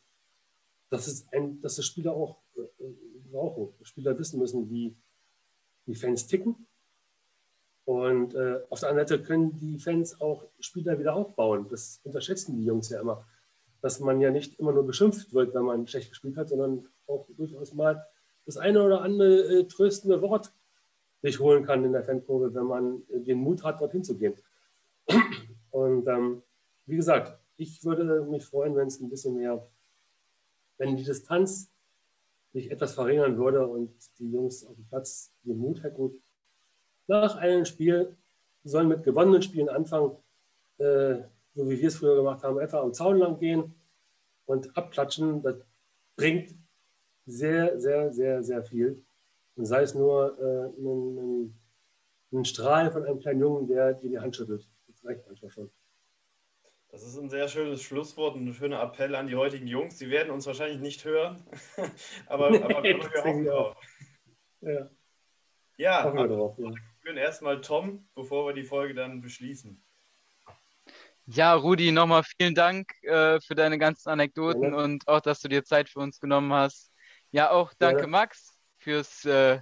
dass, 0.90 1.06
es 1.06 1.26
ein, 1.32 1.60
dass 1.60 1.76
das 1.76 1.84
Spieler 1.84 2.12
auch 2.12 2.38
äh, 2.56 2.62
brauchen. 3.30 3.74
Spieler 3.82 4.18
wissen 4.18 4.38
müssen, 4.38 4.70
wie 4.70 4.96
die 5.86 5.94
Fans 5.94 6.26
ticken. 6.26 6.66
Und 7.84 8.34
äh, 8.34 8.60
auf 8.70 8.80
der 8.80 8.90
anderen 8.90 9.08
Seite 9.08 9.22
können 9.22 9.58
die 9.58 9.78
Fans 9.78 10.20
auch 10.20 10.44
Spieler 10.60 10.98
wieder 10.98 11.14
aufbauen. 11.14 11.66
Das 11.68 12.00
unterschätzen 12.04 12.56
die 12.56 12.64
Jungs 12.64 12.90
ja 12.90 13.00
immer. 13.00 13.26
Dass 13.80 13.98
man 13.98 14.20
ja 14.20 14.30
nicht 14.30 14.60
immer 14.60 14.72
nur 14.72 14.86
beschimpft 14.86 15.34
wird, 15.34 15.54
wenn 15.54 15.64
man 15.64 15.88
schlecht 15.88 16.10
gespielt 16.10 16.36
hat, 16.36 16.48
sondern 16.48 16.86
auch 17.08 17.26
durchaus 17.36 17.74
mal 17.74 18.06
das 18.46 18.56
eine 18.56 18.82
oder 18.82 19.02
andere 19.02 19.60
äh, 19.60 19.64
tröstende 19.64 20.20
Wort 20.22 20.52
sich 21.22 21.38
holen 21.38 21.64
kann 21.64 21.84
in 21.84 21.92
der 21.92 22.02
Fankurve, 22.02 22.52
wenn 22.54 22.64
man 22.64 23.02
den 23.08 23.38
Mut 23.38 23.62
hat, 23.62 23.80
dorthin 23.80 24.02
zu 24.02 24.16
gehen. 24.16 24.34
Und 25.70 26.06
ähm, 26.08 26.42
wie 26.86 26.96
gesagt, 26.96 27.38
ich 27.56 27.84
würde 27.84 28.22
mich 28.24 28.44
freuen, 28.44 28.74
wenn 28.76 28.88
es 28.88 29.00
ein 29.00 29.08
bisschen 29.08 29.36
mehr, 29.36 29.66
wenn 30.78 30.96
die 30.96 31.04
Distanz 31.04 31.70
sich 32.52 32.70
etwas 32.70 32.94
verringern 32.94 33.38
würde 33.38 33.66
und 33.66 33.90
die 34.18 34.30
Jungs 34.30 34.66
auf 34.66 34.74
dem 34.74 34.86
Platz 34.86 35.32
den 35.42 35.58
Mut 35.58 35.82
hätten, 35.82 36.22
nach 37.06 37.36
einem 37.36 37.64
Spiel, 37.64 38.16
sollen 38.64 38.88
mit 38.88 39.04
gewonnenen 39.04 39.42
Spielen 39.42 39.68
anfangen, 39.68 40.16
äh, 40.78 41.22
so 41.54 41.68
wie 41.68 41.80
wir 41.80 41.88
es 41.88 41.96
früher 41.96 42.16
gemacht 42.16 42.42
haben, 42.42 42.58
etwa 42.60 42.80
am 42.80 42.92
Zaun 42.92 43.18
lang 43.18 43.38
gehen 43.38 43.74
und 44.46 44.76
abklatschen. 44.76 45.42
Das 45.42 45.56
bringt 46.16 46.54
sehr, 47.26 47.78
sehr, 47.78 48.12
sehr, 48.12 48.42
sehr 48.42 48.62
viel. 48.62 49.04
Und 49.54 49.66
sei 49.66 49.82
es 49.82 49.94
nur 49.94 50.38
äh, 50.38 50.80
ein, 50.80 51.18
ein, 51.18 51.60
ein, 52.32 52.44
Strahl 52.44 52.90
von 52.90 53.04
einem 53.04 53.20
kleinen 53.20 53.40
Jungen, 53.40 53.66
der 53.66 53.94
dir 53.94 54.10
die 54.10 54.18
Hand 54.18 54.34
schüttelt. 54.36 54.68
Das 54.86 55.04
reicht 55.04 55.26
manchmal 55.26 55.50
schon. 55.50 55.70
Das 56.88 57.02
ist 57.02 57.16
ein 57.16 57.30
sehr 57.30 57.48
schönes 57.48 57.82
Schlusswort 57.82 58.34
und 58.34 58.46
ein 58.46 58.54
schöner 58.54 58.82
Appell 58.82 59.14
an 59.14 59.26
die 59.26 59.36
heutigen 59.36 59.66
Jungs. 59.66 59.98
Sie 59.98 60.10
werden 60.10 60.30
uns 60.30 60.46
wahrscheinlich 60.46 60.80
nicht 60.80 61.04
hören, 61.04 61.42
aber, 62.26 62.50
nee, 62.50 62.62
aber, 62.62 62.82
wir 62.82 62.98
hoffen 62.98 63.44
drauf. 63.44 63.76
Ja, 64.60 64.90
ja, 65.78 66.04
hoffen 66.04 66.18
wir 66.18 66.28
drauf, 66.28 66.54
ja. 66.58 66.70
wir 67.02 67.16
erstmal 67.16 67.60
Tom, 67.60 68.06
bevor 68.14 68.46
wir 68.46 68.52
die 68.52 68.62
Folge 68.62 68.94
dann 68.94 69.20
beschließen. 69.20 69.82
Ja, 71.26 71.54
Rudi, 71.54 71.92
nochmal 71.92 72.22
vielen 72.24 72.54
Dank 72.54 72.92
äh, 73.02 73.40
für 73.40 73.54
deine 73.54 73.78
ganzen 73.78 74.10
Anekdoten 74.10 74.62
ja. 74.62 74.76
und 74.76 75.08
auch, 75.08 75.20
dass 75.20 75.40
du 75.40 75.48
dir 75.48 75.64
Zeit 75.64 75.88
für 75.88 76.00
uns 76.00 76.20
genommen 76.20 76.52
hast. 76.52 76.91
Ja, 77.32 77.50
auch 77.50 77.72
danke, 77.78 78.02
ja. 78.02 78.06
Max 78.06 78.56
fürs 78.78 79.24
äh, 79.24 79.60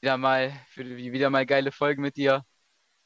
wieder 0.00 0.16
mal 0.16 0.52
für 0.68 0.84
die 0.84 1.12
wieder 1.12 1.30
mal 1.30 1.46
geile 1.46 1.72
Folge 1.72 2.00
mit 2.00 2.16
dir. 2.16 2.42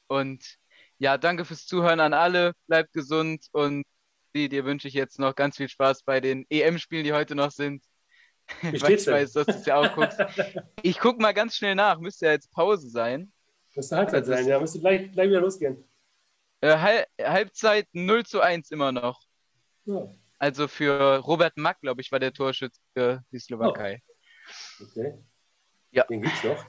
Und 0.06 0.56
ja, 0.98 1.18
danke 1.18 1.44
fürs 1.44 1.66
Zuhören 1.66 2.00
an 2.00 2.12
alle. 2.12 2.54
Bleibt 2.66 2.92
gesund 2.92 3.46
und 3.52 3.84
dir 4.34 4.64
wünsche 4.64 4.86
ich 4.86 4.94
jetzt 4.94 5.18
noch 5.18 5.34
ganz 5.34 5.56
viel 5.56 5.68
Spaß 5.68 6.04
bei 6.04 6.20
den 6.20 6.46
EM-Spielen, 6.48 7.04
die 7.04 7.12
heute 7.12 7.34
noch 7.34 7.50
sind. 7.50 7.84
Ich 8.72 8.82
weiß, 8.82 9.32
dass 9.32 9.46
du 9.46 9.52
es 9.52 9.66
ja 9.66 9.76
auch 9.76 9.94
guckst. 9.94 10.18
Ich 10.82 10.98
gucke 10.98 11.20
mal 11.20 11.34
ganz 11.34 11.56
schnell 11.56 11.74
nach. 11.74 11.98
Müsste 11.98 12.26
ja 12.26 12.32
jetzt 12.32 12.50
Pause 12.50 12.88
sein. 12.88 13.30
Müsste 13.74 13.96
Halbzeit 13.96 14.24
sein, 14.24 14.46
ja. 14.46 14.58
Müsste 14.58 14.80
gleich, 14.80 15.12
gleich 15.12 15.28
wieder 15.28 15.40
losgehen. 15.40 15.84
Äh, 16.60 16.76
Halb 16.78 17.06
Halbzeit 17.20 17.86
0 17.92 18.24
zu 18.24 18.40
1 18.40 18.70
immer 18.70 18.90
noch. 18.90 19.20
Ja. 19.84 20.08
Also 20.38 20.68
für 20.68 21.18
Robert 21.18 21.56
Mack, 21.56 21.80
glaube 21.80 22.00
ich, 22.00 22.12
war 22.12 22.20
der 22.20 22.32
Torschütze 22.32 22.80
für 22.92 23.24
die 23.32 23.38
Slowakei. 23.38 24.02
Oh. 24.80 24.84
Okay. 24.84 25.14
Ja. 25.90 26.04
Den 26.04 26.22
gibt's 26.22 26.44
noch. 26.44 26.64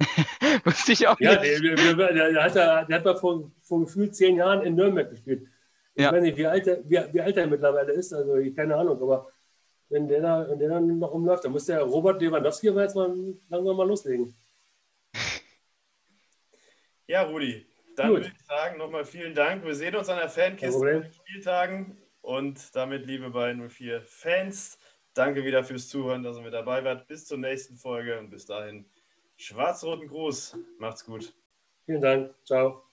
Wusste 0.64 0.92
ich 0.92 1.06
auch 1.06 1.18
ja, 1.20 1.40
nicht. 1.40 1.62
Der, 1.62 1.76
der, 1.76 1.94
der, 1.94 2.32
der, 2.32 2.42
hat, 2.42 2.54
der 2.54 2.96
hat 2.96 3.04
mal 3.04 3.16
vor, 3.16 3.50
vor 3.62 3.80
gefühlt 3.80 4.14
zehn 4.14 4.36
Jahren 4.36 4.62
in 4.62 4.74
Nürnberg 4.74 5.10
gespielt. 5.10 5.46
Ich 5.94 6.02
ja. 6.02 6.12
weiß 6.12 6.22
nicht, 6.22 6.36
wie 6.36 6.46
alt, 6.46 6.66
er, 6.66 6.82
wie, 6.84 7.12
wie 7.12 7.20
alt 7.20 7.36
er 7.36 7.46
mittlerweile 7.46 7.92
ist, 7.92 8.12
also 8.12 8.36
ich, 8.36 8.54
keine 8.54 8.76
Ahnung, 8.76 9.00
aber 9.02 9.30
wenn 9.88 10.06
der, 10.08 10.20
da, 10.22 10.48
wenn 10.48 10.58
der 10.58 10.68
dann 10.68 10.98
noch 10.98 11.12
rumläuft, 11.12 11.44
dann 11.44 11.52
muss 11.52 11.66
der 11.66 11.82
Robert 11.82 12.22
Lewandowski 12.22 12.68
aber 12.68 12.82
jetzt 12.82 12.94
mal 12.94 13.14
langsam 13.48 13.76
mal 13.76 13.86
loslegen. 13.86 14.34
Ja, 17.06 17.22
Rudi, 17.22 17.66
dann 17.96 18.10
Gut. 18.10 18.18
würde 18.18 18.32
ich 18.34 18.46
sagen, 18.46 18.78
nochmal 18.78 19.04
vielen 19.04 19.34
Dank. 19.34 19.64
Wir 19.64 19.74
sehen 19.74 19.96
uns 19.96 20.08
an 20.08 20.18
der 20.18 20.28
Fankiste 20.28 20.78
bei 20.78 20.92
den 20.92 21.12
Spieltagen. 21.12 21.99
Und 22.22 22.74
damit, 22.76 23.06
liebe 23.06 23.30
Bayern 23.30 23.68
04 23.68 24.02
Fans, 24.02 24.78
danke 25.14 25.44
wieder 25.44 25.64
fürs 25.64 25.88
Zuhören, 25.88 26.22
dass 26.22 26.36
ihr 26.36 26.42
mit 26.42 26.54
dabei 26.54 26.84
wart. 26.84 27.06
Bis 27.08 27.26
zur 27.26 27.38
nächsten 27.38 27.76
Folge 27.76 28.18
und 28.18 28.30
bis 28.30 28.46
dahin 28.46 28.84
schwarz-roten 29.36 30.08
Gruß. 30.08 30.56
Macht's 30.78 31.04
gut. 31.04 31.34
Vielen 31.86 32.02
Dank. 32.02 32.34
Ciao. 32.44 32.84